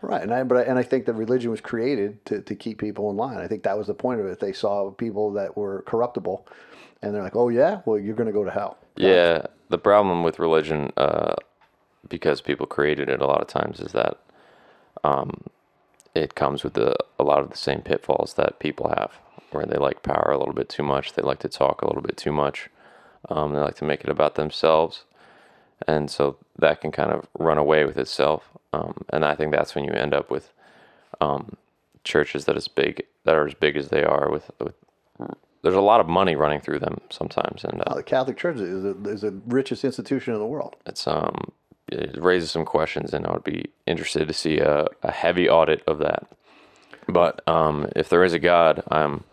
Right, 0.00 0.22
and 0.22 0.34
I 0.34 0.42
but 0.42 0.58
I, 0.58 0.62
and 0.62 0.78
I 0.78 0.82
think 0.82 1.06
that 1.06 1.14
religion 1.14 1.50
was 1.50 1.60
created 1.60 2.24
to, 2.26 2.42
to 2.42 2.54
keep 2.56 2.78
people 2.78 3.08
in 3.10 3.16
line. 3.16 3.38
I 3.38 3.46
think 3.46 3.62
that 3.62 3.78
was 3.78 3.86
the 3.86 3.94
point 3.94 4.20
of 4.20 4.26
it. 4.26 4.40
They 4.40 4.52
saw 4.52 4.90
people 4.90 5.32
that 5.34 5.56
were 5.56 5.82
corruptible, 5.82 6.46
and 7.02 7.14
they're 7.14 7.22
like, 7.22 7.36
"Oh 7.36 7.48
yeah, 7.48 7.82
well 7.86 7.98
you're 7.98 8.16
going 8.16 8.26
to 8.26 8.32
go 8.32 8.44
to 8.44 8.50
hell." 8.50 8.78
Yeah, 8.96 9.46
the 9.68 9.78
problem 9.78 10.24
with 10.24 10.38
religion, 10.38 10.92
uh, 10.96 11.36
because 12.08 12.40
people 12.40 12.66
created 12.66 13.08
it 13.08 13.22
a 13.22 13.26
lot 13.26 13.40
of 13.40 13.46
times, 13.46 13.78
is 13.78 13.92
that 13.92 14.18
um, 15.04 15.44
it 16.14 16.34
comes 16.34 16.64
with 16.64 16.74
the, 16.74 16.96
a 17.18 17.24
lot 17.24 17.40
of 17.40 17.50
the 17.50 17.56
same 17.56 17.80
pitfalls 17.80 18.34
that 18.34 18.58
people 18.58 18.88
have, 18.96 19.12
where 19.52 19.66
they 19.66 19.76
like 19.78 20.02
power 20.02 20.30
a 20.32 20.38
little 20.38 20.54
bit 20.54 20.68
too 20.68 20.82
much, 20.82 21.12
they 21.12 21.22
like 21.22 21.40
to 21.40 21.48
talk 21.48 21.82
a 21.82 21.86
little 21.86 22.02
bit 22.02 22.16
too 22.16 22.32
much, 22.32 22.68
um, 23.28 23.52
they 23.52 23.60
like 23.60 23.76
to 23.76 23.84
make 23.84 24.02
it 24.02 24.08
about 24.10 24.34
themselves, 24.34 25.04
and 25.86 26.10
so 26.10 26.36
that 26.58 26.80
can 26.80 26.92
kind 26.92 27.12
of 27.12 27.26
run 27.38 27.58
away 27.58 27.84
with 27.84 27.96
itself. 27.96 28.50
Um, 28.72 29.04
and 29.10 29.24
I 29.24 29.34
think 29.34 29.52
that's 29.52 29.74
when 29.74 29.84
you 29.84 29.92
end 29.92 30.14
up 30.14 30.30
with 30.30 30.52
um, 31.20 31.56
churches 32.04 32.44
that 32.46 32.56
is 32.56 32.68
big 32.68 33.04
that 33.24 33.34
are 33.34 33.46
as 33.46 33.54
big 33.54 33.76
as 33.76 33.88
they 33.88 34.02
are 34.02 34.30
with, 34.30 34.50
with 34.58 34.74
there's 35.62 35.76
a 35.76 35.80
lot 35.80 36.00
of 36.00 36.08
money 36.08 36.34
running 36.34 36.60
through 36.60 36.80
them 36.80 37.00
sometimes, 37.10 37.64
and 37.64 37.80
uh, 37.80 37.84
Uh, 37.86 37.94
the 37.94 38.02
Catholic 38.02 38.36
Church 38.36 38.56
is 38.56 38.82
the, 38.82 39.10
is 39.10 39.20
the 39.20 39.40
richest 39.46 39.84
institution 39.84 40.34
in 40.34 40.40
the 40.40 40.46
world. 40.46 40.76
it's 40.86 41.06
um 41.06 41.52
it 41.88 42.20
raises 42.22 42.50
some 42.50 42.64
questions, 42.64 43.12
and 43.12 43.26
I 43.26 43.32
would 43.32 43.44
be 43.44 43.66
interested 43.86 44.26
to 44.26 44.34
see 44.34 44.58
a, 44.58 44.86
a 45.02 45.12
heavy 45.12 45.48
audit 45.48 45.82
of 45.86 45.98
that. 45.98 46.26
But 47.06 47.46
um, 47.46 47.88
if 47.94 48.08
there 48.08 48.24
is 48.24 48.32
a 48.32 48.38
God, 48.38 48.82
I'm 48.88 49.24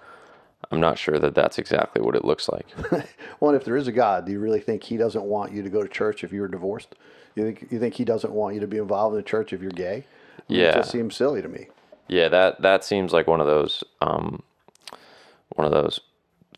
I'm 0.72 0.80
not 0.80 0.98
sure 0.98 1.18
that 1.18 1.34
that's 1.34 1.58
exactly 1.58 2.02
what 2.02 2.16
it 2.16 2.26
looks 2.26 2.50
like. 2.50 2.68
Well, 3.40 3.52
and 3.52 3.56
if 3.56 3.64
there 3.64 3.78
is 3.78 3.88
a 3.88 3.94
God, 3.94 4.26
do 4.26 4.34
you 4.34 4.40
really 4.42 4.60
think 4.60 4.84
He 4.84 4.98
doesn't 4.98 5.24
want 5.24 5.54
you 5.54 5.64
to 5.64 5.70
go 5.70 5.82
to 5.82 5.88
church 5.88 6.26
if 6.26 6.34
you 6.34 6.42
were 6.42 6.50
divorced? 6.50 6.94
You 7.36 7.46
think 7.46 7.72
you 7.72 7.80
think 7.80 7.94
He 7.94 8.04
doesn't 8.04 8.34
want 8.34 8.54
you 8.56 8.60
to 8.60 8.68
be 8.68 8.78
involved 8.78 9.14
in 9.14 9.18
the 9.18 9.24
church 9.24 9.54
if 9.54 9.62
you're 9.62 9.72
gay? 9.72 10.04
Yeah. 10.50 10.72
it 10.72 10.74
just 10.74 10.92
seems 10.92 11.16
silly 11.16 11.42
to 11.42 11.48
me. 11.48 11.68
Yeah, 12.10 12.28
that 12.28 12.62
that 12.62 12.84
seems 12.84 13.14
like 13.14 13.28
one 13.28 13.40
of 13.40 13.48
those 13.48 13.82
um, 14.02 14.44
one 15.56 15.66
of 15.66 15.72
those 15.72 16.02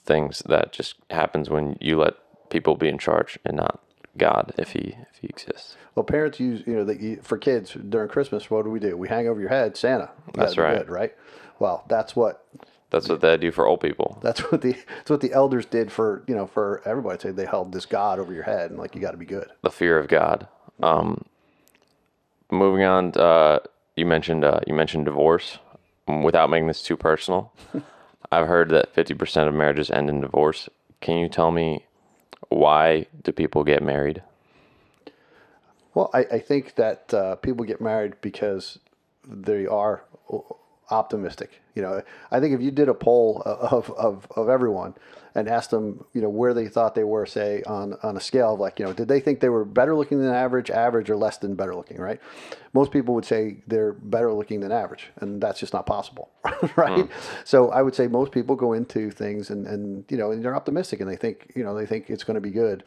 things 0.03 0.41
that 0.47 0.71
just 0.71 0.95
happens 1.11 1.51
when 1.51 1.77
you 1.79 1.99
let 1.99 2.15
people 2.49 2.75
be 2.75 2.87
in 2.87 2.97
charge 2.97 3.37
and 3.45 3.57
not 3.57 3.79
God, 4.17 4.53
if 4.57 4.71
he 4.71 4.95
if 5.11 5.19
he 5.21 5.27
exists. 5.27 5.75
Well, 5.95 6.03
parents 6.03 6.39
use 6.39 6.63
you 6.65 6.75
know 6.83 6.91
you, 6.91 7.19
for 7.21 7.37
kids 7.37 7.73
during 7.73 8.09
Christmas. 8.09 8.49
What 8.49 8.63
do 8.63 8.71
we 8.71 8.79
do? 8.79 8.97
We 8.97 9.07
hang 9.07 9.27
over 9.27 9.39
your 9.39 9.49
head, 9.49 9.77
Santa. 9.77 10.09
You 10.27 10.33
That's 10.33 10.57
right. 10.57 10.79
Good, 10.79 10.89
right. 10.89 11.15
Well, 11.59 11.83
that's 11.87 12.15
what 12.15 12.45
That's 12.91 13.09
what 13.09 13.21
they 13.21 13.37
do 13.37 13.51
for 13.51 13.65
old 13.65 13.79
people. 13.81 14.19
that's 14.21 14.41
what 14.51 14.61
the 14.61 14.73
that's 14.97 15.09
what 15.09 15.21
the 15.21 15.33
elders 15.33 15.65
did 15.65 15.91
for 15.91 16.23
you 16.27 16.35
know 16.35 16.45
for 16.45 16.81
everybody. 16.85 17.19
Say 17.19 17.31
they 17.31 17.45
held 17.45 17.71
this 17.73 17.85
God 17.85 18.19
over 18.19 18.31
your 18.33 18.43
head 18.43 18.69
and 18.69 18.79
like 18.79 18.93
you 18.93 19.01
got 19.01 19.11
to 19.11 19.17
be 19.17 19.25
good. 19.25 19.47
the 19.63 19.71
fear 19.71 19.97
of 19.97 20.07
God. 20.07 20.47
Um, 20.83 21.25
moving 22.51 22.83
on, 22.83 23.13
uh, 23.15 23.59
you 23.95 24.05
mentioned 24.05 24.43
uh, 24.43 24.59
you 24.67 24.73
mentioned 24.73 25.05
divorce. 25.05 25.57
Without 26.07 26.49
making 26.49 26.67
this 26.67 26.81
too 26.81 26.97
personal, 26.97 27.53
I've 28.31 28.47
heard 28.47 28.69
that 28.69 28.93
fifty 28.93 29.13
percent 29.13 29.47
of 29.47 29.53
marriages 29.55 29.89
end 29.89 30.09
in 30.09 30.19
divorce. 30.21 30.67
Can 30.99 31.17
you 31.17 31.29
tell 31.29 31.51
me 31.51 31.85
why 32.49 33.07
do 33.23 33.31
people 33.31 33.63
get 33.63 33.81
married? 33.81 34.21
Well, 35.93 36.09
I, 36.13 36.19
I 36.19 36.39
think 36.39 36.75
that 36.75 37.13
uh, 37.13 37.35
people 37.37 37.65
get 37.65 37.79
married 37.81 38.13
because 38.21 38.79
they 39.27 39.65
are 39.65 40.03
optimistic. 40.91 41.61
You 41.75 41.81
know, 41.81 42.01
I 42.31 42.39
think 42.39 42.53
if 42.53 42.61
you 42.61 42.71
did 42.71 42.89
a 42.89 42.93
poll 42.93 43.41
of, 43.45 43.89
of, 43.91 44.27
of 44.35 44.49
everyone 44.49 44.95
and 45.33 45.47
asked 45.47 45.71
them, 45.71 46.03
you 46.13 46.21
know, 46.21 46.29
where 46.29 46.53
they 46.53 46.67
thought 46.67 46.93
they 46.93 47.05
were, 47.05 47.25
say, 47.25 47.63
on, 47.63 47.97
on 48.03 48.17
a 48.17 48.19
scale 48.19 48.53
of 48.53 48.59
like, 48.59 48.79
you 48.79 48.85
know, 48.85 48.91
did 48.91 49.07
they 49.07 49.21
think 49.21 49.39
they 49.39 49.49
were 49.49 49.63
better 49.63 49.95
looking 49.95 50.19
than 50.19 50.33
average, 50.33 50.69
average, 50.69 51.09
or 51.09 51.15
less 51.15 51.37
than 51.37 51.55
better 51.55 51.73
looking, 51.73 51.97
right? 51.97 52.19
Most 52.73 52.91
people 52.91 53.15
would 53.15 53.25
say 53.25 53.63
they're 53.67 53.93
better 53.93 54.33
looking 54.33 54.59
than 54.59 54.71
average, 54.71 55.07
and 55.17 55.41
that's 55.41 55.59
just 55.59 55.73
not 55.73 55.85
possible, 55.85 56.29
right? 56.75 57.05
Hmm. 57.05 57.11
So 57.45 57.71
I 57.71 57.81
would 57.81 57.95
say 57.95 58.07
most 58.07 58.33
people 58.33 58.57
go 58.57 58.73
into 58.73 59.09
things 59.09 59.49
and, 59.49 59.65
and 59.65 60.03
you 60.09 60.17
know, 60.17 60.31
and 60.31 60.43
they're 60.43 60.55
optimistic 60.55 60.99
and 60.99 61.09
they 61.09 61.15
think, 61.15 61.53
you 61.55 61.63
know, 61.63 61.73
they 61.73 61.85
think 61.85 62.09
it's 62.09 62.25
going 62.25 62.35
to 62.35 62.41
be 62.41 62.51
good 62.51 62.83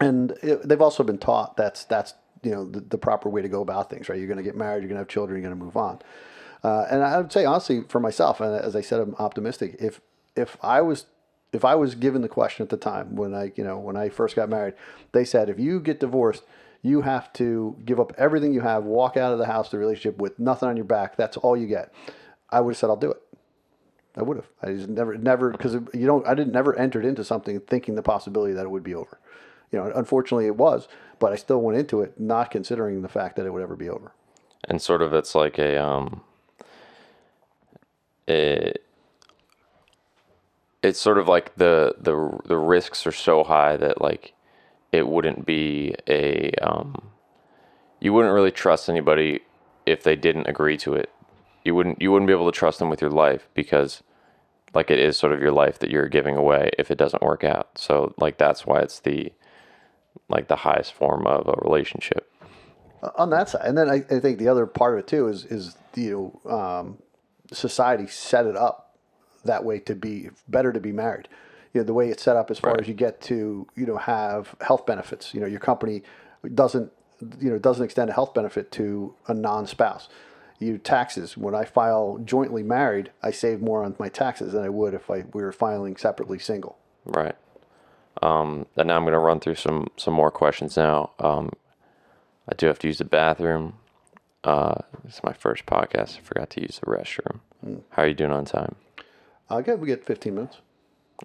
and 0.00 0.32
it, 0.42 0.66
they've 0.68 0.80
also 0.80 1.02
been 1.02 1.18
taught 1.18 1.56
that's 1.56 1.84
that's 1.84 2.14
you 2.42 2.50
know 2.50 2.64
the, 2.64 2.80
the 2.80 2.98
proper 2.98 3.28
way 3.28 3.42
to 3.42 3.48
go 3.48 3.62
about 3.62 3.90
things 3.90 4.08
right 4.08 4.18
you're 4.18 4.28
going 4.28 4.36
to 4.36 4.42
get 4.42 4.56
married 4.56 4.82
you're 4.82 4.88
going 4.88 4.96
to 4.96 5.00
have 5.00 5.08
children 5.08 5.40
you're 5.40 5.48
going 5.48 5.58
to 5.58 5.64
move 5.64 5.76
on 5.76 5.98
uh, 6.66 6.86
and 6.90 7.02
i 7.02 7.16
would 7.18 7.32
say 7.32 7.44
honestly 7.44 7.82
for 7.88 8.00
myself 8.00 8.40
and 8.40 8.54
as 8.54 8.74
i 8.74 8.80
said 8.80 9.00
i'm 9.00 9.14
optimistic 9.18 9.76
if 9.78 10.00
if 10.34 10.56
i 10.62 10.80
was 10.80 11.06
if 11.52 11.64
i 11.64 11.74
was 11.74 11.94
given 11.94 12.22
the 12.22 12.28
question 12.28 12.62
at 12.62 12.70
the 12.70 12.76
time 12.76 13.14
when 13.14 13.34
i 13.34 13.52
you 13.54 13.64
know 13.64 13.78
when 13.78 13.96
i 13.96 14.08
first 14.08 14.34
got 14.34 14.48
married 14.48 14.74
they 15.12 15.24
said 15.24 15.48
if 15.48 15.58
you 15.58 15.80
get 15.80 16.00
divorced 16.00 16.42
you 16.82 17.02
have 17.02 17.32
to 17.32 17.76
give 17.84 17.98
up 17.98 18.12
everything 18.18 18.52
you 18.52 18.60
have 18.60 18.84
walk 18.84 19.16
out 19.16 19.32
of 19.32 19.38
the 19.38 19.46
house 19.46 19.70
the 19.70 19.78
relationship 19.78 20.18
with 20.18 20.38
nothing 20.38 20.68
on 20.68 20.76
your 20.76 20.84
back 20.84 21.16
that's 21.16 21.36
all 21.36 21.56
you 21.56 21.66
get 21.66 21.92
i 22.50 22.60
would 22.60 22.72
have 22.72 22.78
said 22.78 22.90
i'll 22.90 22.96
do 22.96 23.10
it 23.10 23.22
I 24.16 24.22
would 24.22 24.38
have. 24.38 24.48
I 24.62 24.72
just 24.72 24.88
never, 24.88 25.16
never, 25.16 25.50
because 25.50 25.74
you 25.92 26.06
don't. 26.06 26.26
I 26.26 26.34
didn't 26.34 26.52
never 26.52 26.74
entered 26.78 27.04
into 27.04 27.22
something 27.22 27.60
thinking 27.60 27.96
the 27.96 28.02
possibility 28.02 28.54
that 28.54 28.64
it 28.64 28.70
would 28.70 28.82
be 28.82 28.94
over. 28.94 29.20
You 29.70 29.78
know, 29.78 29.92
unfortunately, 29.94 30.46
it 30.46 30.56
was, 30.56 30.88
but 31.18 31.32
I 31.32 31.36
still 31.36 31.60
went 31.60 31.78
into 31.78 32.00
it 32.00 32.18
not 32.18 32.50
considering 32.50 33.02
the 33.02 33.08
fact 33.08 33.36
that 33.36 33.46
it 33.46 33.52
would 33.52 33.62
ever 33.62 33.76
be 33.76 33.90
over. 33.90 34.12
And 34.64 34.80
sort 34.80 35.02
of, 35.02 35.12
it's 35.12 35.34
like 35.34 35.58
a 35.58 35.82
um, 35.82 36.22
it, 38.26 38.84
it's 40.82 41.00
sort 41.00 41.18
of 41.18 41.28
like 41.28 41.54
the 41.56 41.94
the 41.98 42.38
the 42.46 42.56
risks 42.56 43.06
are 43.06 43.12
so 43.12 43.44
high 43.44 43.76
that 43.76 44.00
like 44.00 44.32
it 44.92 45.08
wouldn't 45.08 45.44
be 45.46 45.94
a 46.08 46.52
um, 46.62 47.10
you 48.00 48.12
wouldn't 48.12 48.34
really 48.34 48.50
trust 48.50 48.88
anybody 48.88 49.40
if 49.84 50.02
they 50.02 50.16
didn't 50.16 50.46
agree 50.46 50.76
to 50.78 50.94
it. 50.94 51.10
You 51.64 51.74
wouldn't 51.74 52.00
you 52.00 52.12
wouldn't 52.12 52.28
be 52.28 52.32
able 52.32 52.50
to 52.50 52.56
trust 52.56 52.78
them 52.78 52.88
with 52.88 53.00
your 53.00 53.10
life 53.10 53.48
because 53.54 54.02
like 54.74 54.90
it 54.90 54.98
is 54.98 55.16
sort 55.16 55.32
of 55.32 55.40
your 55.40 55.52
life 55.52 55.78
that 55.78 55.90
you're 55.90 56.08
giving 56.08 56.36
away 56.36 56.70
if 56.78 56.90
it 56.90 56.98
doesn't 56.98 57.22
work 57.22 57.44
out. 57.44 57.78
So 57.78 58.14
like 58.18 58.38
that's 58.38 58.66
why 58.66 58.80
it's 58.80 59.00
the 59.00 59.32
like 60.28 60.48
the 60.48 60.56
highest 60.56 60.92
form 60.92 61.26
of 61.26 61.46
a 61.48 61.54
relationship. 61.62 62.30
On 63.16 63.30
that 63.30 63.48
side, 63.48 63.62
and 63.64 63.76
then 63.76 63.88
I, 63.88 64.04
I 64.10 64.20
think 64.20 64.38
the 64.38 64.48
other 64.48 64.66
part 64.66 64.94
of 64.94 65.00
it 65.00 65.06
too 65.06 65.28
is 65.28 65.44
is 65.44 65.76
you 65.94 66.40
know 66.44 66.50
um, 66.52 66.98
society 67.52 68.06
set 68.06 68.46
it 68.46 68.56
up 68.56 68.96
that 69.44 69.64
way 69.64 69.78
to 69.80 69.94
be 69.94 70.30
better 70.48 70.72
to 70.72 70.80
be 70.80 70.92
married. 70.92 71.28
You 71.72 71.80
know 71.80 71.84
the 71.84 71.94
way 71.94 72.08
it's 72.08 72.22
set 72.22 72.36
up 72.36 72.50
as 72.50 72.58
far 72.58 72.72
Right. 72.72 72.80
as 72.80 72.88
you 72.88 72.94
get 72.94 73.20
to 73.22 73.66
you 73.76 73.86
know 73.86 73.96
have 73.96 74.54
health 74.60 74.86
benefits. 74.86 75.34
You 75.34 75.40
know 75.40 75.46
your 75.46 75.60
company 75.60 76.02
doesn't 76.54 76.92
you 77.40 77.50
know 77.50 77.58
doesn't 77.58 77.84
extend 77.84 78.10
a 78.10 78.12
health 78.12 78.34
benefit 78.34 78.70
to 78.72 79.14
a 79.28 79.34
non-spouse. 79.34 80.08
You 80.58 80.78
taxes 80.78 81.36
when 81.36 81.54
I 81.54 81.64
file 81.64 82.18
jointly 82.24 82.62
married, 82.62 83.10
I 83.22 83.30
save 83.30 83.60
more 83.60 83.84
on 83.84 83.94
my 83.98 84.08
taxes 84.08 84.52
than 84.54 84.64
I 84.64 84.70
would 84.70 84.94
if 84.94 85.10
I 85.10 85.24
we 85.34 85.42
were 85.42 85.52
filing 85.52 85.96
separately 85.96 86.38
single. 86.38 86.78
Right. 87.04 87.36
Um, 88.22 88.64
and 88.76 88.88
now 88.88 88.96
I'm 88.96 89.02
going 89.02 89.12
to 89.12 89.18
run 89.18 89.40
through 89.40 89.56
some 89.56 89.88
some 89.96 90.14
more 90.14 90.30
questions 90.30 90.76
now. 90.76 91.10
Um, 91.18 91.52
I 92.48 92.54
do 92.54 92.66
have 92.68 92.78
to 92.80 92.86
use 92.86 92.98
the 92.98 93.04
bathroom. 93.04 93.74
Uh, 94.46 94.80
it's 95.04 95.24
my 95.24 95.32
first 95.32 95.66
podcast. 95.66 96.18
I 96.18 96.20
forgot 96.20 96.50
to 96.50 96.62
use 96.62 96.78
the 96.78 96.86
restroom. 96.86 97.40
How 97.90 98.02
are 98.02 98.06
you 98.06 98.14
doing 98.14 98.30
on 98.30 98.44
time? 98.44 98.76
Uh, 99.50 99.60
good, 99.60 99.80
we 99.80 99.88
get 99.88 100.04
15 100.04 100.34
minutes. 100.36 100.58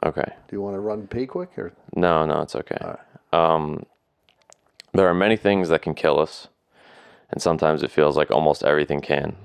Okay. 0.04 0.26
Do 0.26 0.56
you 0.56 0.62
want 0.62 0.76
to 0.76 0.80
run 0.80 1.06
pee 1.06 1.28
quick 1.28 1.56
or? 1.58 1.72
No, 1.96 2.26
no, 2.26 2.42
it's 2.42 2.56
okay. 2.56 2.80
Um, 3.32 3.86
there 4.94 5.08
are 5.08 5.14
many 5.14 5.38
things 5.38 5.70
that 5.70 5.84
can 5.84 5.94
kill 5.94 6.20
us, 6.20 6.48
and 7.30 7.40
sometimes 7.42 7.84
it 7.84 7.92
feels 7.92 8.18
like 8.18 8.32
almost 8.32 8.64
everything 8.64 9.02
can. 9.02 9.36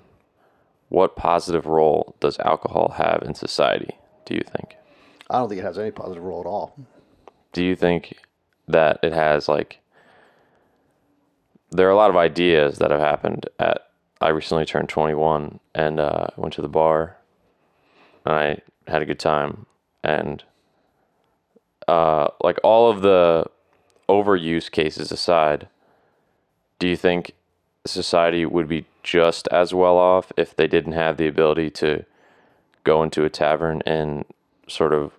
What 0.88 1.14
positive 1.14 1.66
role 1.66 2.16
does 2.18 2.38
alcohol 2.38 2.94
have 2.96 3.22
in 3.26 3.34
society, 3.34 3.98
do 4.24 4.34
you 4.34 4.42
think? 4.42 4.76
I 5.28 5.38
don't 5.38 5.50
think 5.50 5.60
it 5.60 5.64
has 5.64 5.78
any 5.78 5.90
positive 5.90 6.22
role 6.22 6.40
at 6.40 6.46
all. 6.46 6.78
do 7.52 7.62
you 7.62 7.76
think 7.76 8.14
that 8.68 9.00
it 9.02 9.12
has 9.12 9.48
like 9.48 9.80
there 11.70 11.86
are 11.86 11.92
a 11.92 11.96
lot 11.96 12.10
of 12.10 12.16
ideas 12.16 12.78
that 12.78 12.90
have 12.90 13.00
happened 13.00 13.48
at 13.58 13.88
i 14.20 14.28
recently 14.28 14.64
turned 14.64 14.88
21 14.88 15.60
and 15.74 16.00
uh, 16.00 16.26
went 16.36 16.54
to 16.54 16.62
the 16.62 16.68
bar. 16.68 17.16
And 18.24 18.34
i 18.34 18.90
had 18.90 19.02
a 19.02 19.06
good 19.06 19.18
time. 19.18 19.66
And 20.02 20.42
uh, 21.88 22.28
like 22.40 22.58
all 22.62 22.90
of 22.90 23.02
the 23.02 23.46
overuse 24.08 24.70
cases 24.70 25.10
aside 25.10 25.68
do 26.78 26.88
you 26.88 26.96
think 26.96 27.32
society 27.84 28.44
would 28.44 28.68
be 28.68 28.86
just 29.02 29.48
as 29.48 29.72
well 29.72 29.96
off 29.96 30.32
if 30.36 30.54
they 30.54 30.66
didn't 30.66 30.92
have 30.92 31.16
the 31.16 31.26
ability 31.26 31.70
to 31.70 32.04
go 32.84 33.02
into 33.02 33.24
a 33.24 33.30
tavern 33.30 33.82
and 33.86 34.24
sort 34.68 34.92
of 34.92 35.12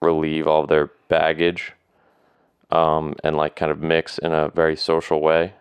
relieve 0.00 0.46
all 0.46 0.62
of 0.62 0.68
their 0.68 0.90
baggage 1.08 1.72
um, 2.70 3.14
and 3.22 3.36
like 3.36 3.56
kind 3.56 3.70
of 3.70 3.80
mix 3.80 4.18
in 4.18 4.32
a 4.32 4.48
very 4.48 4.76
social 4.76 5.20
way. 5.20 5.54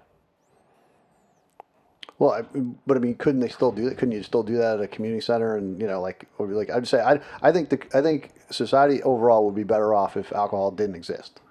Well, 2.19 2.31
I, 2.31 2.41
but 2.85 2.95
I 2.95 2.99
mean, 2.99 3.15
couldn't 3.15 3.41
they 3.41 3.49
still 3.49 3.71
do 3.71 3.89
that? 3.89 3.97
Couldn't 3.97 4.13
you 4.13 4.23
still 4.23 4.43
do 4.43 4.57
that 4.57 4.79
at 4.79 4.83
a 4.83 4.87
community 4.87 5.21
center? 5.21 5.57
And 5.57 5.79
you 5.79 5.87
know, 5.87 5.99
like, 5.99 6.25
or 6.37 6.47
like 6.47 6.69
I'd 6.69 6.87
say, 6.87 7.01
I, 7.01 7.19
I 7.41 7.51
think 7.51 7.69
the, 7.69 7.81
I 7.93 8.01
think 8.01 8.31
society 8.49 9.01
overall 9.03 9.45
would 9.45 9.55
be 9.55 9.63
better 9.63 9.93
off 9.93 10.15
if 10.15 10.31
alcohol 10.31 10.71
didn't 10.71 10.95
exist. 10.95 11.41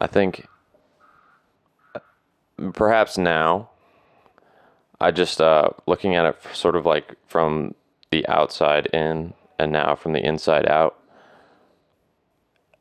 I 0.00 0.06
think 0.06 0.46
perhaps 2.72 3.18
now, 3.18 3.70
I 5.00 5.10
just 5.10 5.40
uh, 5.40 5.70
looking 5.86 6.14
at 6.14 6.24
it 6.24 6.36
sort 6.52 6.76
of 6.76 6.86
like 6.86 7.16
from 7.26 7.74
the 8.10 8.26
outside 8.28 8.86
in 8.86 9.34
and 9.58 9.72
now 9.72 9.94
from 9.94 10.12
the 10.12 10.24
inside 10.24 10.68
out. 10.68 10.98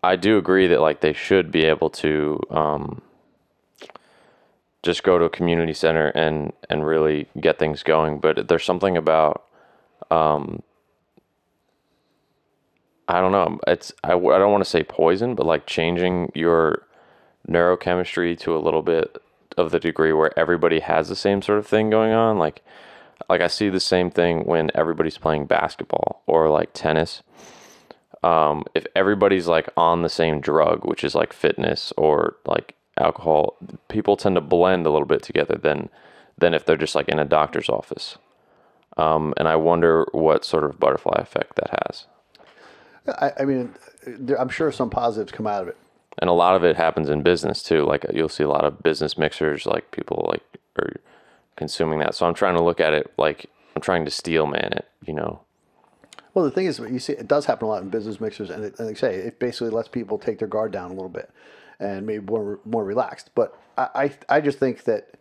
I 0.03 0.15
do 0.15 0.37
agree 0.37 0.67
that 0.67 0.81
like 0.81 1.01
they 1.01 1.13
should 1.13 1.51
be 1.51 1.65
able 1.65 1.89
to 1.91 2.39
um, 2.49 3.01
just 4.83 5.03
go 5.03 5.19
to 5.19 5.25
a 5.25 5.29
community 5.29 5.73
center 5.73 6.07
and 6.09 6.53
and 6.69 6.85
really 6.85 7.27
get 7.39 7.59
things 7.59 7.83
going. 7.83 8.19
But 8.19 8.47
there's 8.47 8.65
something 8.65 8.97
about 8.97 9.45
um, 10.09 10.63
I 13.07 13.21
don't 13.21 13.31
know. 13.31 13.59
It's 13.67 13.93
I, 14.03 14.13
I 14.13 14.39
don't 14.39 14.51
want 14.51 14.63
to 14.63 14.69
say 14.69 14.83
poison, 14.83 15.35
but 15.35 15.45
like 15.45 15.67
changing 15.67 16.31
your 16.33 16.83
neurochemistry 17.47 18.37
to 18.39 18.55
a 18.55 18.59
little 18.59 18.81
bit 18.81 19.21
of 19.57 19.71
the 19.71 19.79
degree 19.79 20.13
where 20.13 20.37
everybody 20.39 20.79
has 20.79 21.09
the 21.09 21.15
same 21.15 21.41
sort 21.41 21.59
of 21.59 21.67
thing 21.67 21.89
going 21.89 22.13
on. 22.13 22.39
Like 22.39 22.63
like 23.29 23.41
I 23.41 23.47
see 23.47 23.69
the 23.69 23.79
same 23.79 24.09
thing 24.09 24.45
when 24.45 24.71
everybody's 24.73 25.17
playing 25.17 25.45
basketball 25.45 26.23
or 26.25 26.49
like 26.49 26.71
tennis. 26.73 27.21
Um, 28.23 28.65
if 28.75 28.85
everybody's 28.95 29.47
like 29.47 29.69
on 29.75 30.03
the 30.03 30.09
same 30.09 30.41
drug, 30.41 30.85
which 30.85 31.03
is 31.03 31.15
like 31.15 31.33
fitness 31.33 31.91
or 31.97 32.35
like 32.45 32.75
alcohol, 32.97 33.57
people 33.89 34.15
tend 34.15 34.35
to 34.35 34.41
blend 34.41 34.85
a 34.85 34.91
little 34.91 35.07
bit 35.07 35.23
together 35.23 35.55
than 35.55 35.89
than 36.37 36.53
if 36.53 36.65
they're 36.65 36.77
just 36.77 36.95
like 36.95 37.09
in 37.09 37.19
a 37.19 37.25
doctor's 37.25 37.69
office. 37.69 38.17
Um, 38.97 39.33
and 39.37 39.47
I 39.47 39.55
wonder 39.55 40.07
what 40.11 40.43
sort 40.45 40.63
of 40.63 40.79
butterfly 40.79 41.17
effect 41.19 41.55
that 41.55 41.83
has. 41.85 42.05
I, 43.07 43.31
I 43.39 43.45
mean, 43.45 43.73
there, 44.05 44.39
I'm 44.39 44.49
sure 44.49 44.71
some 44.71 44.89
positives 44.89 45.31
come 45.31 45.47
out 45.47 45.63
of 45.63 45.67
it. 45.69 45.77
And 46.19 46.29
a 46.29 46.33
lot 46.33 46.55
of 46.55 46.63
it 46.63 46.75
happens 46.75 47.09
in 47.09 47.21
business 47.23 47.63
too. 47.63 47.85
Like 47.85 48.05
you'll 48.13 48.29
see 48.29 48.43
a 48.43 48.49
lot 48.49 48.65
of 48.65 48.83
business 48.83 49.17
mixers, 49.17 49.65
like 49.65 49.91
people 49.91 50.27
like 50.31 50.43
are 50.77 50.97
consuming 51.55 51.99
that. 51.99 52.15
So 52.15 52.27
I'm 52.27 52.33
trying 52.33 52.55
to 52.55 52.63
look 52.63 52.79
at 52.79 52.93
it 52.93 53.11
like 53.17 53.49
I'm 53.75 53.81
trying 53.81 54.05
to 54.05 54.11
steel 54.11 54.45
man 54.45 54.73
it, 54.73 54.87
you 55.05 55.13
know. 55.13 55.41
Well, 56.33 56.45
the 56.45 56.51
thing 56.51 56.65
is, 56.65 56.79
you 56.79 56.99
see, 56.99 57.13
it 57.13 57.27
does 57.27 57.45
happen 57.45 57.65
a 57.65 57.69
lot 57.69 57.83
in 57.83 57.89
business 57.89 58.21
mixers, 58.21 58.49
and, 58.49 58.63
it, 58.63 58.79
and 58.79 58.87
like 58.87 58.97
I 58.97 58.99
say, 58.99 59.15
it 59.15 59.39
basically 59.39 59.69
lets 59.69 59.89
people 59.89 60.17
take 60.17 60.39
their 60.39 60.47
guard 60.47 60.71
down 60.71 60.89
a 60.91 60.93
little 60.93 61.09
bit 61.09 61.29
and 61.79 62.05
maybe 62.05 62.23
more 62.23 62.59
more 62.63 62.85
relaxed. 62.85 63.31
But 63.35 63.59
I 63.77 63.89
I, 64.29 64.37
I 64.37 64.41
just 64.41 64.59
think 64.59 64.83
that 64.85 65.15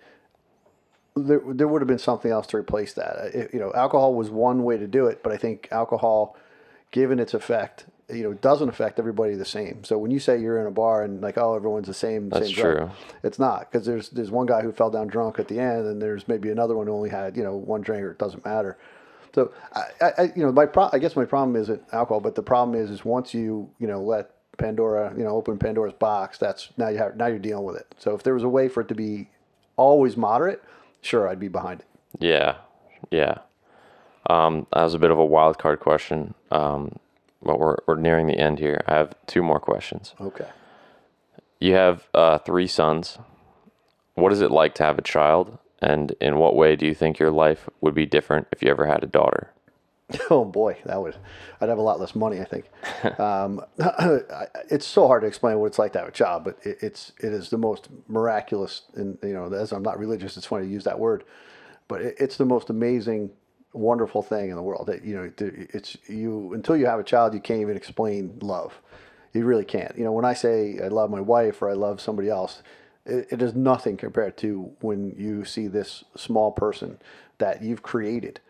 there 1.16 1.40
there 1.46 1.66
would 1.66 1.82
have 1.82 1.88
been 1.88 1.98
something 1.98 2.30
else 2.30 2.46
to 2.48 2.56
replace 2.56 2.92
that. 2.94 3.16
Uh, 3.16 3.38
it, 3.38 3.50
you 3.52 3.58
know, 3.58 3.72
alcohol 3.74 4.14
was 4.14 4.30
one 4.30 4.62
way 4.62 4.76
to 4.76 4.86
do 4.86 5.06
it, 5.06 5.22
but 5.22 5.32
I 5.32 5.36
think 5.36 5.68
alcohol, 5.72 6.36
given 6.90 7.18
its 7.18 7.34
effect, 7.34 7.86
you 8.08 8.22
know, 8.22 8.34
doesn't 8.34 8.68
affect 8.68 8.98
everybody 8.98 9.34
the 9.34 9.44
same. 9.44 9.82
So 9.84 9.98
when 9.98 10.10
you 10.10 10.20
say 10.20 10.40
you're 10.40 10.60
in 10.60 10.66
a 10.66 10.70
bar 10.70 11.02
and 11.02 11.20
like, 11.20 11.38
oh, 11.38 11.54
everyone's 11.54 11.88
the 11.88 11.94
same, 11.94 12.28
That's 12.28 12.46
same 12.46 12.54
true. 12.54 12.74
drug, 12.74 12.90
it's 13.22 13.38
not 13.38 13.70
because 13.70 13.86
there's 13.86 14.10
there's 14.10 14.30
one 14.30 14.46
guy 14.46 14.62
who 14.62 14.70
fell 14.70 14.90
down 14.90 15.08
drunk 15.08 15.38
at 15.38 15.48
the 15.48 15.58
end, 15.58 15.86
and 15.86 16.00
there's 16.00 16.28
maybe 16.28 16.50
another 16.50 16.76
one 16.76 16.86
who 16.86 16.92
only 16.92 17.10
had 17.10 17.36
you 17.36 17.42
know 17.42 17.56
one 17.56 17.80
drink, 17.80 18.02
or 18.04 18.12
it 18.12 18.18
doesn't 18.18 18.44
matter. 18.44 18.78
So 19.34 19.52
I, 19.74 19.84
I 20.18 20.22
you 20.36 20.44
know, 20.44 20.52
my 20.52 20.66
pro- 20.66 20.90
I 20.92 20.98
guess 20.98 21.16
my 21.16 21.24
problem 21.24 21.56
isn't 21.56 21.82
alcohol, 21.92 22.20
but 22.20 22.34
the 22.34 22.42
problem 22.42 22.80
is 22.80 22.90
is 22.90 23.04
once 23.04 23.34
you 23.34 23.70
you 23.78 23.86
know 23.86 24.02
let 24.02 24.30
Pandora, 24.58 25.12
you 25.16 25.24
know, 25.24 25.30
open 25.30 25.58
Pandora's 25.58 25.94
box, 25.94 26.38
that's 26.38 26.68
now 26.76 26.88
you 26.88 26.98
have 26.98 27.16
now 27.16 27.26
you're 27.26 27.38
dealing 27.38 27.64
with 27.64 27.76
it. 27.76 27.94
So 27.98 28.14
if 28.14 28.22
there 28.22 28.34
was 28.34 28.42
a 28.42 28.48
way 28.48 28.68
for 28.68 28.82
it 28.82 28.88
to 28.88 28.94
be 28.94 29.28
always 29.76 30.16
moderate, 30.16 30.62
sure, 31.00 31.28
I'd 31.28 31.40
be 31.40 31.48
behind 31.48 31.80
it. 31.80 31.86
Yeah, 32.18 32.56
yeah. 33.10 33.38
Um, 34.28 34.66
that 34.72 34.82
was 34.84 34.94
a 34.94 34.98
bit 34.98 35.10
of 35.10 35.18
a 35.18 35.24
wild 35.24 35.58
card 35.58 35.80
question. 35.80 36.34
Um, 36.50 36.98
but 37.42 37.58
we're 37.58 37.76
we're 37.86 37.96
nearing 37.96 38.26
the 38.26 38.38
end 38.38 38.58
here. 38.58 38.82
I 38.86 38.94
have 38.94 39.14
two 39.26 39.42
more 39.42 39.58
questions. 39.58 40.14
Okay. 40.20 40.48
You 41.58 41.74
have 41.74 42.08
uh, 42.14 42.38
three 42.38 42.66
sons. 42.66 43.18
What 44.14 44.32
is 44.32 44.40
it 44.40 44.50
like 44.50 44.74
to 44.76 44.82
have 44.82 44.98
a 44.98 45.02
child? 45.02 45.58
And 45.82 46.12
in 46.20 46.36
what 46.36 46.56
way 46.56 46.76
do 46.76 46.86
you 46.86 46.94
think 46.94 47.18
your 47.18 47.30
life 47.30 47.68
would 47.80 47.94
be 47.94 48.06
different 48.06 48.48
if 48.52 48.62
you 48.62 48.70
ever 48.70 48.86
had 48.86 49.02
a 49.02 49.06
daughter? 49.06 49.52
Oh 50.30 50.44
boy, 50.44 50.76
that 50.84 51.00
would 51.00 51.16
I'd 51.60 51.68
have 51.68 51.78
a 51.78 51.82
lot 51.82 52.00
less 52.00 52.14
money. 52.14 52.40
I 52.40 52.44
think 52.44 52.64
um, 53.20 53.64
it's 54.68 54.86
so 54.86 55.06
hard 55.06 55.22
to 55.22 55.28
explain 55.28 55.58
what 55.58 55.66
it's 55.66 55.78
like 55.78 55.92
to 55.92 56.00
have 56.00 56.08
a 56.08 56.12
child, 56.12 56.44
but 56.44 56.58
it, 56.62 56.78
it's 56.80 57.12
it 57.20 57.32
is 57.32 57.50
the 57.50 57.58
most 57.58 57.88
miraculous. 58.08 58.82
And 58.94 59.18
you 59.22 59.32
know, 59.32 59.52
as 59.52 59.72
I'm 59.72 59.82
not 59.82 59.98
religious, 59.98 60.36
it's 60.36 60.46
funny 60.46 60.66
to 60.66 60.72
use 60.72 60.84
that 60.84 60.98
word, 60.98 61.24
but 61.88 62.02
it, 62.02 62.16
it's 62.18 62.36
the 62.36 62.44
most 62.44 62.70
amazing, 62.70 63.30
wonderful 63.72 64.22
thing 64.22 64.50
in 64.50 64.56
the 64.56 64.62
world. 64.62 64.86
That 64.86 65.04
you 65.04 65.14
know, 65.14 65.30
it's 65.38 65.96
you 66.08 66.54
until 66.54 66.76
you 66.76 66.86
have 66.86 67.00
a 67.00 67.04
child, 67.04 67.34
you 67.34 67.40
can't 67.40 67.60
even 67.60 67.76
explain 67.76 68.38
love. 68.42 68.80
You 69.32 69.44
really 69.44 69.64
can't. 69.64 69.96
You 69.96 70.04
know, 70.04 70.12
when 70.12 70.24
I 70.24 70.34
say 70.34 70.80
I 70.82 70.88
love 70.88 71.10
my 71.10 71.20
wife 71.20 71.62
or 71.62 71.70
I 71.70 71.74
love 71.74 72.00
somebody 72.00 72.28
else, 72.28 72.62
it, 73.06 73.42
is 73.42 73.54
nothing 73.54 73.96
compared 73.96 74.36
to 74.38 74.70
when 74.80 75.14
you 75.16 75.44
see 75.44 75.66
this 75.66 76.04
small 76.16 76.52
person 76.52 76.98
that 77.38 77.62
you've 77.62 77.82
created 77.82 78.40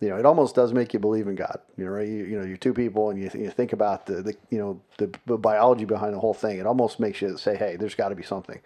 you 0.00 0.08
know, 0.08 0.16
it 0.16 0.24
almost 0.24 0.54
does 0.54 0.72
make 0.72 0.94
you 0.94 0.98
believe 0.98 1.28
in 1.28 1.34
God. 1.34 1.60
You 1.76 1.84
know, 1.84 1.90
right? 1.90 2.08
You, 2.08 2.24
you 2.24 2.38
know, 2.38 2.44
you're 2.44 2.56
two 2.56 2.72
people, 2.72 3.10
and 3.10 3.22
you, 3.22 3.28
th- 3.28 3.44
you 3.44 3.50
think 3.50 3.74
about 3.74 4.06
the, 4.06 4.22
the 4.22 4.34
you 4.48 4.58
know 4.58 4.80
the, 4.96 5.10
the, 5.26 5.36
biology 5.36 5.84
behind 5.84 6.14
the 6.14 6.18
whole 6.18 6.34
thing. 6.34 6.58
It 6.58 6.66
almost 6.66 6.98
makes 6.98 7.20
you 7.20 7.36
say, 7.36 7.54
"Hey, 7.54 7.76
there's 7.76 7.94
got 7.94 8.08
to 8.08 8.14
be 8.14 8.22
something." 8.22 8.60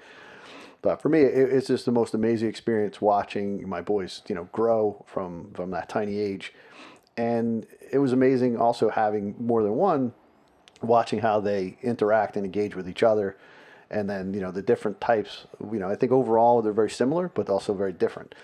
But 0.81 1.03
for 1.03 1.09
me, 1.09 1.23
it, 1.23 1.53
it's 1.53 1.67
just 1.67 1.87
the 1.87 1.93
most 1.93 2.15
amazing 2.15 2.49
experience 2.49 3.01
watching 3.01 3.69
my 3.69 3.81
boys, 3.81 4.23
you 4.29 4.35
know, 4.37 4.49
grow 4.53 5.05
from 5.09 5.51
from 5.55 5.73
that 5.73 5.89
tiny 5.89 6.19
age, 6.19 6.53
and 7.17 7.67
it 7.91 7.99
was 7.99 8.13
amazing 8.13 8.57
also 8.57 8.89
having 8.89 9.35
more 9.41 9.65
than 9.65 9.75
one, 9.75 10.13
watching 10.83 11.19
how 11.19 11.41
they 11.41 11.79
interact 11.83 12.37
and 12.37 12.45
engage 12.45 12.77
with 12.77 12.89
each 12.89 13.03
other, 13.03 13.37
and 13.91 14.09
then 14.09 14.35
you 14.35 14.41
know 14.41 14.51
the 14.51 14.63
different 14.63 15.01
types. 15.01 15.47
You 15.61 15.79
know, 15.79 15.89
I 15.89 15.97
think 15.97 16.13
overall 16.13 16.63
they're 16.63 16.73
very 16.73 16.91
similar, 16.91 17.29
but 17.29 17.49
also 17.49 17.75
very 17.75 17.93
different. 17.93 18.35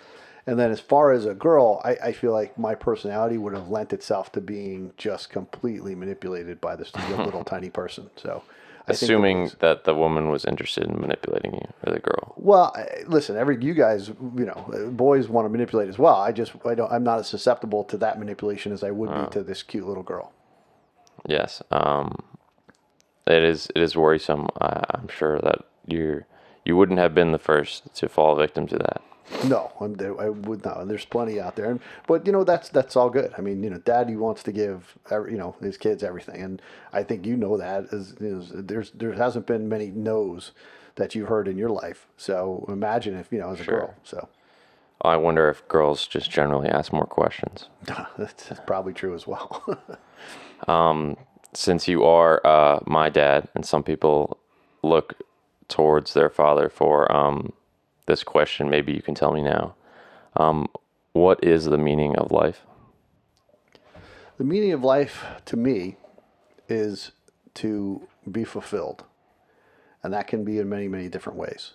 And 0.46 0.58
then 0.58 0.70
as 0.70 0.80
far 0.80 1.12
as 1.12 1.26
a 1.26 1.34
girl, 1.34 1.80
I, 1.84 1.96
I 2.02 2.12
feel 2.12 2.32
like 2.32 2.58
my 2.58 2.74
personality 2.74 3.38
would 3.38 3.54
have 3.54 3.68
lent 3.68 3.92
itself 3.92 4.32
to 4.32 4.40
being 4.40 4.92
just 4.96 5.30
completely 5.30 5.94
manipulated 5.94 6.60
by 6.60 6.76
this 6.76 6.92
little 7.10 7.44
tiny 7.44 7.70
person. 7.70 8.10
So, 8.16 8.42
assuming 8.86 9.50
that 9.60 9.84
the 9.84 9.94
woman 9.94 10.30
was 10.30 10.44
interested 10.44 10.84
in 10.84 11.00
manipulating 11.00 11.54
you 11.54 11.68
or 11.86 11.92
the 11.92 12.00
girl. 12.00 12.34
Well, 12.36 12.74
listen, 13.06 13.36
every 13.36 13.62
you 13.62 13.74
guys, 13.74 14.08
you 14.08 14.46
know, 14.46 14.90
boys 14.92 15.28
want 15.28 15.44
to 15.44 15.50
manipulate 15.50 15.88
as 15.88 15.98
well. 15.98 16.16
I 16.16 16.32
just 16.32 16.52
I 16.64 16.74
don't 16.74 16.90
I'm 16.90 17.04
not 17.04 17.20
as 17.20 17.28
susceptible 17.28 17.84
to 17.84 17.96
that 17.98 18.18
manipulation 18.18 18.72
as 18.72 18.82
I 18.82 18.90
would 18.90 19.10
oh. 19.10 19.24
be 19.24 19.30
to 19.32 19.42
this 19.42 19.62
cute 19.62 19.86
little 19.86 20.02
girl. 20.02 20.32
Yes, 21.26 21.62
um, 21.70 22.16
it 23.30 23.42
is 23.42 23.68
it 23.74 23.82
is 23.82 23.96
worrisome. 23.96 24.48
Uh, 24.60 24.82
I'm 24.90 25.08
sure 25.08 25.38
that 25.40 25.64
you 25.86 26.24
you 26.64 26.76
wouldn't 26.76 26.98
have 26.98 27.14
been 27.14 27.32
the 27.32 27.38
first 27.38 27.94
to 27.96 28.08
fall 28.08 28.36
victim 28.36 28.66
to 28.68 28.78
that. 28.78 29.02
No, 29.44 29.72
I'm 29.80 29.94
there, 29.94 30.20
I 30.20 30.28
would 30.28 30.64
not. 30.64 30.88
There's 30.88 31.04
plenty 31.04 31.40
out 31.40 31.54
there, 31.54 31.70
and 31.70 31.80
but 32.06 32.26
you 32.26 32.32
know 32.32 32.44
that's 32.44 32.68
that's 32.68 32.96
all 32.96 33.10
good. 33.10 33.32
I 33.38 33.40
mean, 33.40 33.62
you 33.62 33.70
know, 33.70 33.78
Daddy 33.78 34.16
wants 34.16 34.42
to 34.44 34.52
give 34.52 34.98
you 35.10 35.36
know 35.36 35.54
his 35.60 35.76
kids 35.76 36.02
everything, 36.02 36.42
and 36.42 36.60
I 36.92 37.04
think 37.04 37.24
you 37.24 37.36
know 37.36 37.56
that. 37.56 37.84
Is, 37.92 38.12
is 38.14 38.50
there's 38.52 38.90
there 38.90 39.12
hasn't 39.12 39.46
been 39.46 39.68
many 39.68 39.90
no's 39.90 40.52
that 40.96 41.14
you've 41.14 41.28
heard 41.28 41.46
in 41.46 41.56
your 41.56 41.70
life. 41.70 42.08
So 42.16 42.64
imagine 42.68 43.16
if 43.16 43.30
you 43.30 43.38
know 43.38 43.52
as 43.52 43.60
a 43.60 43.64
sure. 43.64 43.78
girl. 43.78 43.94
So 44.02 44.28
I 45.02 45.16
wonder 45.16 45.48
if 45.48 45.66
girls 45.68 46.06
just 46.06 46.30
generally 46.30 46.68
ask 46.68 46.92
more 46.92 47.06
questions. 47.06 47.68
that's, 48.18 48.44
that's 48.48 48.60
probably 48.66 48.92
true 48.92 49.14
as 49.14 49.26
well. 49.26 49.78
um, 50.68 51.16
since 51.52 51.88
you 51.88 52.04
are 52.04 52.40
uh, 52.46 52.80
my 52.86 53.08
dad, 53.08 53.48
and 53.54 53.64
some 53.64 53.82
people 53.82 54.38
look 54.82 55.14
towards 55.68 56.14
their 56.14 56.30
father 56.30 56.68
for 56.68 57.10
um, 57.10 57.52
this 58.06 58.22
question, 58.22 58.68
maybe 58.68 58.92
you 58.92 59.02
can 59.02 59.14
tell 59.14 59.32
me 59.32 59.42
now. 59.42 59.74
Um, 60.36 60.68
what 61.12 61.42
is 61.42 61.64
the 61.64 61.78
meaning 61.78 62.16
of 62.16 62.30
life? 62.30 62.62
The 64.38 64.44
meaning 64.44 64.72
of 64.72 64.82
life 64.82 65.24
to 65.46 65.56
me 65.56 65.96
is 66.68 67.12
to 67.54 68.08
be 68.30 68.44
fulfilled. 68.44 69.04
And 70.02 70.14
that 70.14 70.28
can 70.28 70.44
be 70.44 70.58
in 70.58 70.68
many, 70.68 70.88
many 70.88 71.08
different 71.08 71.38
ways. 71.38 71.72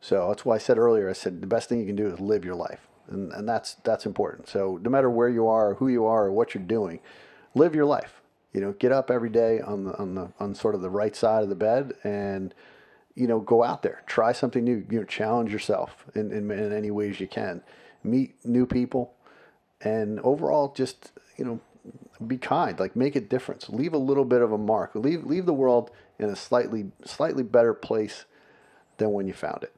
So 0.00 0.28
that's 0.28 0.44
why 0.44 0.54
I 0.54 0.58
said 0.58 0.78
earlier, 0.78 1.10
I 1.10 1.12
said 1.12 1.40
the 1.40 1.46
best 1.46 1.68
thing 1.68 1.80
you 1.80 1.86
can 1.86 1.96
do 1.96 2.06
is 2.06 2.20
live 2.20 2.44
your 2.44 2.54
life. 2.54 2.86
And, 3.08 3.32
and 3.32 3.48
that's, 3.48 3.74
that's 3.74 4.06
important. 4.06 4.48
So 4.48 4.78
no 4.82 4.90
matter 4.90 5.10
where 5.10 5.28
you 5.28 5.48
are, 5.48 5.74
who 5.74 5.88
you 5.88 6.06
are, 6.06 6.26
or 6.26 6.32
what 6.32 6.54
you're 6.54 6.62
doing, 6.62 7.00
live 7.54 7.74
your 7.74 7.86
life. 7.86 8.20
You 8.52 8.60
know, 8.60 8.72
get 8.72 8.92
up 8.92 9.10
every 9.10 9.30
day 9.30 9.60
on 9.60 9.84
the, 9.84 9.96
on 9.98 10.14
the, 10.14 10.32
on 10.40 10.54
sort 10.54 10.74
of 10.74 10.80
the 10.80 10.90
right 10.90 11.14
side 11.14 11.42
of 11.42 11.48
the 11.48 11.54
bed 11.54 11.92
and, 12.02 12.54
you 13.14 13.26
know, 13.26 13.40
go 13.40 13.62
out 13.62 13.82
there, 13.82 14.02
try 14.06 14.32
something 14.32 14.64
new, 14.64 14.86
you 14.90 15.00
know, 15.00 15.04
challenge 15.04 15.52
yourself 15.52 16.06
in, 16.14 16.32
in, 16.32 16.50
in 16.50 16.72
any 16.72 16.90
ways 16.90 17.20
you 17.20 17.26
can, 17.26 17.62
meet 18.02 18.34
new 18.44 18.64
people, 18.64 19.12
and 19.82 20.18
overall 20.20 20.72
just, 20.72 21.12
you 21.36 21.44
know, 21.44 21.60
be 22.26 22.38
kind, 22.38 22.78
like 22.80 22.96
make 22.96 23.16
a 23.16 23.20
difference, 23.20 23.68
leave 23.68 23.92
a 23.92 23.98
little 23.98 24.24
bit 24.24 24.42
of 24.42 24.52
a 24.52 24.58
mark, 24.58 24.94
leave, 24.94 25.24
leave 25.24 25.46
the 25.46 25.54
world 25.54 25.90
in 26.18 26.28
a 26.28 26.36
slightly, 26.36 26.86
slightly 27.04 27.42
better 27.42 27.74
place 27.74 28.24
than 28.96 29.12
when 29.12 29.26
you 29.26 29.32
found 29.32 29.62
it. 29.62 29.74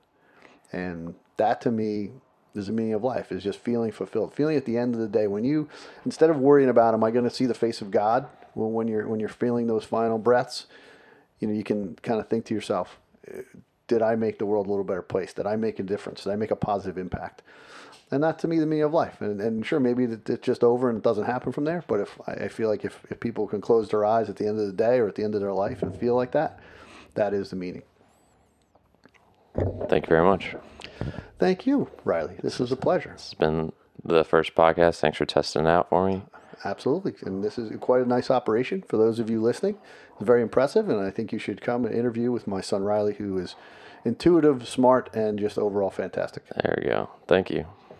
And 0.72 1.14
that 1.36 1.60
to 1.62 1.70
me 1.70 2.10
is 2.54 2.66
the 2.66 2.72
meaning 2.72 2.94
of 2.94 3.04
life 3.04 3.30
is 3.32 3.42
just 3.42 3.58
feeling 3.58 3.92
fulfilled. 3.92 4.34
Feeling 4.34 4.56
at 4.56 4.64
the 4.64 4.76
end 4.76 4.94
of 4.94 5.00
the 5.00 5.08
day 5.08 5.26
when 5.26 5.44
you 5.44 5.68
instead 6.04 6.30
of 6.30 6.38
worrying 6.38 6.68
about 6.68 6.94
am 6.94 7.04
i 7.04 7.10
going 7.10 7.24
to 7.24 7.30
see 7.30 7.46
the 7.46 7.54
face 7.54 7.80
of 7.80 7.90
god 7.90 8.26
well, 8.54 8.70
when 8.70 8.88
you're 8.88 9.06
when 9.08 9.20
you're 9.20 9.28
feeling 9.28 9.66
those 9.66 9.84
final 9.84 10.18
breaths 10.18 10.66
you 11.38 11.48
know 11.48 11.54
you 11.54 11.64
can 11.64 11.94
kind 11.96 12.20
of 12.20 12.28
think 12.28 12.44
to 12.44 12.54
yourself 12.54 12.98
uh, 13.28 13.42
did 13.86 14.02
i 14.02 14.14
make 14.14 14.38
the 14.38 14.46
world 14.46 14.66
a 14.66 14.70
little 14.70 14.84
better 14.84 15.02
place 15.02 15.32
did 15.32 15.46
i 15.46 15.56
make 15.56 15.78
a 15.78 15.82
difference 15.82 16.24
did 16.24 16.32
i 16.32 16.36
make 16.36 16.50
a 16.50 16.56
positive 16.56 16.98
impact 16.98 17.42
and 18.10 18.22
that 18.22 18.38
to 18.38 18.48
me 18.48 18.58
the 18.58 18.66
meaning 18.66 18.84
of 18.84 18.92
life 18.92 19.20
and, 19.20 19.40
and 19.40 19.64
sure 19.64 19.80
maybe 19.80 20.04
it's 20.04 20.46
just 20.46 20.64
over 20.64 20.88
and 20.88 20.98
it 20.98 21.04
doesn't 21.04 21.24
happen 21.24 21.52
from 21.52 21.64
there 21.64 21.84
but 21.86 22.00
if 22.00 22.18
i 22.26 22.48
feel 22.48 22.68
like 22.68 22.84
if, 22.84 23.04
if 23.10 23.20
people 23.20 23.46
can 23.46 23.60
close 23.60 23.88
their 23.88 24.04
eyes 24.04 24.28
at 24.28 24.36
the 24.36 24.46
end 24.46 24.58
of 24.58 24.66
the 24.66 24.72
day 24.72 24.98
or 24.98 25.08
at 25.08 25.14
the 25.14 25.24
end 25.24 25.34
of 25.34 25.40
their 25.40 25.52
life 25.52 25.82
and 25.82 25.96
feel 25.96 26.14
like 26.14 26.32
that 26.32 26.58
that 27.14 27.32
is 27.34 27.50
the 27.50 27.56
meaning 27.56 27.82
Thank 29.88 30.06
you 30.06 30.08
very 30.08 30.24
much. 30.24 30.54
Thank 31.38 31.66
you, 31.66 31.90
Riley. 32.04 32.36
This 32.42 32.58
was 32.58 32.70
a 32.70 32.76
pleasure. 32.76 33.12
It's 33.12 33.34
been 33.34 33.72
the 34.04 34.24
first 34.24 34.54
podcast. 34.54 35.00
Thanks 35.00 35.18
for 35.18 35.26
testing 35.26 35.62
it 35.62 35.68
out 35.68 35.88
for 35.88 36.08
me. 36.08 36.22
Absolutely. 36.64 37.14
And 37.22 37.42
this 37.42 37.58
is 37.58 37.72
quite 37.80 38.02
a 38.02 38.08
nice 38.08 38.30
operation 38.30 38.82
for 38.86 38.96
those 38.96 39.18
of 39.18 39.30
you 39.30 39.40
listening. 39.40 39.78
It's 40.14 40.26
very 40.26 40.42
impressive, 40.42 40.88
and 40.88 41.00
I 41.00 41.10
think 41.10 41.32
you 41.32 41.38
should 41.38 41.60
come 41.60 41.84
and 41.84 41.94
interview 41.94 42.30
with 42.30 42.46
my 42.46 42.60
son 42.60 42.82
Riley, 42.82 43.14
who 43.14 43.38
is 43.38 43.56
intuitive, 44.04 44.68
smart, 44.68 45.14
and 45.14 45.38
just 45.38 45.58
overall 45.58 45.90
fantastic. 45.90 46.44
There 46.48 46.78
we 46.82 46.88
go. 46.88 47.10
Thank 47.26 47.50
you. 47.50 47.66